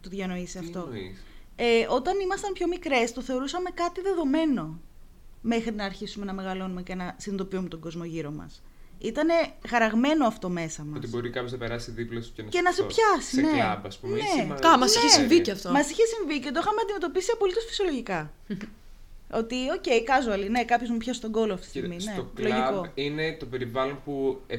Το 0.00 0.08
διανοείσαι 0.08 0.58
Τι 0.58 0.64
αυτό. 0.64 0.78
εννοείς; 0.92 1.22
Ε, 1.56 1.86
όταν 1.88 2.20
ήμασταν 2.20 2.52
πιο 2.52 2.66
μικρές, 2.68 3.12
το 3.12 3.20
θεωρούσαμε 3.20 3.70
κάτι 3.70 4.00
δεδομένο. 4.00 4.80
Μέχρι 5.40 5.74
να 5.74 5.84
αρχίσουμε 5.84 6.24
να 6.24 6.32
μεγαλώνουμε 6.32 6.82
και 6.82 6.94
να 6.94 7.14
συνειδητοποιούμε 7.18 7.68
τον 7.68 7.80
κόσμο 7.80 8.04
γύρω 8.04 8.30
μας. 8.30 8.62
Ήταν 8.98 9.28
χαραγμένο 9.68 10.26
αυτό 10.26 10.48
μέσα 10.48 10.84
μας. 10.84 10.96
Ότι 10.96 11.08
μπορεί 11.08 11.30
κάποιος 11.30 11.52
να 11.52 11.58
περάσει 11.58 11.90
δίπλα 11.90 12.20
σου 12.22 12.32
και 12.34 12.42
να, 12.42 12.48
Και 12.48 12.60
να 12.60 12.72
σε 12.72 12.82
χτυπήσει. 12.82 13.00
πιάσει, 13.00 13.34
σε 13.34 13.40
ναι. 13.40 13.50
κλαμπ, 13.52 13.86
ας 13.86 13.98
πούμε. 13.98 14.12
Ναι. 14.12 14.18
ή 14.18 14.22
σε 14.22 14.42
μαγαζί. 14.42 14.60
Κα, 14.62 14.78
μας 14.78 14.94
είχε 14.94 15.04
Ναι. 15.04 15.10
συμβεί 15.10 15.40
και 15.40 15.50
αυτό. 15.50 15.70
Μας 15.70 15.90
είχε 15.90 16.02
συμβεί 16.06 16.40
και 16.40 16.50
το 16.50 16.58
είχαμε 16.62 16.80
αντιμετωπίσει 16.82 17.30
απολύτως 17.34 17.64
φυσιολογικά. 17.64 18.32
ότι, 19.40 19.56
ok, 19.76 19.84
casual, 20.10 20.50
ναι, 20.50 20.64
κάποιος 20.64 20.90
μου 20.90 20.96
πιάσει 20.96 21.20
τον 21.20 21.32
κώλο 21.32 21.52
αυτή 21.54 21.66
τη 21.66 21.72
Κοίτα, 21.72 21.86
στιγμή. 22.00 22.04
Ναι, 22.04 22.12
στο 22.12 22.30
λογικό. 22.36 22.80
κλαμπ 22.80 22.84
είναι 22.94 23.36
το 23.40 23.46
περιβάλλον 23.46 24.00
που 24.04 24.40
ε, 24.46 24.56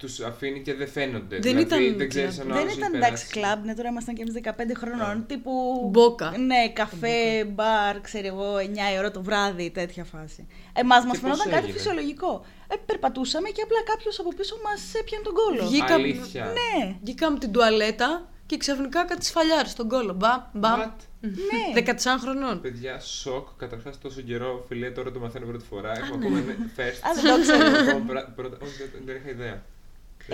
τους 0.00 0.20
αφήνει 0.20 0.60
και 0.62 0.74
δεν 0.74 0.88
φαίνονται. 0.88 1.38
Δεν 1.38 1.40
δηλαδή, 1.56 1.62
ήταν 1.62 1.96
δεν 1.98 2.08
ξέρεις 2.08 2.34
κλαμπ. 2.34 2.46
αν 2.46 2.50
ο 2.50 2.54
Δεν 2.54 2.62
άλλος 2.62 2.76
ήταν 2.76 2.88
έχει 2.94 3.02
εντάξει 3.04 3.26
περάσει. 3.26 3.54
κλαμπ, 3.54 3.64
ναι, 3.64 3.74
τώρα 3.74 3.88
ήμασταν 3.88 4.14
και 4.14 4.22
εμείς 4.22 4.34
15 4.34 4.74
χρονών. 4.76 5.16
Ναι. 5.18 5.24
Τύπου. 5.24 5.52
Μπόκα. 5.92 6.32
Ναι, 6.38 6.68
καφέ, 6.72 7.44
μπαρ, 7.44 8.00
ξέρω 8.00 8.26
εγώ, 8.26 8.56
9 8.58 8.94
η 8.94 8.98
ώρα 8.98 9.10
το 9.10 9.22
βράδυ, 9.22 9.70
τέτοια 9.70 10.04
φάση. 10.04 10.46
Εμάς 10.72 11.04
μας 11.04 11.18
πώς 11.18 11.18
φαινόταν 11.20 11.50
κάτι 11.52 11.64
έγινε; 11.64 11.72
φυσιολογικό. 11.78 12.44
Ε, 12.68 12.74
περπατούσαμε 12.86 13.48
και 13.48 13.62
απλά 13.62 13.82
κάποιος 13.82 14.18
από 14.20 14.34
πίσω 14.34 14.56
μας 14.64 14.94
έπιανε 15.00 15.24
τον 15.24 15.34
κόλο. 15.34 15.68
Βγήκα- 15.68 15.92
Αλήθεια. 15.92 16.44
Ναι, 16.44 16.96
Βγήκα 17.02 17.26
από 17.28 17.38
την 17.38 17.52
τουαλέτα 17.52 18.28
και 18.46 18.56
ξαφνικά 18.56 19.04
κάτι 19.04 19.24
σφαλιάρι 19.24 19.68
στον 19.68 19.88
κόλο. 19.88 20.12
Μπαμ, 20.12 20.40
μπαμ. 20.52 20.80
What? 20.80 20.92
ναι. 21.20 21.72
14 21.74 22.18
χρονών. 22.20 22.60
Παιδιά, 22.60 23.00
σοκ. 23.00 23.48
Καταρχάς 23.56 23.98
τόσο 23.98 24.20
καιρό, 24.20 24.64
φιλέ, 24.68 24.90
τώρα 24.90 25.10
το 25.12 25.18
μαθαίνω 25.18 25.46
πρώτη 25.46 25.64
φορά. 25.64 25.92
Έχουμε 25.98 26.16
ναι. 26.16 26.24
ακόμα 26.26 26.38
είναι 26.40 26.56
first. 26.76 27.00
Α, 27.08 27.10
δεν 27.14 27.34
το 27.34 27.40
ξέρω. 27.40 27.78
Ακόμα 27.78 28.04
πρα- 28.06 28.32
πρώτα- 28.36 28.56
Όχι, 28.62 28.72
δεν- 28.92 29.02
δεν 29.04 29.16
είχα 29.16 29.28
ιδέα. 29.30 29.62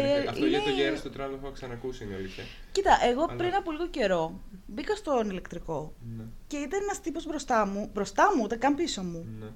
Δεν 0.02 0.04
Ε, 0.04 0.20
είχα- 0.20 0.30
Αυτό 0.30 0.46
για 0.46 0.60
το 0.62 0.70
είναι- 0.70 0.80
γέρος 0.82 1.00
του 1.00 1.10
τράνο 1.10 1.30
το 1.36 1.38
έχω 1.42 1.52
ξανακούσει, 1.52 2.04
είναι 2.04 2.12
η 2.12 2.16
αλήθεια. 2.16 2.44
Κοίτα, 2.72 2.98
εγώ 3.10 3.22
Αλλά- 3.22 3.36
πριν 3.36 3.54
από 3.54 3.70
λίγο 3.70 3.86
καιρό 3.88 4.40
μπήκα 4.66 4.94
στον 4.96 5.30
ηλεκτρικό 5.30 5.92
Ναι, 6.16 6.24
και 6.46 6.56
ήταν 6.56 6.80
ένας 6.82 7.00
τύπος 7.00 7.26
μπροστά 7.26 7.66
μου, 7.66 7.90
μπροστά 7.92 8.24
μου, 8.36 8.42
ούτε 8.44 8.56
καν 8.56 8.74
πίσω 8.74 9.02
μου, 9.02 9.26
ναι. 9.40 9.46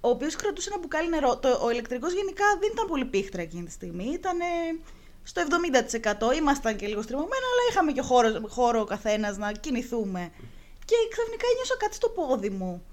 ο 0.00 0.08
οποίος 0.08 0.36
κρατούσε 0.36 0.68
ένα 0.72 0.78
μπουκάλι 0.80 1.08
νερό. 1.08 1.36
Το, 1.36 1.48
ο 1.64 1.70
ηλεκτρικός 1.70 2.12
γενικά 2.12 2.44
δεν 2.60 2.70
ήταν 2.72 2.86
πολύ 2.86 3.04
πίχτρα 3.04 3.42
εκείνη 3.42 3.64
τη 3.64 3.70
στιγμή. 3.72 4.04
Ήταν 4.04 4.38
στο 5.22 5.40
70%. 5.40 6.32
Ήμασταν 6.32 6.76
και 6.76 6.86
λίγο 6.86 7.02
στριμωμένα, 7.02 7.46
αλλά 7.52 7.62
είχαμε 7.70 7.92
και 7.92 8.00
χώρο, 8.00 8.28
χώρο 8.48 8.80
ο 8.80 8.84
καθένας 8.84 9.36
να 9.36 9.52
κινηθούμε. 9.52 10.30
Και 10.84 10.94
ξαφνικά 11.10 11.46
ένιωσα 11.52 11.76
κάτι 11.78 11.94
στο 11.94 12.08
πόδι 12.08 12.50
μου. 12.50 12.84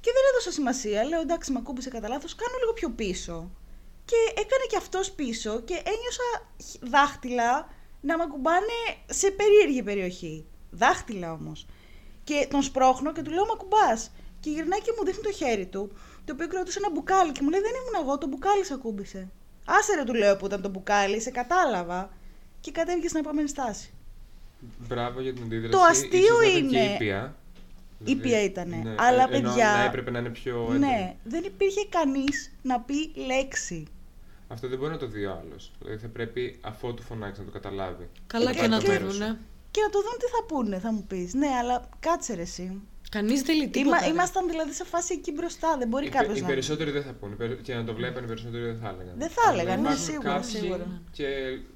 Και 0.00 0.10
δεν 0.14 0.22
έδωσα 0.30 0.50
σημασία. 0.52 1.04
Λέω 1.04 1.20
εντάξει, 1.20 1.52
με 1.52 1.58
ακούμπησε 1.62 1.88
κατά 1.90 2.08
λάθος, 2.08 2.34
κάνω 2.34 2.56
λίγο 2.60 2.72
πιο 2.72 2.90
πίσω. 2.90 3.50
Και 4.10 4.20
έκανε 4.42 4.64
και 4.70 4.76
αυτός 4.76 5.10
πίσω 5.10 5.60
και 5.60 5.74
ένιωσα 5.74 6.28
χ- 6.70 6.90
δάχτυλα 6.90 7.68
να 8.00 8.16
με 8.16 8.22
ακουμπάνε 8.22 8.78
σε 9.06 9.30
περίεργη 9.30 9.82
περιοχή. 9.82 10.44
Δάχτυλα 10.70 11.32
όμως. 11.32 11.66
Και 12.24 12.46
τον 12.50 12.62
σπρώχνω 12.62 13.12
και 13.12 13.22
του 13.22 13.30
λέω 13.30 13.44
Μα 13.46 13.52
ακουμπάς. 13.52 14.10
Και 14.40 14.50
γυρνάει 14.50 14.80
και 14.80 14.92
μου 14.98 15.04
δείχνει 15.04 15.22
το 15.22 15.32
χέρι 15.32 15.66
του, 15.66 15.92
το 16.24 16.32
οποίο 16.32 16.46
κρατούσε 16.48 16.78
ένα 16.78 16.90
μπουκάλι 16.90 17.32
και 17.32 17.40
μου 17.42 17.50
λέει: 17.50 17.60
Δεν 17.60 17.70
ήμουν 17.80 18.04
εγώ, 18.06 18.18
το 18.18 18.26
μπουκάλι 18.26 18.64
σε 18.64 18.74
ακούμπησε. 18.74 19.28
Άσε 19.66 19.94
ρε, 19.94 20.04
του 20.04 20.14
λέω 20.14 20.36
που 20.36 20.46
ήταν 20.46 20.62
το 20.62 20.68
μπουκάλι, 20.68 21.20
σε 21.20 21.30
κατάλαβα. 21.30 22.10
Και 22.60 22.70
κατέβηκε 22.70 23.08
στην 23.08 23.20
επόμενη 23.20 23.48
στάση. 23.48 23.90
Μπράβο 24.88 25.20
για 25.20 25.32
την 25.34 25.42
αντίδραση. 25.42 25.70
Το 25.72 25.80
αστείο 25.80 26.18
Ίσως 26.18 26.38
να 26.38 26.46
ήταν 26.48 26.64
είναι- 26.64 26.86
Και 26.86 26.92
ήπια. 26.94 27.36
Ήπια 28.04 28.42
ήτανε. 28.42 28.76
Ναι, 28.76 28.94
Αλλά, 28.98 29.22
ε, 29.30 29.36
ενώ 29.36 29.48
παιδιά- 29.48 29.72
Να 29.76 29.84
έπρεπε 29.84 30.10
να 30.10 30.18
είναι 30.18 30.28
πιο 30.28 30.54
έντονη. 30.62 30.78
Ναι, 30.78 31.14
δεν 31.24 31.44
υπήρχε 31.44 31.86
κανείς 31.88 32.52
να 32.62 32.80
πει 32.80 33.12
λέξη. 33.26 33.86
Αυτό 34.48 34.68
δεν 34.68 34.78
μπορεί 34.78 34.90
να 34.90 34.98
το 34.98 35.06
δει 35.06 35.24
ο 35.24 35.42
άλλος. 35.44 35.72
Δηλαδή 35.78 35.98
θα 35.98 36.08
πρέπει 36.08 36.58
αφού 36.60 36.94
του 36.94 37.02
φωνάξει 37.02 37.40
να 37.40 37.46
το 37.46 37.52
καταλάβει. 37.52 38.08
Καλά 38.26 38.50
Ε, 38.50 38.54
και 38.54 38.66
να 38.66 38.78
και- 38.78 38.84
το 38.86 38.92
μέρος 38.92 39.12
σου. 39.14 39.18
δούνε. 39.18 39.38
Και 39.70 39.80
να 39.80 39.90
το 39.90 39.98
δουν 40.02 40.18
τι 40.18 40.26
θα 40.26 40.44
πούνε, 40.48 40.78
θα 40.78 40.92
μου 40.92 41.04
πεις. 41.08 41.34
Ναι, 41.34 41.46
αλλά 41.60 41.88
κάτσε 42.00 42.34
ρε 42.34 42.42
εσύ. 42.42 42.80
Κανείς 43.10 43.42
δεν 43.42 43.56
λέει 43.56 43.68
τίποτα. 43.68 43.96
Είμα, 43.96 44.06
ρε. 44.06 44.12
ήμασταν 44.12 44.48
δηλαδή 44.48 44.72
σε 44.72 44.84
φάση 44.84 45.14
εκεί 45.14 45.32
μπροστά. 45.32 45.76
Δεν 45.78 45.88
μπορεί 45.88 46.06
Οι, 46.06 46.08
κάποιος 46.08 46.38
οι 46.38 46.40
να. 46.40 46.46
περισσότεροι 46.46 46.90
δεν 46.90 47.02
θα 47.02 47.12
πούνε. 47.12 47.32
Οι 47.32 47.36
περι- 47.36 47.60
Και 47.62 47.74
να 47.74 47.84
το 47.84 47.94
βλέπανε 47.94 48.24
οι 48.24 48.28
περισσότεροι 48.28 48.64
δεν 48.64 48.76
θα 48.78 48.88
έλεγαν. 48.88 49.14
Δεν 49.18 49.28
θα 49.30 49.42
Αλλά 49.48 49.60
έλεγαν, 49.60 49.80
ναι, 49.80 49.86
υπάρχουν 49.88 50.04
σίγουρα, 50.04 50.28
κάποιοι 50.34 50.50
σίγουρα. 50.50 51.00
Και 51.12 51.26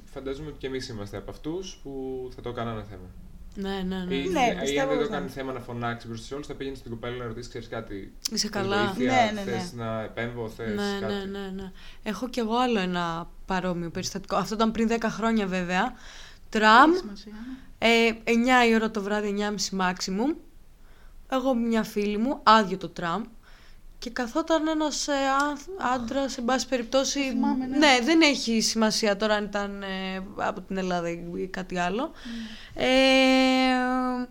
φαντάζομαι 0.05 0.49
ότι 0.49 0.59
και 0.59 0.67
εμείς 0.67 0.89
είμαστε 0.89 1.17
από 1.17 1.31
αυτούς 1.31 1.79
που 1.83 1.93
θα 2.35 2.41
το 2.43 2.53
κάνανε 2.53 2.85
θέμα. 2.91 3.09
Ναι, 3.55 3.83
ναι, 3.87 4.05
ναι. 4.05 4.15
Ή, 4.15 4.29
Ναι, 4.29 4.41
ή 4.57 4.59
πιστεύω 4.61 4.81
αν 4.81 4.89
δεν 4.89 4.97
το 4.97 5.03
πως 5.03 5.09
ναι. 5.09 5.17
κάνεις 5.17 5.33
θέμα 5.33 5.53
να 5.53 5.61
φωνάξεις 5.61 6.09
μπροστά 6.09 6.27
σε 6.27 6.35
όλου, 6.35 6.45
θα 6.45 6.55
πήγαινε 6.55 6.77
στην 6.77 6.91
κοπέλα 6.91 7.17
να 7.17 7.27
ρωτήσεις: 7.27 7.49
Ξέρεις 7.49 7.69
κάτι. 7.69 8.13
Είσαι 8.31 8.49
θες 8.49 8.51
καλά. 8.51 8.85
Βοήθεια, 8.85 9.13
Ναι, 9.13 9.41
ναι, 9.41 9.51
θες 9.51 9.73
ναι. 9.73 9.85
να 9.85 10.03
επέμβω, 10.03 10.49
θες 10.49 10.75
Ναι, 10.75 10.99
κάτι. 11.01 11.13
ναι, 11.15 11.39
ναι, 11.39 11.51
ναι. 11.63 11.73
Έχω 12.03 12.29
κι 12.29 12.39
εγώ 12.41 12.57
άλλο 12.57 12.79
ένα 12.79 13.29
παρόμοιο 13.47 13.91
περιστατικό. 13.91 14.37
Αυτό 14.37 14.55
ήταν 14.55 14.73
πριν 14.73 14.89
10 14.91 14.97
χρόνια 15.03 15.47
βέβαια. 15.47 15.93
Τραμ, 16.49 16.91
ε, 17.79 17.89
9 18.25 18.69
η 18.71 18.75
ώρα 18.75 18.91
το 18.91 19.03
βράδυ, 19.03 19.35
9.30 19.39 19.81
maximum. 19.81 20.37
Εγώ 21.29 21.55
με 21.55 21.67
μια 21.67 21.83
φίλη 21.83 22.19
μου, 22.19 22.41
άδειο 22.43 22.77
το 22.77 22.89
τραμ. 22.89 23.23
Και 24.03 24.11
καθόταν 24.11 24.69
ένας 24.69 25.09
ε, 25.09 25.13
άντρας, 25.95 26.39
εν 26.39 26.45
πάση 26.45 26.69
περιπτώσει. 26.69 27.21
θυμάμαι, 27.31 27.67
ναι. 27.67 27.99
δεν 28.03 28.21
έχει 28.21 28.61
σημασία 28.61 29.17
τώρα 29.17 29.35
αν 29.35 29.45
ήταν 29.45 29.83
ε, 29.83 30.23
από 30.37 30.61
την 30.61 30.77
Ελλάδα 30.77 31.09
ή 31.11 31.47
κάτι 31.51 31.79
άλλο. 31.79 32.13
Ναι. 32.75 32.85
Ε, 32.85 34.29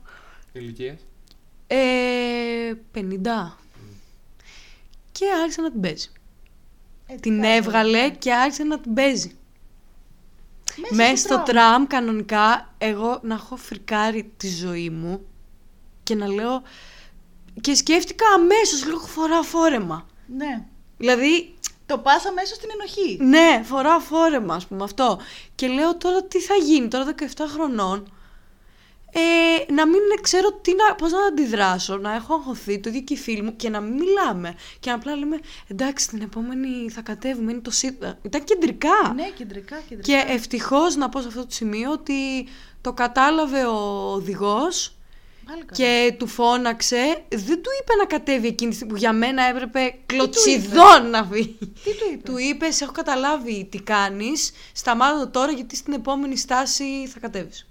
Ηλικία. 0.51 0.97
ε, 1.67 2.73
50. 2.95 2.99
Και 5.11 5.25
άρχισε 5.41 5.61
να 5.61 5.71
την 5.71 5.81
παίζει. 5.81 6.09
Ε, 7.07 7.13
τι 7.13 7.19
Την 7.19 7.41
κάνει, 7.41 7.55
έβγαλε 7.55 8.01
ρε. 8.01 8.09
και 8.09 8.33
άρχισε 8.33 8.63
να 8.63 8.79
την 8.79 8.93
παίζει. 8.93 9.35
Μέσα 10.81 10.95
Μέσα 10.95 11.15
στο 11.15 11.27
στο 11.27 11.43
τραμ. 11.43 11.45
τραμ 11.45 11.87
κανονικά 11.87 12.73
εγώ 12.77 13.19
να 13.23 13.33
έχω 13.33 13.55
φρικάρει 13.55 14.31
τη 14.37 14.47
ζωή 14.49 14.89
μου 14.89 15.25
και 16.03 16.15
να 16.15 16.27
λέω 16.27 16.61
και 17.61 17.75
σκέφτηκα 17.75 18.25
αμέσως 18.35 18.85
λίγο 18.85 18.99
φορά 18.99 19.43
φόρεμα. 19.43 20.05
Ναι. 20.37 20.65
Δηλαδή, 20.97 21.53
Το 21.85 21.97
πας 21.97 22.25
αμέσως 22.25 22.55
στην 22.55 22.69
ενοχή. 22.73 23.17
ναι, 23.23 23.63
φορά 23.63 23.99
φόρεμα 23.99 24.55
ας 24.55 24.67
πούμε 24.67 24.83
αυτό. 24.83 25.19
Και 25.55 25.67
λέω 25.67 25.97
τώρα 25.97 26.23
τι 26.23 26.39
θα 26.39 26.55
γίνει, 26.55 26.87
τώρα 26.87 27.05
17 27.05 27.25
χρονών. 27.47 28.13
Ε, 29.13 29.71
να 29.73 29.87
μην 29.87 29.99
ξέρω 30.21 30.51
τι 30.53 30.71
να, 30.75 30.95
πώς 30.95 31.11
να 31.11 31.25
αντιδράσω, 31.25 31.97
να 31.97 32.13
έχω 32.13 32.33
αγχωθεί 32.33 32.79
το 32.79 32.89
ίδιο 32.89 33.01
και 33.01 33.13
οι 33.13 33.17
φίλοι 33.17 33.41
μου 33.41 33.55
και 33.55 33.69
να 33.69 33.79
μην 33.79 33.93
μιλάμε. 33.93 34.55
Και 34.79 34.89
να 34.89 34.95
απλά 34.95 35.15
λέμε 35.15 35.39
εντάξει 35.67 36.07
την 36.07 36.21
επόμενη 36.21 36.89
θα 36.89 37.01
κατέβουμε, 37.01 37.51
είναι 37.51 37.61
το 37.61 37.71
ΣΥΤΑ. 37.71 38.17
Ήταν 38.21 38.43
κεντρικά. 38.43 39.13
Ναι, 39.15 39.29
κεντρικά, 39.29 39.75
κεντρικά. 39.89 40.23
Και 40.23 40.33
ευτυχώς 40.33 40.95
να 40.95 41.09
πω 41.09 41.21
σε 41.21 41.27
αυτό 41.27 41.41
το 41.41 41.51
σημείο 41.51 41.91
ότι 41.91 42.47
το 42.81 42.93
κατάλαβε 42.93 43.65
ο 43.65 44.11
οδηγός 44.13 44.75
Πάλι 44.75 44.89
καλά. 44.89 45.00
Και 45.71 46.15
του 46.17 46.27
φώναξε. 46.27 47.23
Δεν 47.29 47.61
του 47.61 47.69
είπε 47.81 47.95
να 47.99 48.05
κατέβει 48.05 48.47
εκείνη 48.47 48.69
τη 48.69 48.75
στιγμή 48.75 48.93
που 48.93 48.99
για 48.99 49.13
μένα 49.13 49.43
έπρεπε 49.43 49.95
κλωτσιδόν 50.05 51.09
να 51.09 51.23
βγει. 51.23 51.57
Τι 51.59 51.67
του 51.67 52.05
είπε; 52.13 52.21
Του 52.31 52.37
είπε: 52.37 52.71
Σε 52.71 52.83
έχω 52.83 52.93
καταλάβει 52.93 53.67
τι 53.71 53.81
κάνεις. 53.81 54.51
Σταμάτα 54.73 55.19
το 55.19 55.27
τώρα 55.29 55.51
γιατί 55.51 55.75
στην 55.75 55.93
επόμενη 55.93 56.37
στάση 56.37 57.07
θα 57.07 57.19
κατέβεις. 57.19 57.65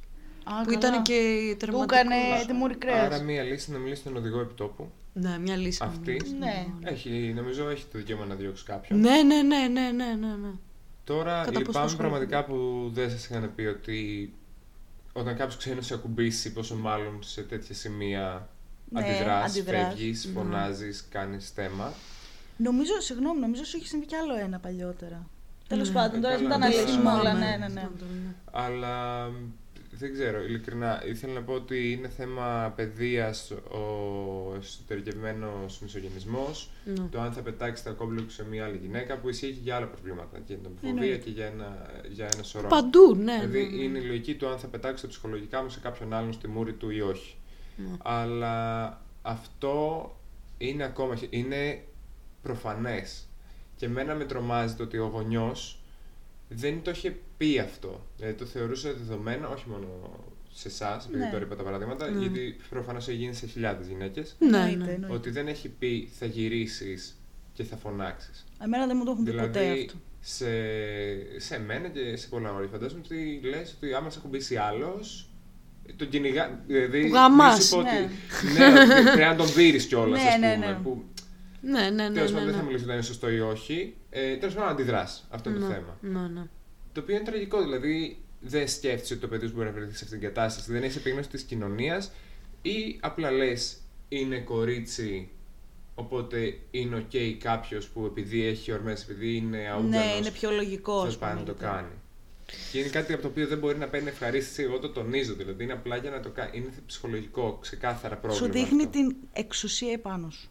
Α, 0.44 0.52
Που 0.62 0.64
καλά. 0.64 0.78
ήταν 0.78 1.02
και 1.02 1.48
Του 1.50 1.56
τερματικός. 1.56 1.98
έκανε 1.98 2.16
τη 2.46 2.52
μούρη 2.52 2.74
κρέας. 2.74 3.04
Άρα, 3.14 3.20
μία 3.22 3.42
λύση 3.42 3.66
είναι 3.68 3.76
να 3.78 3.82
μιλήσει 3.84 4.00
στον 4.00 4.16
οδηγό 4.16 4.40
επιτόπου. 4.40 4.90
Ναι, 5.12 5.38
μια 5.38 5.56
λύση. 5.56 5.80
Αυτή. 5.84 6.22
Ναι. 6.38 6.66
Έχει, 6.84 7.32
νομίζω 7.36 7.68
έχει 7.68 7.84
το 7.92 7.98
δικαίωμα 7.98 8.24
να 8.24 8.34
διώξει 8.34 8.64
κάποιον. 8.64 9.00
Ναι, 9.00 9.22
ναι, 9.22 9.42
ναι, 9.42 9.56
ναι, 9.72 9.80
ναι, 9.80 10.04
ναι. 10.04 10.26
ναι. 10.26 10.50
Τώρα 11.04 11.30
Κατά 11.44 11.46
πόσο 11.50 11.58
λυπάμαι 11.58 11.84
ασχολούνται. 11.84 11.96
πραγματικά 11.96 12.44
που 12.44 12.90
δεν 12.94 13.10
σας 13.10 13.24
είχαν 13.24 13.52
πει 13.54 13.62
ότι 13.62 14.32
όταν 15.20 15.37
κάποιος 15.37 15.56
ξένο 15.56 15.80
σε 15.80 15.94
ακουμπήσει, 15.94 16.52
πόσο 16.52 16.76
μάλλον 16.76 17.22
σε 17.22 17.42
τέτοια 17.42 17.74
σημεία 17.74 18.48
Ναι, 18.88 19.00
αντιδράς, 19.00 19.50
αντιδράς. 19.50 19.87
φεύγεις, 19.94 20.30
φωνάζεις, 20.35 21.04
κάνεις 21.11 21.50
θέμα. 21.50 21.92
Νομίζω, 22.56 23.00
συγγνώμη, 23.00 23.40
νομίζω 23.40 23.64
σου 23.64 23.76
έχει 23.76 23.87
συμβεί 23.87 24.06
κι 24.06 24.14
άλλο 24.14 24.35
ένα 24.38 24.59
παλιότερα. 24.59 25.26
Τέλος 25.68 25.88
Ναι. 25.88 25.94
πάντων, 25.94 26.20
τώρα 26.20 26.35
Καλά, 26.35 26.48
μην 26.48 26.50
τα 26.50 26.59
δεν 26.68 26.76
αναλύσουμε 26.76 27.11
όλα. 27.11 27.20
θυμάμαι. 27.20 27.38
Ναι, 27.46 27.56
ναι, 27.56 27.68
ναι. 27.74 27.88
Αλλά 28.50 29.24
μ, 29.28 29.35
δεν 30.00 30.12
ξέρω, 30.12 30.42
ειλικρινά, 30.42 31.02
ήθελα 31.06 31.32
να 31.32 31.42
πω 31.42 31.52
ότι 31.52 31.92
είναι 31.92 32.08
θέμα 32.08 32.72
παιδείας 32.76 33.50
ο 33.50 34.54
εσωτερικευμένος 34.58 35.78
μισογενισμός, 35.80 36.70
Ναι. 36.84 36.94
το 37.10 37.20
αν 37.20 37.32
θα 37.32 37.40
πετάξει 37.40 37.84
τα 37.84 37.90
κόμπλεξ 37.90 38.34
σε 38.34 38.44
μια 38.48 38.64
άλλη 38.64 38.76
γυναίκα, 38.76 39.18
που 39.18 39.28
ισχύει 39.28 39.52
και 39.52 39.60
για 39.62 39.76
άλλα 39.76 39.86
προβλήματα, 39.86 40.36
και 40.38 40.42
για 40.46 40.56
την 40.56 40.66
ομοφοβία 40.66 40.90
Εννοείται. 40.90 41.16
και 41.16 41.30
για 41.30 41.46
ένα, 41.46 41.90
για 42.12 42.28
ένα 42.34 42.42
σωρό. 42.42 42.68
Παντού, 42.68 43.14
ναι. 43.14 43.34
Δηλαδή 43.38 43.62
ναι, 43.62 43.76
ναι. 43.76 43.82
είναι 43.82 43.98
η 43.98 44.02
λογική 44.02 44.34
του 44.34 44.48
αν 44.48 44.58
θα 44.58 44.66
πετάξει 44.66 45.02
τα 45.02 45.08
ψυχολογικά 45.08 45.62
μου 45.62 45.68
σε 45.68 45.80
κάποιον 45.80 46.12
άλλον 46.12 46.32
στη 46.32 46.48
μούρη 46.48 46.72
του 46.72 46.90
ή 46.90 47.00
όχι. 47.00 47.34
Ναι. 47.76 47.96
Αλλά 47.98 49.00
αυτό 49.22 50.04
είναι 50.58 50.84
ακόμα, 50.84 51.16
χει- 51.16 51.34
είναι 51.34 51.82
προφανές. 52.42 53.24
Και 53.76 53.86
εμένα 53.86 54.14
με 54.14 54.24
τρομάζει 54.24 54.74
το 54.74 54.82
ότι 54.82 54.98
ο 54.98 55.06
γονιός 55.06 55.79
δεν 56.52 56.82
το 56.82 56.90
είχε 56.90 57.16
πει 57.36 57.58
αυτό. 57.58 58.06
Δηλαδή 58.16 58.34
το 58.38 58.44
θεωρούσε 58.44 58.92
δεδομένο, 58.92 59.48
όχι 59.48 59.64
μόνο 59.68 59.86
σε 60.52 60.68
εσάς, 60.68 61.06
επειδή 61.06 61.22
Ναι. 61.24 61.30
τώρα 61.30 61.44
είπα 61.44 61.56
τα 61.56 61.62
παραδείγματα, 61.62 62.10
Ναι. 62.10 62.20
γιατί 62.20 62.56
προφανώς 62.70 63.08
έχει 63.08 63.16
γίνει 63.16 63.34
σε 63.34 63.46
χιλιάδες 63.46 63.86
γυναίκες, 63.86 64.36
Ναι, 64.38 64.46
Εννοείται, 64.56 64.84
ναι. 64.84 64.92
εννοείται. 64.92 65.16
ότι 65.16 65.30
δεν 65.30 65.48
έχει 65.48 65.68
πει 65.68 66.08
θα 66.18 66.26
γυρίσεις 66.26 67.20
και 67.52 67.64
θα 67.64 67.76
φωνάξεις. 67.76 68.44
Εμένα 68.64 68.86
δεν 68.86 68.96
μου 68.96 69.04
το 69.04 69.10
έχουν 69.10 69.24
πει 69.24 69.30
ποτέ 69.30 69.46
Δηλαδή, 69.60 69.80
αυτό. 69.86 69.98
σε, 70.20 70.46
σε 71.40 71.60
μένα 71.60 71.88
και 71.88 72.16
σε 72.16 72.28
πολλά 72.28 72.52
όρια 72.54 72.68
φαντάζομαι 72.68 73.00
ότι 73.04 73.40
λες 73.44 73.74
ότι 73.76 73.94
άμα 73.94 74.10
σε 74.10 74.18
ακουμπήσει 74.18 74.56
άλλος, 74.56 75.29
τον 75.96 76.08
κυνηγά. 76.08 76.62
Δηλαδή, 76.66 77.06
Που 77.06 77.12
γαμάς, 77.14 77.56
μη 77.58 77.64
σου 77.64 77.77
πω 77.77 77.83
ναι. 77.83 77.90
ότι- 77.90 78.52
ναι, 78.58 78.81
ότι 78.81 79.02
πρέπει 79.02 79.18
να 79.20 79.37
τον 79.37 79.46
δει 79.52 79.87
κιόλας. 79.87 80.22
Ναι, 80.22 80.46
ναι, 80.46 80.54
ναι. 80.56 80.79
Που 80.83 81.04
Ναι, 81.61 81.90
ναι, 81.90 82.08
ναι. 82.08 82.15
τέλος 82.15 82.31
ναι, 82.31 82.37
πάντων 82.38 82.44
δεν 82.44 82.54
θα 82.54 82.61
ναι. 82.63 82.67
μιλήσω 82.67 82.85
ότι 82.85 82.92
είναι 82.92 83.02
σωστό 83.02 83.31
ή 83.31 83.40
όχι. 83.40 83.94
Ε, 84.11 84.37
τέλος 84.37 84.54
πάντων 84.54 84.69
αντιδράς. 84.71 85.27
Αυτό 85.31 85.50
είναι 85.50 85.58
το 85.58 85.67
Ναι, 85.67 85.75
θέμα. 85.75 85.98
Ναι, 86.00 86.29
ναι. 86.29 86.46
Το 86.92 87.00
οποίο 87.00 87.15
είναι 87.15 87.25
τραγικό. 87.25 87.63
Δηλαδή 87.63 88.19
δεν 88.40 88.69
σκέφτεσαι 88.69 89.13
ότι 89.13 89.23
το 89.23 89.29
παιδί 89.29 89.46
σου 89.46 89.52
μπορεί 89.54 89.67
να 89.67 89.73
βρεθεί 89.73 89.96
σε 89.96 90.04
αυτήν 90.04 90.19
την 90.21 90.29
κατάσταση. 90.29 90.73
Δεν 90.73 90.83
έχεις 90.83 90.96
επίγνωση 90.96 91.29
της 91.29 91.42
κοινωνίας 91.42 92.13
ή 92.63 92.96
απλά 93.00 93.31
λες 93.31 93.77
είναι 94.08 94.38
κορίτσι 94.38 95.29
Οπότε 95.94 96.58
είναι 96.71 97.06
ok 97.11 97.37
κάποιος 97.42 97.88
που 97.88 98.04
επειδή 98.04 98.44
έχει 98.46 98.73
ορμές, 98.73 99.02
επειδή 99.02 99.37
είναι 99.37 99.69
αούγκανος, 99.73 100.06
Ναι, 100.06 100.15
είναι 100.19 100.31
πιο 100.31 100.50
λογικός. 100.50 100.98
τέλος 101.00 101.08
ας 101.15 101.19
πούμε, 101.19 101.31
πάντων, 101.31 101.44
να 101.46 101.52
το 101.52 101.56
γιατί- 101.58 101.75
κάνει. 101.77 101.94
Και 102.73 102.79
είναι 102.79 102.88
κάτι 102.88 103.13
από 103.13 103.23
το 103.23 103.29
οποίο 103.29 103.46
δεν 103.46 103.58
μπορεί 103.58 103.79
να 103.79 103.87
παίρνει 103.88 104.08
ευχαρίστηση, 104.08 104.63
εγώ 104.63 104.79
το 104.79 104.88
τονίζω. 104.90 105.35
Δηλαδή 105.35 105.65
είναι 105.65 105.73
απλά 105.73 105.96
για 105.96 106.11
να 106.11 106.21
το 106.21 106.31
κάνει. 106.31 106.50
Είναι 106.54 106.71
ψυχολογικό, 106.87 107.58
ξεκάθαρα 107.61 108.17
πρόβλημα. 108.17 108.46
Σου 108.46 108.52
δείχνει 108.52 108.85
αυτό. 108.85 108.90
την 108.98 109.17
εξουσία 109.33 109.92
επάνω 109.92 110.31
σου. 110.31 110.50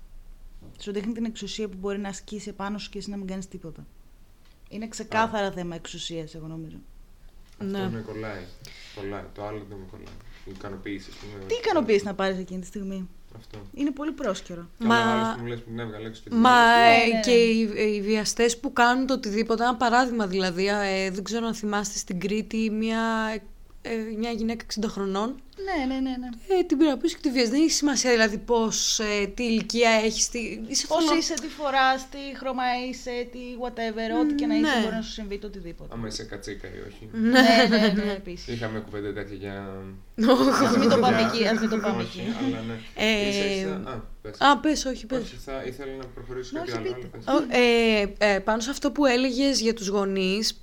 Σου 0.80 0.92
δείχνει 0.92 1.14
την 1.14 1.26
εξουσία 1.26 1.68
που 1.68 1.78
μπορεί 1.80 2.00
να 2.00 2.10
ασκήσει 2.10 2.50
επάνω 2.50 2.78
σου 2.78 2.90
και 2.90 2.98
εσύ 2.98 3.10
να 3.10 3.18
μην 3.18 3.28
κάνεις 3.28 3.48
τίποτα. 3.48 3.86
Είναι 4.70 4.88
ξεκάθαρα 4.88 5.52
θέμα 5.52 5.76
εξουσίας, 5.76 6.36
εγώ 6.36 6.48
νομίζω. 6.48 6.78
Αυτό 7.62 7.78
Ναι. 7.78 7.90
με 7.90 8.00
κολλάει. 8.08 8.44
κολλάει. 8.96 9.24
Το 9.36 9.46
άλλο 9.46 9.66
δεν 9.70 9.78
με 9.78 9.86
κολλάει. 9.92 10.14
Η 10.46 10.52
ικανοποίησης. 10.56 11.08
ας 11.14 11.20
πούμε. 11.20 11.46
Τι 11.46 11.56
ικανοποίηση 11.56 12.04
να 12.06 12.14
πάρεις 12.16 12.38
εκείνη 12.38 12.60
τη 12.62 12.66
στιγμή; 12.68 13.10
Αυτό. 13.36 13.58
Είναι 13.74 13.92
πολύ 13.92 14.12
πρόσκαιρο. 14.12 14.70
Μα... 14.80 14.88
Μα- 14.88 14.96
Άλλος 15.12 15.36
που 15.36 15.42
μου 15.42 15.48
λες 15.48 15.60
που 15.60 15.66
την 15.70 15.80
έβγαλε 15.80 16.08
έξω 16.08 16.22
και 16.24 16.30
την 16.30 16.38
Μα 16.38 16.50
έβγαλε. 16.50 17.04
ε, 17.04 17.08
Ναι, 17.08 17.14
ναι, 17.14 17.20
και 17.20 17.32
ναι. 17.32 17.82
οι, 17.82 17.96
οι 17.96 18.02
βιαστές 18.02 18.60
που 18.60 18.74
κάνουν 18.74 19.06
το 19.08 19.14
οτιδήποτε, 19.14 19.64
ένα 19.64 19.76
παράδειγμα 19.76 20.28
δηλαδή, 20.28 20.68
ε, 20.68 21.12
δεν 21.12 21.24
ξέρω 21.24 21.46
αν 21.48 21.54
θυμάστε 21.54 21.98
στην 21.98 22.20
Κρήτη 22.20 22.70
μια, 22.70 23.02
ε, 23.90 23.96
μια 24.18 24.32
γυναίκα 24.32 24.66
60 24.80 24.84
χρονών, 24.88 25.42
Ναι, 25.68 25.86
ναι, 25.94 26.00
ναι. 26.00 26.16
ναι. 26.18 26.30
ε, 26.60 26.64
την 26.64 26.78
πήρα 26.78 26.98
πίσω 26.98 27.16
και 27.16 27.22
τη 27.22 27.32
βίαζε. 27.36 27.50
Δεν 27.52 27.62
έχει 27.62 27.72
σημασία 27.72 28.12
δηλαδή 28.12 28.38
πώς, 28.38 29.00
ε, 29.00 29.28
τι 29.28 29.44
ηλικία 29.44 29.90
έχεις, 29.90 30.30
τι... 30.30 30.40
είσαι 30.68 30.88
Πώ 30.88 30.96
φωνο- 30.96 31.16
είσαι, 31.18 31.34
τι 31.34 31.48
φοράς, 31.48 32.10
τι 32.10 32.18
χρώμα 32.38 32.64
είσαι, 32.90 33.28
τι 33.32 33.40
whatever, 33.64 34.22
ό,τι 34.22 34.34
και 34.34 34.46
να 34.46 34.56
είσαι 34.56 34.76
ναι. 34.76 34.82
μπορεί 34.84 34.96
να 34.96 35.02
σου 35.02 35.12
συμβεί 35.12 35.38
το 35.40 35.48
οτιδήποτε. 35.48 35.90
Άμα 35.94 36.08
είσαι 36.08 36.24
κατσίκα 36.24 36.68
ή 36.68 36.80
όχι. 36.88 37.10
ναι, 37.12 37.68
ναι, 37.70 38.04
ναι, 38.04 38.12
επίσης. 38.12 38.48
Είχαμε 38.48 38.80
κουβέντα 38.80 39.14
τέτοια 39.14 39.36
για. 39.36 39.54
Α 40.74 40.78
μην 40.80 40.90
το 40.90 40.98
πάμε 40.98 41.18
Για- 41.18 41.28
εκεί, 41.34 41.48
ας 41.48 41.60
μην 41.60 41.70
το 41.70 41.78
πάμε 41.78 42.02
Όχι, 42.04 42.20
εκεί. 42.20 42.30
αλλά 42.46 42.62
ναι. 42.68 42.76
Ε, 42.96 43.30
Ίσα 43.30 43.46
ίσα- 43.46 43.90
Α, 43.92 44.04
πες. 44.22 44.36
Α, 44.40 44.58
πες, 44.58 44.86
όχι, 44.86 45.06
πες. 45.06 45.20
Όχι, 45.20 45.36
θα 45.46 45.64
ήθελα 45.68 45.92
να 45.96 46.06
προχωρήσω 46.06 46.52
Ναι, 46.54 46.60
κάτι 46.60 46.72
όχι, 46.72 46.80
άλλο. 46.80 46.88
πείτε. 46.96 47.10
αλλά 47.26 47.40
πες. 47.42 47.58
Ο- 47.58 48.28
ε, 48.28 48.34
ε, 48.34 48.40
πάνω 48.40 48.62
σε 48.62 48.70
αυτό 48.70 48.92
που 48.92 49.06
έλεγες 49.06 49.60
για 49.62 49.74
τους 49.74 49.88
γονείς 49.88 50.62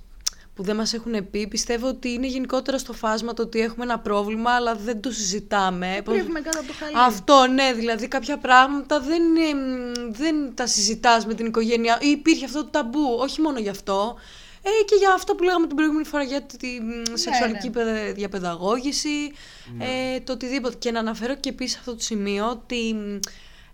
που 0.57 0.63
δεν 0.63 0.75
μας 0.75 0.93
έχουν 0.93 1.29
πει, 1.29 1.47
πιστεύω 1.47 1.87
ότι 1.87 2.09
είναι 2.09 2.27
γενικότερα 2.27 2.77
στο 2.77 2.93
φάσμα 2.93 3.33
το 3.33 3.41
ότι 3.41 3.59
έχουμε 3.59 3.85
ένα 3.85 3.99
πρόβλημα 3.99 4.51
αλλά 4.51 4.75
δεν 4.75 5.01
το 5.01 5.11
συζητάμε. 5.11 6.01
Πώς- 6.03 6.15
Κρύβουμε 6.15 6.39
κάτω 6.41 6.59
από 6.59 6.67
το 6.67 6.73
χαλί. 6.79 6.93
Αυτό, 6.95 7.47
ναι, 7.53 7.73
δηλαδή 7.73 8.07
κάποια 8.07 8.37
πράγματα 8.37 8.99
δεν, 8.99 9.23
είναι, 9.23 9.53
μ, 9.53 10.11
δεν 10.11 10.55
τα 10.55 10.67
συζητάς 10.67 11.25
με 11.25 11.33
την 11.33 11.45
οικογένεια 11.45 11.97
ή 12.01 12.07
υπήρχε 12.09 12.45
αυτό 12.45 12.63
το 12.63 12.69
ταμπού, 12.69 13.15
όχι 13.19 13.41
μόνο 13.41 13.59
γι' 13.59 13.69
αυτό. 13.69 14.15
Ε, 14.61 14.83
και 14.85 14.95
για 14.95 15.13
αυτό 15.13 15.35
που 15.35 15.43
λέγαμε 15.43 15.67
την 15.67 15.75
προηγούμενη 15.75 16.05
φορά 16.07 16.23
για 16.23 16.41
τη 16.41 16.67
μ, 16.67 17.13
σεξουαλική 17.13 17.67
ναι. 17.67 17.73
παιδε- 17.73 18.15
διαπαιδαγώγηση, 18.15 19.31
ε, 19.79 20.19
το 20.19 20.33
οτιδήποτε. 20.33 20.75
Και 20.79 20.91
να 20.91 20.99
αναφέρω 20.99 21.35
και 21.35 21.49
επίσης 21.49 21.77
αυτό 21.77 21.95
το 21.95 22.01
σημείο 22.03 22.49
ότι 22.49 22.93
μ, 22.93 23.19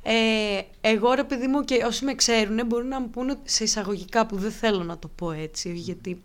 ε, 0.06 0.14
εγώ 0.82 1.14
ρε 1.14 1.24
παιδί 1.24 1.48
μου 1.48 1.62
και 1.64 1.84
όσοι 1.88 2.06
με 2.06 2.14
ξέρουν 2.16 2.60
μπορούν 2.66 2.88
να 2.88 3.00
μου 3.00 3.10
πούνε 3.10 3.36
σε 3.44 3.64
εισαγωγικά 3.64 4.26
που 4.26 4.36
δεν 4.38 4.52
θέλω 4.52 4.84
να 4.84 4.98
το 5.00 5.08
πω 5.08 5.32
έτσι 5.32 5.72
γιατί 5.76 6.22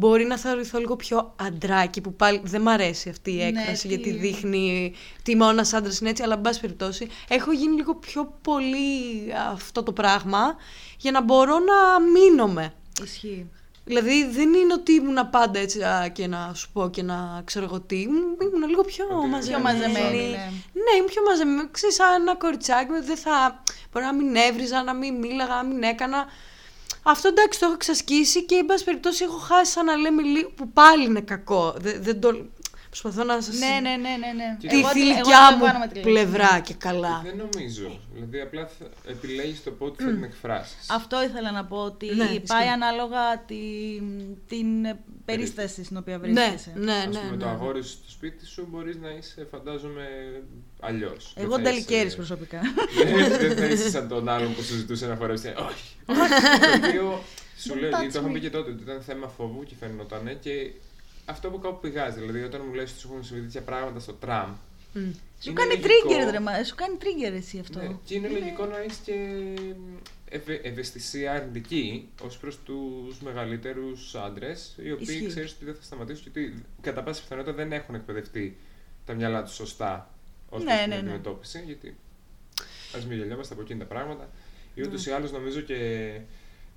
μπορεί 0.00 0.24
να 0.24 0.38
θεωρηθώ 0.38 0.78
λίγο 0.78 0.96
πιο 0.96 1.34
αντράκι 1.40 2.00
που 2.00 2.14
πάλι 2.14 2.40
δεν 2.44 2.60
μ' 2.62 2.68
αρέσει 2.68 3.08
αυτή 3.08 3.30
η 3.30 3.36
Ναι, 3.36 3.42
έκφραση 3.60 3.88
τι- 3.88 3.94
γιατί 3.94 4.10
δείχνει 4.10 4.94
τι 5.22 5.36
μόνος 5.36 5.52
ένας 5.52 5.72
άντρας 5.72 5.98
είναι 6.00 6.10
έτσι 6.10 6.22
αλλά 6.22 6.34
εν 6.34 6.40
πάση 6.40 6.60
περιπτώσει 6.60 7.08
έχω 7.28 7.52
γίνει 7.52 7.74
λίγο 7.76 7.94
πιο 7.94 8.38
πολύ 8.42 8.90
αυτό 9.52 9.82
το 9.82 9.92
πράγμα 9.92 10.56
για 10.98 11.10
να 11.10 11.22
μπορώ 11.22 11.58
να 11.58 12.00
μείνομαι. 12.00 12.72
Ισχύει. 13.04 13.50
Δηλαδή 13.84 14.24
δεν 14.30 14.54
είναι 14.54 14.72
ότι 14.72 14.92
ήμουν 14.92 15.30
πάντα 15.30 15.58
έτσι 15.58 15.82
α, 15.82 16.08
και 16.12 16.26
να 16.26 16.52
σου 16.54 16.70
πω 16.72 16.90
και 16.90 17.02
να 17.02 17.42
ξέρω 17.44 17.64
εγώ 17.64 17.80
τι. 17.80 18.00
Ήμουν 18.00 18.36
ήμουν 18.42 18.68
λίγο 18.68 18.82
πιο 18.82 19.04
Ότι 19.10 19.26
μαζεμένη. 19.28 19.62
Πιο 19.62 19.72
μαζεμένη, 19.72 20.16
ναι. 20.22 20.36
Ναι, 20.72 20.92
είμαι 20.98 21.06
πιο 21.06 21.22
μαζεμένη. 21.22 21.68
Ξέρεις, 21.70 21.94
σαν 21.96 22.20
ένα 22.20 22.36
κοριτσάκι 22.36 22.90
μου 22.90 23.04
δεν 23.04 23.16
θα. 23.16 23.62
Μπορεί 23.92 24.04
να 24.04 24.14
μην 24.14 24.36
έβριζα, 24.36 24.82
να 24.82 24.94
μην 24.94 25.14
μίλαγα, 25.14 25.54
να 25.54 25.62
μην 25.64 25.82
έκανα. 25.82 26.24
Αυτό 27.02 27.28
εντάξει 27.28 27.58
το 27.58 27.64
έχω 27.64 27.74
εξασκήσει 27.74 28.44
και 28.44 28.54
εν 28.54 28.66
πάση 28.66 28.84
περιπτώσει 28.84 29.24
έχω 29.24 29.36
χάσει 29.36 29.72
σαν 29.72 29.84
να 29.84 29.96
λέμε 29.96 30.22
λίγο 30.22 30.50
που 30.50 30.68
πάλι 30.68 31.04
είναι 31.04 31.20
κακό. 31.20 31.74
Δεν, 31.78 32.02
δεν 32.02 32.20
το. 32.20 32.28
Προσπαθώ 32.90 33.24
να 33.24 33.40
σας. 33.40 33.58
Ναι, 33.58 33.66
ναι, 33.82 33.90
ναι, 33.96 33.96
ναι. 33.96 34.32
ναι. 34.40 34.56
Τη 34.60 34.66
Τη 34.68 34.76
Εγώ- 34.76 34.78
εγώ 34.78 34.88
θηλυκιά 34.88 35.22
το 35.22 35.64
κάνω 35.64 35.78
με 35.78 35.78
μου 35.78 35.86
τη 35.92 35.94
λέξη. 35.94 36.10
πλευρά 36.10 36.60
και 36.60 36.74
καλά. 36.74 37.20
Δεν 37.24 37.36
νομίζω. 37.36 38.00
Δηλαδή 38.14 38.40
απλά 38.40 38.66
θα 38.78 38.84
επιλέγεις 39.10 39.62
το 39.62 39.70
πότε 39.70 40.04
θα 40.04 40.10
την 40.10 40.22
εκφράσεις. 40.22 40.90
Αυτό 40.90 41.22
ήθελα 41.22 41.50
να 41.50 41.64
πω 41.64 41.76
ότι 41.76 42.06
Ναι, 42.06 42.24
πάει 42.24 42.34
ισχύει. 42.42 42.68
ανάλογα 42.72 43.38
την, 43.46 44.04
την 44.48 44.96
περίσταση 45.24 45.84
στην 45.84 45.96
οποία 45.96 46.18
Ναι, 46.18 46.22
βρίσκεσαι. 46.26 46.72
ναι, 46.76 46.92
Ας 46.92 47.06
ναι. 47.06 47.18
πούμε 47.18 47.30
ναι, 47.30 47.36
το 47.36 47.44
ναι. 47.44 47.50
αγόρι 47.50 47.82
σου 47.82 47.88
στο 47.90 48.10
σπίτι 48.10 48.46
σου 48.46 48.66
μπορείς 48.70 48.96
να 48.96 49.08
είσαι 49.10 49.46
φαντάζομαι 49.50 50.06
αλλιώς. 50.80 51.32
Δεν 51.34 51.44
Εγώ 51.44 51.56
θα 51.56 51.62
τελικέρης 51.62 52.06
είσαι- 52.06 52.16
προσωπικά. 52.16 52.60
Δεν 53.04 53.38
δεν 53.38 53.56
θα 53.56 53.64
είσαι 53.66 53.90
σαν 53.90 54.08
τον 54.08 54.28
άλλον 54.28 54.54
που 54.54 54.62
σου 54.62 54.74
ζητούσε 54.74 55.06
να 55.06 55.16
φορέσει. 55.16 55.48
Όχι. 55.68 55.94
Το 56.06 56.86
οποίο 56.86 57.22
σου 57.58 57.72
Don't 57.74 57.80
λέω, 57.80 57.90
touch 57.90 57.98
γιατί 57.98 58.12
το 58.12 58.18
είχαμε 58.18 58.30
me. 58.30 58.32
πει 58.34 58.40
και 58.40 58.50
τότε, 58.50 58.70
ότι 58.70 58.82
ήταν 58.82 59.02
θέμα 59.02 59.28
φόβου 59.28 59.62
και 59.64 59.74
φαινόταν 59.80 60.38
και 60.40 60.50
αυτό 61.30 61.50
που 61.50 61.58
κάπου 61.58 61.80
πηγάζει. 61.80 62.18
Δηλαδή, 62.20 62.42
όταν 62.42 62.60
μου 62.66 62.74
λες 62.74 62.90
ότι 62.90 63.00
σου 63.00 63.08
έχουν 63.10 63.24
συμβεί 63.24 63.42
τέτοια 63.42 63.60
πράγματα 63.62 64.00
στο 64.00 64.12
τραμ. 64.12 64.50
Μμ. 64.92 65.00
Σου 65.42 65.50
είναι 65.50 65.60
κάνει 65.60 65.70
λογικό- 65.74 66.26
trigger, 66.28 66.30
ρε, 66.30 66.40
μα. 66.40 66.64
Σου 66.64 66.74
κάνει 66.74 66.96
trigger 67.00 67.32
εσύ 67.36 67.58
αυτό. 67.58 67.78
Ναι, 67.80 67.96
και 68.04 68.14
είναι 68.14 68.28
λογικό 68.28 68.64
να 68.66 68.78
έχεις 68.78 68.96
και 68.96 69.14
ευε, 70.28 70.54
ευαισθησία 70.62 71.32
αρνητική 71.32 72.08
ως 72.22 72.38
προς 72.38 72.58
τους 72.64 73.20
μεγαλύτερους 73.20 74.14
άντρες, 74.14 74.74
οι 74.82 74.92
οποίοι 74.92 75.06
Ισχύει. 75.10 75.26
ξέρεις 75.26 75.52
ότι 75.52 75.64
δεν 75.64 75.74
θα 75.74 75.82
σταματήσουν 75.82 76.32
και 76.32 76.38
ότι 76.40 76.64
κατά 76.80 77.02
πάσα 77.02 77.22
πιθανότητα 77.22 77.54
δεν 77.56 77.72
έχουν 77.72 77.94
εκπαιδευτεί 77.94 78.56
τα 79.06 79.14
μυαλά 79.14 79.42
τους 79.42 79.54
σωστά 79.54 80.10
ως 80.48 80.62
Ναι, 80.62 80.68
προς 80.70 80.80
την 80.80 80.88
ναι, 80.88 80.94
ναι. 80.94 81.00
αντιμετώπιση. 81.00 81.62
Γιατί 81.66 81.96
ας 82.96 83.06
μην 83.06 83.18
γελιόμαστε 83.18 83.54
από 83.54 83.62
εκείνη 83.62 83.78
τα 83.78 83.84
πράγματα. 83.84 84.28
Ή 84.74 84.82
ούτως 84.82 85.04
Ναι. 85.06 85.12
ή 85.12 85.14
άλλως 85.14 85.32
νομίζω 85.32 85.60
και. 85.60 86.10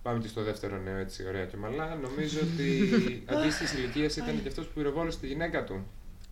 Πάμε 0.04 0.20
και 0.20 0.28
στο 0.28 0.44
δεύτερο 0.44 0.78
νέο 0.78 0.98
έτσι 0.98 1.28
ωραία 1.28 1.46
και 1.46 1.58
μαλά. 1.58 1.96
Νομίζω 2.02 2.40
ότι 2.54 3.24
αντίστοιχης 3.26 3.74
ηλικίας 3.74 4.16
ήταν 4.16 4.42
και 4.42 4.48
αυτός 4.48 4.66
που 4.66 4.72
πυροβόλησε 4.74 5.18
τη 5.20 5.28
γυναίκα 5.28 5.64
του. 5.64 5.86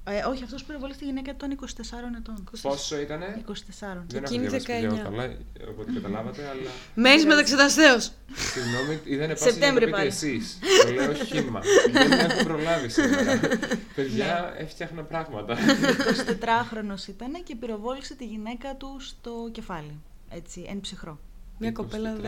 Ε, 0.04 0.24
όχι, 0.24 0.44
αυτός 0.44 0.62
που 0.62 0.68
πυροβολεί 0.68 0.96
τη 0.96 1.06
γυναίκα 1.06 1.36
του 1.36 1.46
ήταν 1.46 1.60
24 1.60 2.18
ετών. 2.18 2.50
Πόσο 2.62 3.00
ήτανε; 3.00 3.44
24. 3.48 3.54
Δεν 3.80 3.94
έχω 4.12 4.18
Εκείνη 4.18 4.48
διαβάσει 4.48 4.66
παιδιά 4.66 4.92
19. 4.92 5.04
καλά, 5.04 5.38
οπότε 5.70 5.92
καταλάβατε, 5.92 6.42
αλλά 6.48 6.70
Μένεις 6.96 7.26
μεταξεταστέως. 7.26 8.12
Συγγνώμη, 8.34 9.00
είδανε 9.04 9.34
πάση 9.34 9.44
να 9.44 9.48
το 9.48 9.52
Σεπτέμβρη 9.52 9.86
πείτε 9.86 9.98
πάλι. 9.98 10.08
εσείς. 10.08 10.60
Το 10.86 10.92
λέω 10.92 11.14
χύμα. 11.14 11.62
Δεν 11.92 12.12
έχω 12.12 12.44
προλάβει 12.44 12.90
σήμερα. 12.90 13.40
Παιδιά, 13.96 14.54
έφτιαχνα 14.58 15.04
πράγματα. 15.04 15.58
24χρονο 15.58 17.08
ήταν 17.08 17.44
και 17.44 17.56
πυροβόλησε 17.56 18.16
τη 18.16 18.26
γυναίκα 18.26 18.76
του 18.76 18.98
στο 19.00 19.50
κεφάλι. 19.52 20.00
Έτσι, 20.30 20.66
εν 20.70 20.80
ψυχρώ. 20.80 21.20
Μια 21.62 21.72
κοπέλα 21.72 22.16
24 22.16 22.20
19 22.20 22.24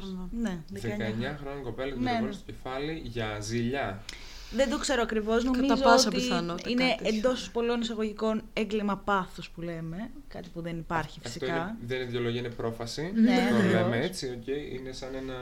χρονών. 0.00 0.28
Ναι, 0.40 0.58
19 0.74 0.76
19. 0.76 1.36
χρόνια 1.40 1.62
κοπέλα 1.62 1.92
την 1.92 2.02
Ναι, 2.02 2.10
πυροβόλησε 2.10 2.24
ναι. 2.24 2.32
στο 2.32 2.44
κεφάλι 2.52 3.00
για 3.04 3.38
ζηλιά. 3.40 4.02
Δεν 4.50 4.70
το 4.70 4.78
ξέρω 4.78 5.02
ακριβώς. 5.02 5.44
Νομίζω 5.44 5.76
πάσα 5.82 6.08
ότι 6.08 6.16
πιθανότητα 6.16 6.70
είναι 6.70 6.88
κάτι 6.88 7.02
τέτοιο. 7.02 7.18
εντός 7.18 7.50
πολλών 7.50 7.80
εισαγωγικών 7.80 8.42
έγκλημα 8.52 8.96
πάθους 8.96 9.48
που 9.50 9.60
λέμε. 9.60 10.10
Κάτι 10.28 10.48
που 10.52 10.60
δεν 10.60 10.78
υπάρχει 10.78 11.18
Αυτό 11.24 11.28
φυσικά. 11.38 11.56
είναι, 11.56 11.74
δεν 11.86 12.00
είναι 12.00 12.08
ιδεολογία, 12.08 12.40
είναι 12.40 12.48
πρόφαση. 12.48 13.12
Ναι, 13.14 13.46
το 13.50 13.56
ακριβώς. 13.56 13.72
λέμε 13.82 13.98
έτσι, 14.04 14.26
οκ. 14.40 14.46
Είναι 14.46 14.92
σαν, 14.92 15.08
ένα, 15.14 15.34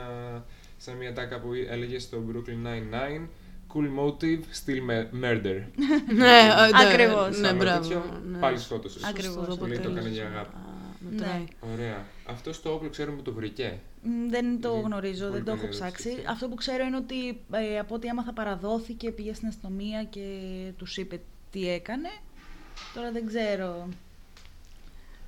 σαν 0.77 0.95
μια 0.95 1.13
τάκα 1.13 1.39
που 1.39 1.49
έλεγε 1.69 1.99
στο 1.99 2.23
Brooklyn 2.31 2.67
Nine-Nine. 2.67 3.27
Cool 3.73 3.89
motive, 3.99 4.39
still 4.63 4.81
me- 4.89 5.23
murder. 5.23 5.61
Ναι, 6.15 6.37
ε, 6.39 6.71
ναι, 6.71 6.89
Ακριβώς. 6.89 7.39
Ναι, 7.39 7.47
Σαν 7.47 7.57
μπράβο. 7.57 7.81
τέτοιο, 7.81 8.21
ναι. 8.31 8.37
Πάλι 8.37 8.57
σκότωσες. 8.59 9.03
Ακριβώς. 9.03 9.33
Σωστό, 9.45 9.51
Σου 9.53 9.65
λέει 9.65 9.77
το 9.77 9.81
έκανε 9.89 9.99
αποτέλεσμα. 9.99 10.23
για 10.23 10.25
αγάπη. 10.25 10.55
Α, 11.07 11.09
Ναι. 11.11 11.15
μετράει. 11.19 11.45
Ωραία. 11.73 12.05
Αυτό 12.25 12.61
το 12.61 12.71
όπλο 12.71 12.89
ξέρουμε 12.89 13.17
που 13.17 13.23
το 13.23 13.33
βρήκε. 13.33 13.79
Μ, 14.01 14.29
Δεν 14.29 14.61
το 14.61 14.69
Πολύ- 14.69 14.81
γνωρίζω, 14.83 15.19
πολύ 15.25 15.31
δεν 15.35 15.43
το 15.43 15.51
έχω 15.51 15.59
περίεργο 15.61 15.85
ψάξει. 15.85 16.01
στοιχείο. 16.09 16.23
Αυτό 16.31 16.47
που 16.47 16.55
ξέρω 16.55 16.83
είναι 16.83 16.95
ότι 16.97 17.29
ε, 17.51 17.79
από 17.79 17.95
ό,τι 17.95 18.07
έμαθα 18.07 18.33
παραδόθηκε, 18.33 19.11
πήγε 19.11 19.33
στην 19.33 19.47
αστυνομία 19.47 20.03
και 20.03 20.21
τους 20.77 20.97
είπε 20.97 21.19
τι 21.51 21.69
έκανε. 21.69 22.09
Τώρα 22.93 23.11
δεν 23.11 23.25
ξέρω. 23.27 23.87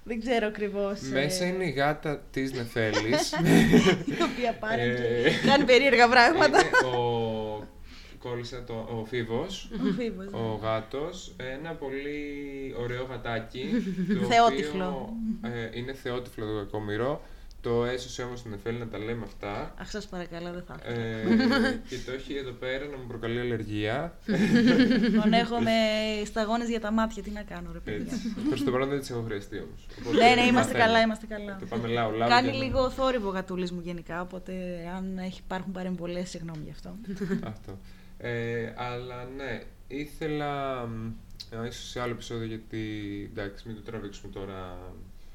Δεν 0.03 0.19
ξέρω 0.19 0.47
ακριβώς. 0.47 0.99
Μέσα 1.01 1.45
είναι 1.45 1.63
η 1.65 1.69
γάτα 1.69 2.21
της 2.31 2.53
Νεφέλης. 2.53 3.31
Η 4.19 4.23
οποία 4.33 4.53
πάρει 4.59 4.81
Ε, 4.81 4.93
και 4.95 5.47
κάνει 5.47 5.63
περίεργα 5.63 6.07
πράγματα. 6.09 6.59
Είναι 6.59 6.95
ο. 6.97 7.67
Κόλλησα 8.19 8.63
το, 8.63 8.73
ο 8.73 9.05
Φίβος, 9.05 9.69
Ο 9.73 9.91
Φίβος, 9.97 10.25
ναι. 10.31 10.37
ο 10.37 10.59
γάτος, 10.63 11.33
ένα 11.37 11.71
πολύ 11.71 12.19
ωραίο 12.79 13.03
γατάκι, 13.09 13.65
το 14.19 14.25
Θεότυφλο. 14.25 14.85
οποίο 15.41 15.49
ε, 15.51 15.69
είναι 15.79 15.93
θεότυφλο 15.93 16.45
το 16.45 16.57
κακομοιρό, 16.57 17.21
το 17.61 17.85
έσωσε 17.85 18.23
όμως 18.23 18.41
την 18.41 18.53
Εφέλη 18.53 18.77
να 18.77 18.87
τα 18.87 18.97
λέμε 18.97 19.23
αυτά. 19.25 19.73
Αχ, 19.81 19.89
σας 19.89 20.07
παρακαλώ, 20.07 20.51
δεν 20.53 20.63
θα 20.67 20.79
ήθελα. 20.79 21.55
Ε, 21.65 21.81
και 21.89 21.95
το 22.05 22.11
έχει 22.11 22.33
εδώ 22.35 22.51
πέρα 22.51 22.85
να 22.85 22.97
μου 22.97 23.07
προκαλεί 23.07 23.39
αλλεργία. 23.39 24.17
Τον 25.21 25.33
έχω 25.33 25.59
με 25.61 25.71
σταγόνες 26.29 26.69
για 26.69 26.79
τα 26.79 26.91
μάτια, 26.91 27.23
τι 27.23 27.29
να 27.29 27.41
κάνω, 27.41 27.69
ρε 27.73 27.79
παιδιά. 27.79 28.01
Έτσι. 28.13 28.33
Προς 28.47 28.63
το 28.63 28.71
παρόν 28.71 28.89
δεν 28.89 28.99
τις 28.99 29.09
έχω 29.09 29.21
χρειαστεί 29.27 29.57
όμως. 29.57 29.85
Οπότε 29.99 30.15
Ναι, 30.17 30.35
ναι, 30.35 30.41
είμαστε 30.47 30.53
μαθαίνω. 30.73 30.79
καλά, 30.85 31.01
είμαστε 31.01 31.25
καλά. 31.25 31.57
Το 31.59 31.65
πάμε 31.65 31.87
λαού, 31.87 32.11
λαού. 32.11 32.29
Κάνει 32.29 32.49
για 32.49 32.57
να- 32.59 32.65
λίγο 32.65 32.89
θόρυβο 32.89 33.29
γατούλης 33.29 33.71
μου 33.71 33.79
γενικά, 33.83 34.21
οπότε 34.21 34.53
αν 34.97 35.17
έχει, 35.17 35.39
υπάρχουν 35.45 35.71
παρεμβολές, 35.71 36.29
συγγνώμη 36.29 36.61
γι' 36.63 36.71
αυτό. 36.71 36.95
Αυτό. 37.43 37.77
Ε, 38.21 38.73
αλλά 38.75 39.23
ναι, 39.37 39.61
ήθελα. 39.87 40.85
μ, 40.85 41.11
ε, 41.63 41.67
ίσως 41.67 41.89
σε 41.89 42.01
άλλο 42.01 42.11
επεισόδιο 42.11 42.45
γιατί 42.45 42.83
εντάξει, 43.31 43.67
μην 43.67 43.75
το 43.75 43.81
τραβήξουμε 43.81 44.31
τώρα 44.33 44.77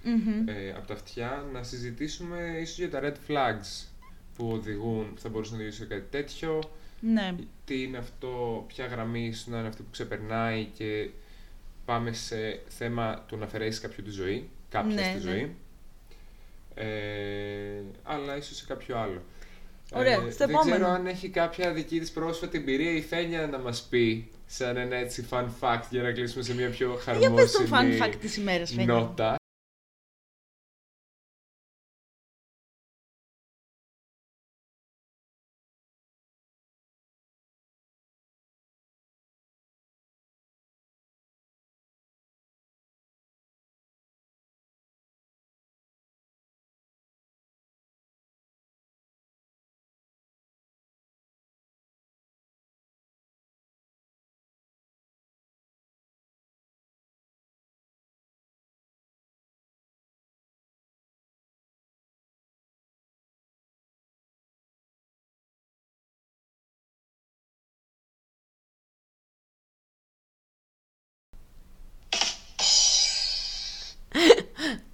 Μμμ. 0.04 0.48
ε, 0.48 0.70
από 0.76 0.86
τα 0.86 0.94
αυτιά, 0.94 1.44
να 1.52 1.62
συζητήσουμε 1.62 2.58
ίσως 2.60 2.78
για 2.78 2.90
τα 2.90 3.00
red 3.02 3.30
flags 3.30 3.86
που 4.36 4.48
οδηγούν, 4.50 5.12
θα 5.16 5.28
μπορούσαν 5.28 5.54
να 5.56 5.60
οδηγήσουν 5.62 5.86
σε 5.88 5.94
κάτι 5.94 6.06
τέτοιο, 6.10 6.62
Ναι. 7.00 7.34
τι 7.64 7.82
είναι 7.82 7.98
αυτό, 7.98 8.64
ποια 8.68 8.86
γραμμή 8.86 9.26
ίσως 9.26 9.46
να 9.46 9.58
είναι 9.58 9.68
αυτή 9.68 9.82
που 9.82 9.90
ξεπερνάει 9.90 10.64
και 10.64 11.08
πάμε 11.84 12.12
σε 12.12 12.62
θέμα 12.68 13.24
του 13.28 13.36
να 13.36 13.44
αφαιρέσεις 13.44 13.80
κάποιο 13.80 14.02
τη 14.04 14.10
ζωή, 14.10 14.48
κάποια 14.68 14.94
Ναι, 14.94 15.02
στη 15.02 15.12
ναι. 15.26 15.30
ζωή. 15.32 15.54
Ε, 16.74 17.82
αλλά 18.02 18.36
ίσως 18.36 18.56
σε 18.56 18.64
κάποιο 18.66 18.98
άλλο. 18.98 19.22
Ε, 19.92 19.98
Ωραία, 19.98 20.16
στο 20.16 20.28
δεν 20.46 20.48
επόμενο. 20.50 20.74
ξέρω 20.76 20.90
αν 20.92 21.06
έχει 21.06 21.28
κάποια 21.28 21.72
δική 21.72 22.00
της 22.00 22.10
πρόσφατη 22.10 22.58
εμπειρία 22.58 22.90
η 22.90 23.02
Φένια 23.02 23.46
να 23.46 23.58
μας 23.58 23.82
πει 23.90 24.30
σαν 24.46 24.76
ένα 24.76 24.96
έτσι 24.96 25.26
fun 25.30 25.44
fact 25.60 25.82
για 25.90 26.02
να 26.02 26.12
κλείσουμε 26.12 26.44
σε 26.44 26.54
μια 26.54 26.70
πιο 26.70 26.98
Για 27.18 27.30
πες 27.30 27.52
τον 27.52 27.66
χαρμόσυνη 27.68 27.98
fun 28.00 28.04
fact 28.04 28.14
της 28.20 28.36
ημέρας, 28.36 28.70
Φένια. 28.72 28.86
νότα. 28.94 29.36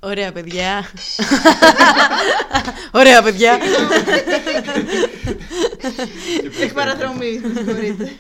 Ωραία, 0.01 0.33
παιδιά. 0.33 0.85
Ωραία, 2.91 3.23
παιδιά. 3.23 3.59
Έχει 6.61 6.73
παραδρομή, 6.73 7.41
με 7.43 7.53
συγχωρείτε. 7.57 8.13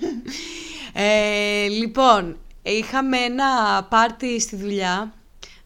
Ε, 0.92 1.66
λοιπόν, 1.68 2.36
είχαμε 2.62 3.16
ένα 3.18 3.46
πάρτι 3.90 4.40
στη 4.40 4.56
δουλειά, 4.56 5.12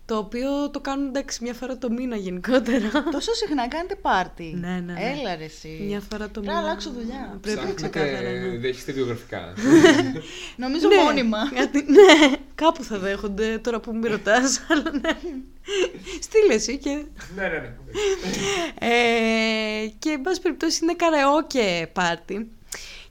το 0.07 0.17
οποίο 0.17 0.71
το 0.71 0.81
κάνουν 0.81 1.07
εντάξει 1.09 1.39
μια 1.43 1.55
φορά 1.55 1.79
το 1.79 1.91
μήνα 1.91 2.17
γενικότερα. 2.17 2.91
Τόσο 3.11 3.35
συχνά 3.35 3.69
κάνετε 3.69 3.95
πάρτι. 3.95 4.57
Ναι, 4.61 4.69
ναι, 4.69 4.93
ναι. 4.93 5.15
Έλα 5.21 5.37
ρε 5.37 5.45
εσύ. 5.45 5.81
Μια 5.87 6.01
φορά 6.11 6.25
το 6.25 6.31
Πρέπει 6.31 6.47
μήνα. 6.47 6.53
να 6.61 6.67
αλλάξω 6.67 6.91
δουλειά. 6.91 7.39
Πρέπει 7.41 7.75
ξεκάθαρα. 7.75 8.13
Ψάχνετε, 8.13 8.47
ναι. 8.47 8.57
δέχεστε 8.59 8.93
βιογραφικά. 8.93 9.53
Νομίζω 10.57 10.89
Ναι, 10.89 11.03
μόνιμα. 11.03 11.39
γιατί- 11.55 11.85
ναι, 11.89 12.33
κάπου 12.55 12.83
θα 12.85 12.99
δέχονται 12.99 13.59
τώρα 13.59 13.81
που 13.81 13.93
με 13.95 14.09
ρωτάς, 14.09 14.61
αλλά 14.71 14.91
ναι. 14.93 15.17
Στείλε 16.21 16.55
εσύ 16.55 16.79
και... 16.79 16.91
ναι, 17.37 17.43
ναι, 17.43 17.49
ναι. 17.49 17.69
Ε, 18.81 19.87
και 19.99 20.11
εν 20.11 20.21
πάση 20.21 20.41
περιπτώσει 20.41 20.79
είναι 20.83 20.95
καραόκε 20.95 21.91
πάρτι. 21.93 22.51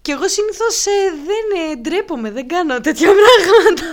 Και 0.05 0.11
εγώ 0.11 0.27
συνήθως 0.37 0.85
ε, 0.85 0.99
δεν 1.29 1.45
ε, 1.71 1.75
ντρέπομαι, 1.75 2.31
δεν 2.31 2.47
κάνω 2.47 2.79
τέτοια 2.81 3.09
πράγματα. 3.13 3.87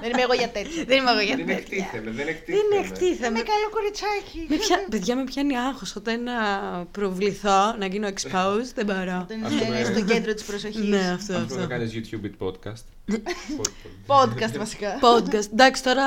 Δεν 0.00 0.10
είμαι 0.10 0.22
εγώ 0.22 0.32
για 0.34 0.48
τέτοια. 0.48 0.84
δεν 0.88 0.96
είμαι 0.98 1.10
εγώ 1.10 1.20
για 1.20 1.36
Δεν 1.36 1.46
τέτοια. 1.46 1.76
εκτίθεμε, 1.76 2.10
δεν 2.10 2.14
Δεν 2.14 2.28
εκτίθεμε. 2.28 2.76
εκτίθεμαι. 2.84 3.26
Είμαι 3.38 3.46
καλό 3.52 3.66
κοριτσάκι. 3.70 4.46
Με 4.48 4.56
πια, 4.56 4.76
παιδιά 4.90 5.16
με 5.16 5.24
πιάνει 5.24 5.56
άγχος 5.58 5.96
όταν 5.96 6.22
να 6.22 6.34
προβληθώ, 6.90 7.74
να 7.78 7.86
γίνω 7.86 8.08
exposed, 8.08 8.70
δεν 8.74 8.84
μπορώ. 8.86 9.24
Δεν 9.28 9.44
Αυτό 9.44 9.64
είναι 9.64 9.78
με- 9.78 9.84
στο 9.84 10.00
κέντρο 10.12 10.34
της 10.34 10.44
προσοχής. 10.44 10.88
Ναι, 10.88 11.10
αυτό, 11.18 11.34
Αυτό 11.36 11.54
να 11.54 11.62
αυτό. 11.62 11.66
κάνεις 11.74 11.90
YouTube 11.94 12.24
it 12.28 12.46
podcast. 12.46 12.84
Pod- 13.58 13.72
Podcast 14.12 14.54
βασικά. 14.58 14.98
Podcast. 15.00 15.48
Εντάξει, 15.52 15.82
τώρα 15.82 16.04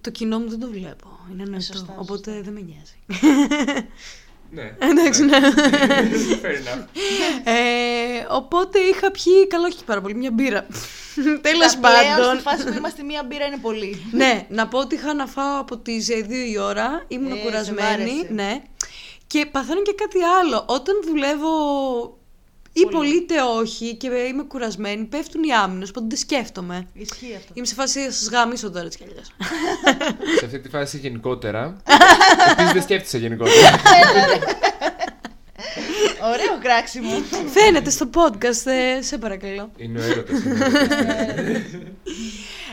το 0.00 0.10
κοινό 0.10 0.38
μου 0.38 0.48
δεν 0.48 0.58
το 0.60 0.68
βλέπω. 0.70 1.18
Είναι 1.32 1.42
νοητό. 1.44 1.60
σωστά, 1.64 1.94
Οπότε 1.98 2.40
δεν 2.44 2.52
με 2.52 2.60
νοιάζει. 2.60 2.96
Ναι. 4.50 4.72
Εντάξει, 4.78 5.24
ναι. 5.24 5.38
Fair 6.42 6.46
enough. 6.46 6.84
Ε, 7.44 8.26
οπότε 8.30 8.78
είχα 8.78 9.10
πιει, 9.10 9.46
καλό 9.46 9.64
όχι 9.66 9.76
και 9.76 9.82
πάρα 9.86 10.00
πολύ, 10.00 10.14
μια 10.14 10.30
μπύρα. 10.30 10.66
Τέλος 11.40 11.72
Τα 11.72 11.78
πλέον 11.80 12.16
πάντων. 12.16 12.34
στη 12.34 12.42
φάση 12.42 12.64
που 12.64 12.76
είμαστε 12.78 13.02
μία 13.02 13.22
μπύρα 13.26 13.44
είναι 13.44 13.58
πολύ. 13.62 14.02
ναι, 14.12 14.46
να 14.48 14.68
πω 14.68 14.78
ότι 14.78 14.94
είχα 14.94 15.14
να 15.14 15.26
φάω 15.26 15.60
από 15.60 15.76
τι 15.78 15.96
2 16.08 16.30
η 16.52 16.58
ώρα, 16.58 17.04
ήμουν 17.08 17.32
Ε, 17.32 17.34
σε 17.34 17.40
κουρασμένη. 17.42 17.80
βάρεσε. 18.10 18.26
Ναι. 18.30 18.62
Και 19.26 19.46
παθαίνω 19.52 19.82
και 19.82 19.94
κάτι 19.96 20.18
άλλο. 20.22 20.64
Όταν 20.68 20.94
δουλεύω 21.06 21.48
ή 22.80 22.86
πολύ 22.90 23.16
είτε 23.16 23.34
όχι 23.42 23.94
και 23.94 24.08
είμαι 24.08 24.42
κουρασμένη, 24.42 25.04
πέφτουν 25.04 25.42
οι 25.42 25.52
άμυνες, 25.52 25.88
οπότε 25.88 26.06
δεν 26.08 26.18
σκέφτομαι. 26.18 26.86
Ισχύει 26.92 27.34
αυτό. 27.36 27.52
Είμαι 27.54 27.66
σε 27.66 27.74
φάση 27.74 28.00
να 28.04 28.10
σας 28.10 28.28
γαμίσω 28.28 28.70
τώρα 28.70 28.84
έτσι 28.84 28.98
κι 28.98 29.04
αλλιώς. 29.04 29.26
Σε 30.38 30.44
αυτή 30.44 30.58
τη 30.60 30.68
φάση 30.68 30.98
γενικότερα. 30.98 31.76
Επίσης 32.52 32.72
δεν 32.72 32.82
σκέφτεσαι 32.82 33.18
γενικότερα. 33.18 33.70
Ωραίο 36.32 36.58
κράξιμο. 36.62 37.10
Φαίνεται 37.50 37.90
στο 37.90 38.10
podcast, 38.14 38.66
ε, 38.66 39.02
σε 39.02 39.18
παρακαλώ. 39.18 39.70
Είναι 39.76 40.00
ο 40.00 40.02
έρωτας. 40.02 40.38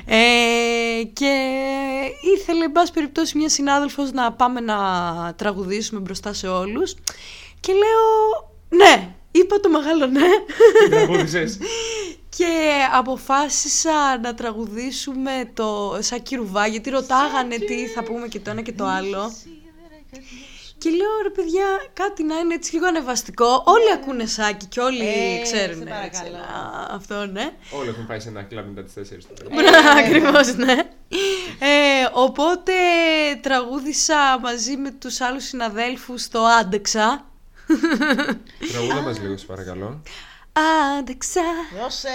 Ε, 0.07 1.03
και 1.13 1.33
ήθελε, 2.35 2.63
εν 2.63 2.71
πάση 2.71 2.91
περιπτώσει, 2.91 3.37
μια 3.37 3.49
συνάδελφος 3.49 4.11
να 4.11 4.31
πάμε 4.31 4.59
να 4.59 4.75
τραγουδήσουμε 5.35 5.99
μπροστά 5.99 6.33
σε 6.33 6.47
όλους. 6.47 6.95
Και 7.59 7.73
λέω, 7.73 8.51
ναι, 8.69 9.14
είπα 9.39 9.59
το 9.59 9.69
μεγάλο 9.69 10.05
ναι. 10.05 10.27
Τραγούδησες. 10.89 11.57
και 12.37 12.71
αποφάσισα 12.93 14.17
να 14.23 14.33
τραγουδήσουμε 14.33 15.49
το 15.53 15.97
Σάκι 16.01 16.35
Ρουβά, 16.35 16.67
γιατί 16.67 16.89
ρωτάγανε 16.89 17.57
τι 17.57 17.87
θα 17.87 18.03
πούμε 18.03 18.27
και 18.27 18.39
το 18.39 18.49
ένα 18.49 18.61
και 18.61 18.71
το 18.73 18.85
άλλο. 18.85 19.33
Και 20.77 20.89
λέω, 20.89 21.09
ρε 21.23 21.29
παιδιά, 21.29 21.65
κάτι 21.93 22.23
να 22.23 22.35
είναι 22.37 22.53
έτσι 22.53 22.73
λίγο 22.73 22.87
ανεβαστικό. 22.87 23.45
Όλοι 23.65 23.91
ακούνε 23.93 24.25
Σάκι 24.25 24.65
και 24.65 24.79
όλοι 24.79 25.01
Ε, 25.07 25.41
ξέρουν. 25.41 25.75
σε 25.75 25.81
έτσι, 25.81 25.83
παρακαλώ. 25.89 26.37
να- 26.37 26.95
αυτό, 26.95 27.25
ναι. 27.25 27.49
Όλοι 27.79 27.89
έχουν 27.89 28.05
πάει 28.07 28.19
σε 28.19 28.29
ένα 28.29 28.41
κλαμπ 28.43 28.67
μετά 28.67 28.83
τις 28.83 28.93
4 28.93 29.25
το 29.27 29.49
πρωί. 29.49 29.65
Ακριβώς, 30.03 30.55
ναι. 30.55 30.73
Ε, 31.59 32.07
οπότε 32.13 32.73
τραγούδισα 33.41 34.39
μαζί 34.41 34.77
με 34.77 34.91
τους 34.91 35.21
άλλους 35.21 35.43
συναδέλφους 35.43 36.27
το 36.27 36.43
Άντεξα. 36.45 37.25
Τραγούδα 38.71 39.01
μας 39.01 39.19
λίγο, 39.19 39.37
σε 39.37 39.45
παρακαλώ. 39.45 40.01
Άντεξα, 40.97 41.41
Δώσε. 41.81 42.09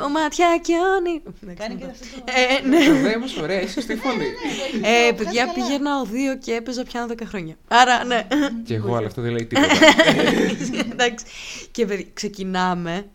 κομμάτια 0.00 0.58
και 0.62 0.72
όνει. 0.98 1.22
Κάνει 1.56 1.74
και 1.74 1.84
αυτό 1.90 2.04
το. 2.16 2.22
Ε, 2.24 2.68
ναι. 2.68 2.84
Τραγουδάει 2.84 3.14
όμως 3.14 3.36
ωραία, 3.36 3.60
είσαι 3.62 3.80
στη 3.80 3.96
φωνή. 3.96 4.26
Ε, 4.82 5.12
παιδιά, 5.12 5.52
πήγαινα 5.52 6.00
οδείο 6.00 6.36
και 6.36 6.54
έπαιζα 6.54 6.82
πιάνω 6.82 7.14
10 7.18 7.22
χρόνια. 7.24 7.56
Άρα, 7.68 8.04
ναι. 8.04 8.26
Και 8.64 8.74
εγώ, 8.74 8.96
αλλά 8.96 9.06
αυτό 9.06 9.22
δεν 9.22 9.30
λέει 9.30 9.46
τίποτα. 9.46 9.74
Εντάξει. 10.92 11.24
Και 11.70 11.86
παιδιά, 11.86 12.06
ξεκινάμε 12.14 13.06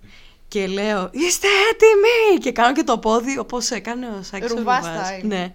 και 0.47 0.67
λέω 0.67 1.09
Είστε 1.11 1.47
έτοιμοι! 1.71 2.39
Και 2.39 2.51
κάνω 2.51 2.73
και 2.73 2.83
το 2.83 2.97
πόδι 2.97 3.37
όπως 3.37 3.69
έκανε 3.69 4.05
ο 4.07 4.23
Σάκης 4.23 4.51
ο 4.51 4.55
Ρουβάς 4.55 4.85
Ρουβάς. 4.85 5.09
style. 5.09 5.23
Ναι. 5.23 5.53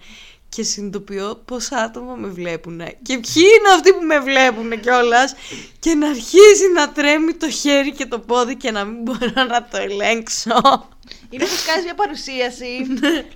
Και 0.49 0.62
συνειδητοποιώ 0.62 1.42
πόσα 1.44 1.76
άτομα 1.76 2.14
με 2.14 2.28
βλέπουν. 2.28 2.78
Και 2.78 3.18
ποιοι 3.18 3.42
είναι 3.59 3.74
αυτοί 3.74 3.92
που 3.92 4.05
με 4.05 4.18
βλέπουν 4.18 4.80
κιόλας. 4.80 5.34
Και 5.78 5.94
να 5.94 6.09
αρχίζει 6.09 6.68
να 6.74 6.92
τρέμει 6.92 7.34
το 7.34 7.51
χέρι 7.51 7.92
και 7.92 8.07
το 8.07 8.18
πόδι 8.18 8.57
και 8.57 8.70
να 8.70 8.84
μην 8.84 9.03
μπορώ 9.03 9.44
να 9.49 9.64
το 9.70 9.76
ελέγξω. 9.76 10.88
Είναι 11.31 11.45
που 11.45 11.59
κάνεις 11.66 11.85
μια 11.85 11.95
παρουσίαση 11.95 12.70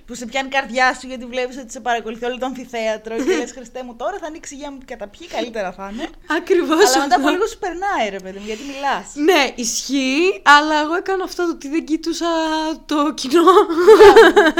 που 0.05 0.13
σε 0.15 0.25
πιάνει 0.25 0.49
καρδιά 0.49 0.93
σου 0.99 1.07
γιατί 1.07 1.25
βλέπεις 1.25 1.57
ότι 1.57 1.71
σε 1.71 1.79
παρακολουθεί 1.79 2.25
όλο 2.25 2.37
το 2.37 2.45
αμφιθέατρο 2.45 3.15
και 3.15 3.35
λες 3.37 3.51
Χριστέ 3.51 3.83
μου 3.85 3.95
τώρα 3.95 4.17
θα 4.21 4.27
ανοίξει 4.27 4.53
η 4.55 4.57
γεια 4.57 4.71
μου 4.71 4.77
την 4.77 4.87
καταπιεί, 4.87 5.27
καλύτερα 5.27 5.71
θα 5.71 5.89
είναι. 5.93 6.07
Ακριβώς 6.37 6.87
Αλλά 6.95 7.03
μετά 7.03 7.15
από 7.15 7.29
λίγο 7.29 7.45
σου 7.45 7.57
περνάει, 7.57 8.09
ρε 8.09 8.19
παιδί 8.23 8.37
μου, 8.39 8.45
γιατί 8.45 8.61
μιλάς. 8.71 9.05
Ναι, 9.29 9.41
ισχύει, 9.55 10.41
αλλά 10.55 10.75
εγώ 10.83 10.95
έκανα 10.95 11.23
αυτό 11.23 11.43
το 11.45 11.51
ότι 11.51 11.67
δεν 11.69 11.83
κοιτούσα 11.85 12.25
το 12.85 13.13
κοινό. 13.13 13.43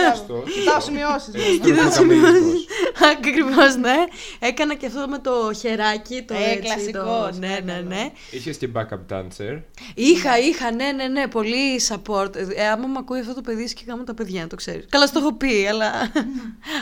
Σωστό, 0.09 0.43
Κοιτάω 0.53 0.73
σωστό. 0.73 0.81
σημειώσεις. 0.91 1.33
Ε, 1.33 1.57
Και 1.63 1.73
δεν 1.73 1.87
αυτό 1.87 2.03
είναι 2.03 2.13
ο 2.13 2.21
καμπυλισμός. 2.21 2.65
Ακριβώς, 3.11 3.75
ναι. 3.75 3.97
Έκανα 4.39 4.73
και 4.75 4.85
αυτό 4.85 5.07
με 5.07 5.19
το 5.19 5.53
χεράκι. 5.53 6.23
Το 6.27 6.33
Ε, 6.33 6.37
έτσι, 6.51 6.59
κλασικός, 6.61 7.29
το... 7.31 7.37
Ναι, 7.39 7.47
ναι, 7.47 7.55
παρακαλώ. 7.59 7.87
ναι. 7.87 8.11
Είχες 8.31 8.57
και 8.57 8.69
backup 8.75 9.03
dancer. 9.13 9.61
Είχα, 9.95 10.37
είχα, 10.39 10.71
ναι, 10.71 10.91
ναι, 10.91 11.07
ναι, 11.07 11.27
πολύ 11.27 11.81
support. 11.89 12.35
Ε, 12.55 12.67
άμα 12.67 12.87
με 12.87 12.95
ακούει 12.99 13.21
αυτό 13.23 13.33
το 13.33 13.41
παιδί, 13.41 13.73
και 13.73 13.83
κάνω 13.85 14.03
τα 14.03 14.13
παιδιά, 14.13 14.47
το 14.47 14.55
ξέρεις. 14.55 14.85
Καλά, 14.89 15.07
στο 15.07 15.19
έχω 15.19 15.33
πει, 15.33 15.67
αλλά. 15.67 15.91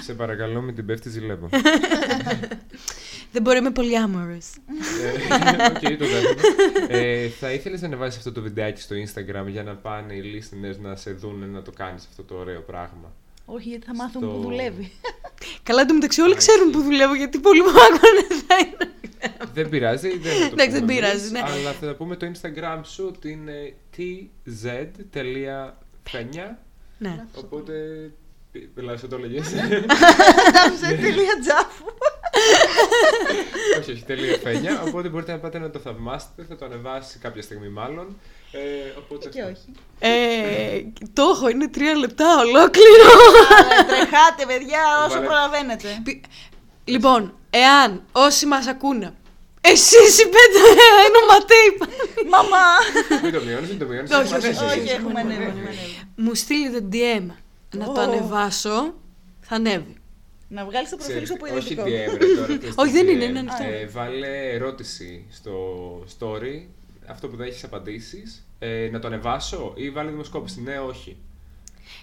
Σε 0.04 0.14
παρακαλώ, 0.14 0.62
μην 0.62 0.76
την 0.76 0.86
πέφτεις, 0.86 1.12
ζηλεύω. 1.12 1.50
δεν 3.32 3.42
μπορεί, 3.42 3.58
είμαι 3.58 3.72
πολύ 3.72 3.92
amorous. 4.06 4.60
Ε, 5.04 5.66
Οκ, 5.66 5.98
το 5.98 6.06
δέχομαι. 6.06 6.42
Ε, 6.88 7.28
Θα 7.30 7.52
ήθελες 7.52 7.82
να 7.82 7.88
ανεβάσεις 7.88 8.18
αυτό 8.18 8.32
το 8.32 8.42
βιντεάκι 8.42 8.82
στο 8.82 8.96
Instagram 8.96 9.48
για 9.48 9.64
να 9.64 9.76
πάνε 9.76 10.14
οι 10.14 10.22
listeners 10.36 10.78
να 10.82 10.96
σε 10.96 11.12
δουν 11.12 11.50
να 11.52 11.62
το 11.62 11.72
κάνεις 11.72 12.06
αυτό 12.10 12.24
το 12.24 12.36
ωραίο 12.36 12.62
πράγμα; 12.62 13.14
Όχι, 13.46 13.70
γιατί 13.70 13.86
θα 13.86 13.96
μάθουμε 13.96 14.26
Στο- 14.26 14.36
που 14.36 14.42
δουλεύει. 14.42 14.92
Καλά, 15.64 15.82
εντωμεταξύ 15.82 16.22
όλοι 16.22 16.34
Α, 16.34 16.38
ξέρουν 16.38 16.68
εσύ. 16.70 16.78
που 16.78 16.82
δουλεύω 16.84 17.14
γιατί 17.16 17.40
πολλοί 17.40 17.62
μου 17.62 17.70
άκουνε 17.70 18.42
θα 18.48 18.56
είναι. 18.58 18.92
Δεν 19.54 19.70
πειράζει, 19.70 20.18
δεν 20.18 20.34
θα 20.34 20.40
το 20.40 20.54
Εντάξει, 20.54 20.72
δεν 20.72 20.80
πούμε 20.80 20.94
πειράζει, 20.94 21.18
εμείς, 21.18 21.32
ναι. 21.32 21.40
Αλλά 21.46 21.72
θα 21.72 21.96
πούμε 21.96 22.16
το 22.16 22.32
Instagram 22.34 22.80
σου 22.84 23.06
ότι 23.16 23.32
είναι 23.32 23.74
tz.φένια. 26.12 26.58
Ναι. 26.98 27.26
Οπότε. 27.36 27.74
Δηλαδή, 28.76 29.08
το 29.08 29.16
έλεγε. 29.16 29.44
Σε 29.44 30.88
τελεία 31.02 31.40
τζάφου. 31.42 31.86
όχι, 33.80 33.92
όχι, 33.92 34.04
τελεία 34.06 34.38
φένια. 34.44 34.82
Οπότε 34.88 35.10
μπορείτε 35.10 35.32
να 35.32 35.38
πάτε 35.40 35.60
να 35.60 35.70
το 35.70 35.80
θαυμάσετε. 35.80 36.46
Θα 36.50 36.56
το 36.56 36.66
ανεβάσει 36.66 37.20
κάποια 37.20 37.42
στιγμή 37.42 37.70
μάλλον. 37.70 38.18
Ε, 38.52 38.60
οπότε 38.98 39.30
Και 39.30 39.42
αυτό. 39.42 39.52
όχι. 39.54 39.72
Ε, 40.00 40.82
το 41.14 41.22
έχω, 41.34 41.50
είναι 41.50 41.68
τρία 41.68 41.96
λεπτά 41.96 42.38
ολόκληρο. 42.40 43.10
Αλλά 43.60 43.86
Τρεχάτε, 43.86 44.46
παιδιά, 44.48 44.80
όσο 45.06 45.10
Βάλε- 45.14 45.26
προλαβαίνετε. 45.28 46.02
Πι- 46.04 46.24
λοιπόν, 46.86 47.34
εάν 47.50 48.04
όσοι 48.12 48.46
μας 48.46 48.68
ακούνε, 48.68 49.14
εσείς 49.62 50.20
οι 50.20 50.24
πέντε 50.24 50.60
ονοματέοι 51.08 51.90
Μαμά! 52.30 52.68
Μην 53.24 53.32
το 53.34 53.42
μειώνεις, 53.46 53.70
μην 53.70 53.80
το 53.80 53.86
μειώνεις. 53.86 54.12
Όχι, 54.12 54.36
όχι, 54.36 54.48
όχι, 54.48 54.64
Όχι, 54.80 54.90
έχουμε 54.90 55.20
ανέβει. 55.20 55.44
έχουμε 55.44 55.60
ανέβει. 55.62 56.00
μου 56.16 56.36
στείλετε 56.36 56.88
DM 56.92 57.26
να 57.76 57.86
το 57.86 58.00
Ω. 58.02 58.04
ανεβάσω, 58.04 58.94
θα 59.42 59.56
ανέβει. 59.56 59.96
Να 60.48 60.66
βγάλεις 60.66 60.90
το 60.90 60.96
προφίλ 60.98 61.26
σου 61.26 61.36
που 61.36 61.46
είναι 61.46 61.58
Όχι 61.58 61.68
δικό. 61.68 61.84
DM, 61.84 62.18
ρε, 62.18 62.26
τώρα. 62.36 62.58
πες 62.62 62.74
Όχι, 62.76 62.92
το 62.92 62.98
δεν 62.98 63.06
DM. 63.06 63.10
είναι, 63.10 63.24
είναι 63.24 63.40
ανοιχτό. 63.40 63.64
Ε, 63.64 63.86
βάλε 63.88 64.50
ερώτηση 64.52 65.26
στο 65.32 65.54
story, 66.20 66.66
αυτό 67.08 67.28
που 67.28 67.36
δεν 67.36 67.48
έχεις 67.48 67.64
απαντήσεις. 67.64 68.46
Ε, 68.60 68.90
να 68.92 69.00
το 69.00 69.08
ανεβάσω 69.08 69.74
ή 69.76 69.90
βάλε 69.90 70.10
δημοσκόπηση. 70.10 70.62
Ναι, 70.62 70.80
όχι. 70.80 71.18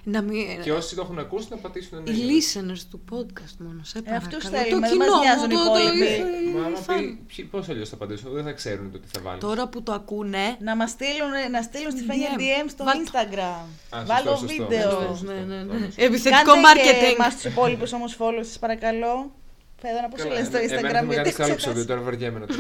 Να 0.05 0.23
μην... 0.23 0.63
Και 0.63 0.73
όσοι 0.73 0.95
το 0.95 1.01
έχουν 1.03 1.19
ακούσει 1.19 1.47
να 1.51 1.57
πατήσουν 1.57 2.03
ναι. 2.03 2.11
Οι 2.11 2.15
listeners 2.29 2.81
του 2.91 3.01
podcast 3.11 3.55
μόνο, 3.59 3.81
σε 3.85 3.99
Ε, 3.99 4.01
παρακαλώ. 4.01 4.27
αυτούς 4.37 4.51
Το 4.51 4.57
θέλουμε, 4.57 4.81
δεν 4.89 4.91
κοινό 4.99 5.05
μας 5.05 5.15
μου, 5.15 5.21
νοιάζουν 5.23 5.51
οι 5.51 5.55
το- 5.55 5.65
το- 5.65 5.79
υπόλοιποι. 5.79 6.05
οι- 6.49 6.55
Μα 6.55 6.65
άμα 6.67 6.79
οι 6.79 6.83
φαν. 6.83 6.97
πει, 6.99 7.19
ποιοι- 7.35 7.47
πώς 7.47 7.69
αλλιώς 7.69 7.89
θα 7.89 7.95
απαντήσουν, 7.95 8.33
δεν 8.33 8.45
θα 8.45 8.53
ξέρουν 8.53 8.93
το 8.93 8.99
τι 8.99 9.07
θα 9.13 9.21
βάλει. 9.21 9.41
Τώρα 9.41 9.69
που 9.69 9.83
το 9.83 9.93
ακούνε, 9.93 10.57
Να 10.61 10.77
μας 10.77 10.91
στείλουν, 10.91 11.33
να 11.51 11.63
στείλουν 11.63 11.91
στη 11.91 12.03
Φένια 12.03 12.29
DM. 12.37 12.41
DM 12.65 12.67
στο 12.71 12.85
Βάλ' 12.85 12.97
το. 12.97 13.11
Instagram. 13.13 13.65
Α, 13.97 14.05
Βάλω 14.05 14.31
σωστό, 14.31 14.47
σωστό. 14.47 14.65
βίντεο. 14.67 14.91
Σωστό, 14.91 15.33
ναι, 15.33 15.39
ναι, 15.41 15.63
ναι. 15.63 15.85
σωστό. 15.85 16.05
Επιθετικό 16.05 16.53
Κάντε 16.53 16.81
και 16.83 16.91
marketing. 16.93 17.15
εμάς 17.19 17.35
τους 17.35 17.45
υπόλοιπους 17.45 17.93
όμως 17.93 18.17
follow 18.21 18.43
σας 18.43 18.59
παρακαλώ. 18.59 19.33
Φέδωνα 19.81 20.09
πώς 20.09 20.21
Καλά, 20.23 20.33
λένε 20.35 20.45
στο 20.45 20.57
εμένα 20.57 20.71
θα 20.71 21.01
Instagram 21.03 21.07
με 21.07 21.15
γιατί 21.15 21.33
κάνεις 21.33 21.39
έχω 21.39 21.43
άλλο 21.43 21.55
ξεχάσεις. 21.55 21.55
επεισόδιο, 21.55 21.85
τώρα 21.87 22.01
βαριέμαι 22.01 22.39
να 22.39 22.47
το 22.47 22.55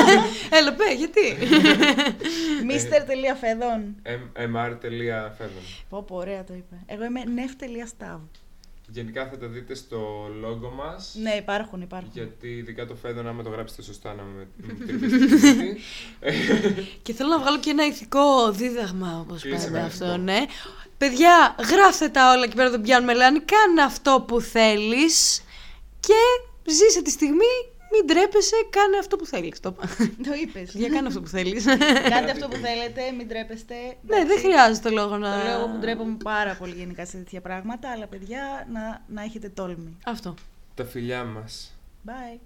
Έλα, 0.58 0.72
πέ, 0.74 0.92
γιατί; 0.94 1.36
Mr.Φεδόν. 2.70 3.94
mr.fedon. 4.02 5.60
Πω 5.88 6.02
πω 6.02 6.16
ωραία 6.16 6.44
το 6.44 6.54
είπε. 6.54 6.76
Εγώ 6.86 7.04
είμαι 7.04 7.20
nef.stav. 7.26 8.18
Γενικά 8.88 9.28
θα 9.28 9.36
τα 9.38 9.46
δείτε 9.46 9.74
στο 9.74 10.26
logo 10.44 10.70
μας. 10.74 11.16
Ναι 11.22 11.34
υπάρχουν 11.34 11.80
υπάρχουν. 11.80 12.10
Γιατί 12.12 12.48
ειδικά 12.48 12.86
το 12.86 12.94
Φέδον, 12.94 13.28
άμα 13.28 13.42
το 13.42 13.48
γράψετε 13.50 13.82
σωστά, 13.82 14.14
να 14.14 14.22
με 14.22 14.46
με 14.56 14.84
τρυπήσετε 14.86 15.26
τη 15.26 15.46
μύτη. 15.62 15.80
Και 17.02 17.12
θέλω 17.12 17.28
να 17.28 17.38
βγάλω 17.38 17.58
και 17.58 17.70
ένα 17.70 17.86
ηθικό 17.86 18.50
δίδαγμα, 18.52 19.20
όπως 19.20 19.42
Κλείσε 19.42 19.56
πάντα 19.66 19.70
με 19.70 19.80
αυτό, 19.86 20.04
ηθικό. 20.04 20.22
ναι. 20.22 20.38
Παιδιά, 20.98 21.54
γράφτε 21.70 22.08
τα 22.08 22.32
όλα 22.36 22.46
και 22.46 22.54
πέρα 22.54 22.70
δεν 22.70 22.80
πιάνουμε 22.80 23.14
λάνη. 23.14 23.40
Κάνε 23.40 23.82
αυτό 23.82 24.24
που 24.28 24.40
θέλεις 24.40 25.44
και 26.00 26.14
ζήσε 26.72 27.02
τη 27.02 27.10
στιγμή. 27.10 27.54
Μην 27.92 28.06
τρέπεσαι, 28.06 28.56
κάνε 28.70 28.96
αυτό 28.98 29.16
που 29.16 29.26
θέλεις. 29.26 29.60
Το 29.60 29.68
είπα. 29.76 29.88
Το 30.28 30.32
είπες. 30.42 30.74
Για 30.74 30.88
κάνε 30.88 31.06
αυτό 31.08 31.20
που 31.20 31.26
θέλεις. 31.26 31.64
Κάντε 32.10 32.30
αυτό 32.30 32.48
που 32.48 32.56
θέλετε, 32.56 33.10
μην 33.10 33.28
τρέπεστε. 33.28 33.74
ναι, 34.06 34.24
δεν 34.24 34.38
χρειάζεται 34.38 34.90
λόγο 34.90 35.16
να... 35.16 35.38
Το 35.38 35.44
λέω 35.44 35.58
εγώ 35.58 35.68
που 35.68 35.78
ντρέπομαι 35.78 36.16
πάρα 36.22 36.54
πολύ 36.54 36.74
γενικά 36.74 37.06
σε 37.06 37.16
τέτοια 37.16 37.40
πράγματα, 37.40 37.90
αλλά 37.90 38.06
παιδιά 38.06 38.66
να, 38.72 39.02
να 39.06 39.22
έχετε 39.22 39.48
τόλμη. 39.48 39.96
Αυτό. 40.04 40.34
Τα 40.74 40.84
φιλιά 40.84 41.24
μας. 41.24 41.74
Bye. 42.06 42.38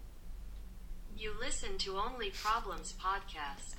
You 1.22 1.30
listen 1.46 1.72
to 1.84 1.90
Only 2.06 2.30
Problems 2.46 2.88
podcast. 3.08 3.78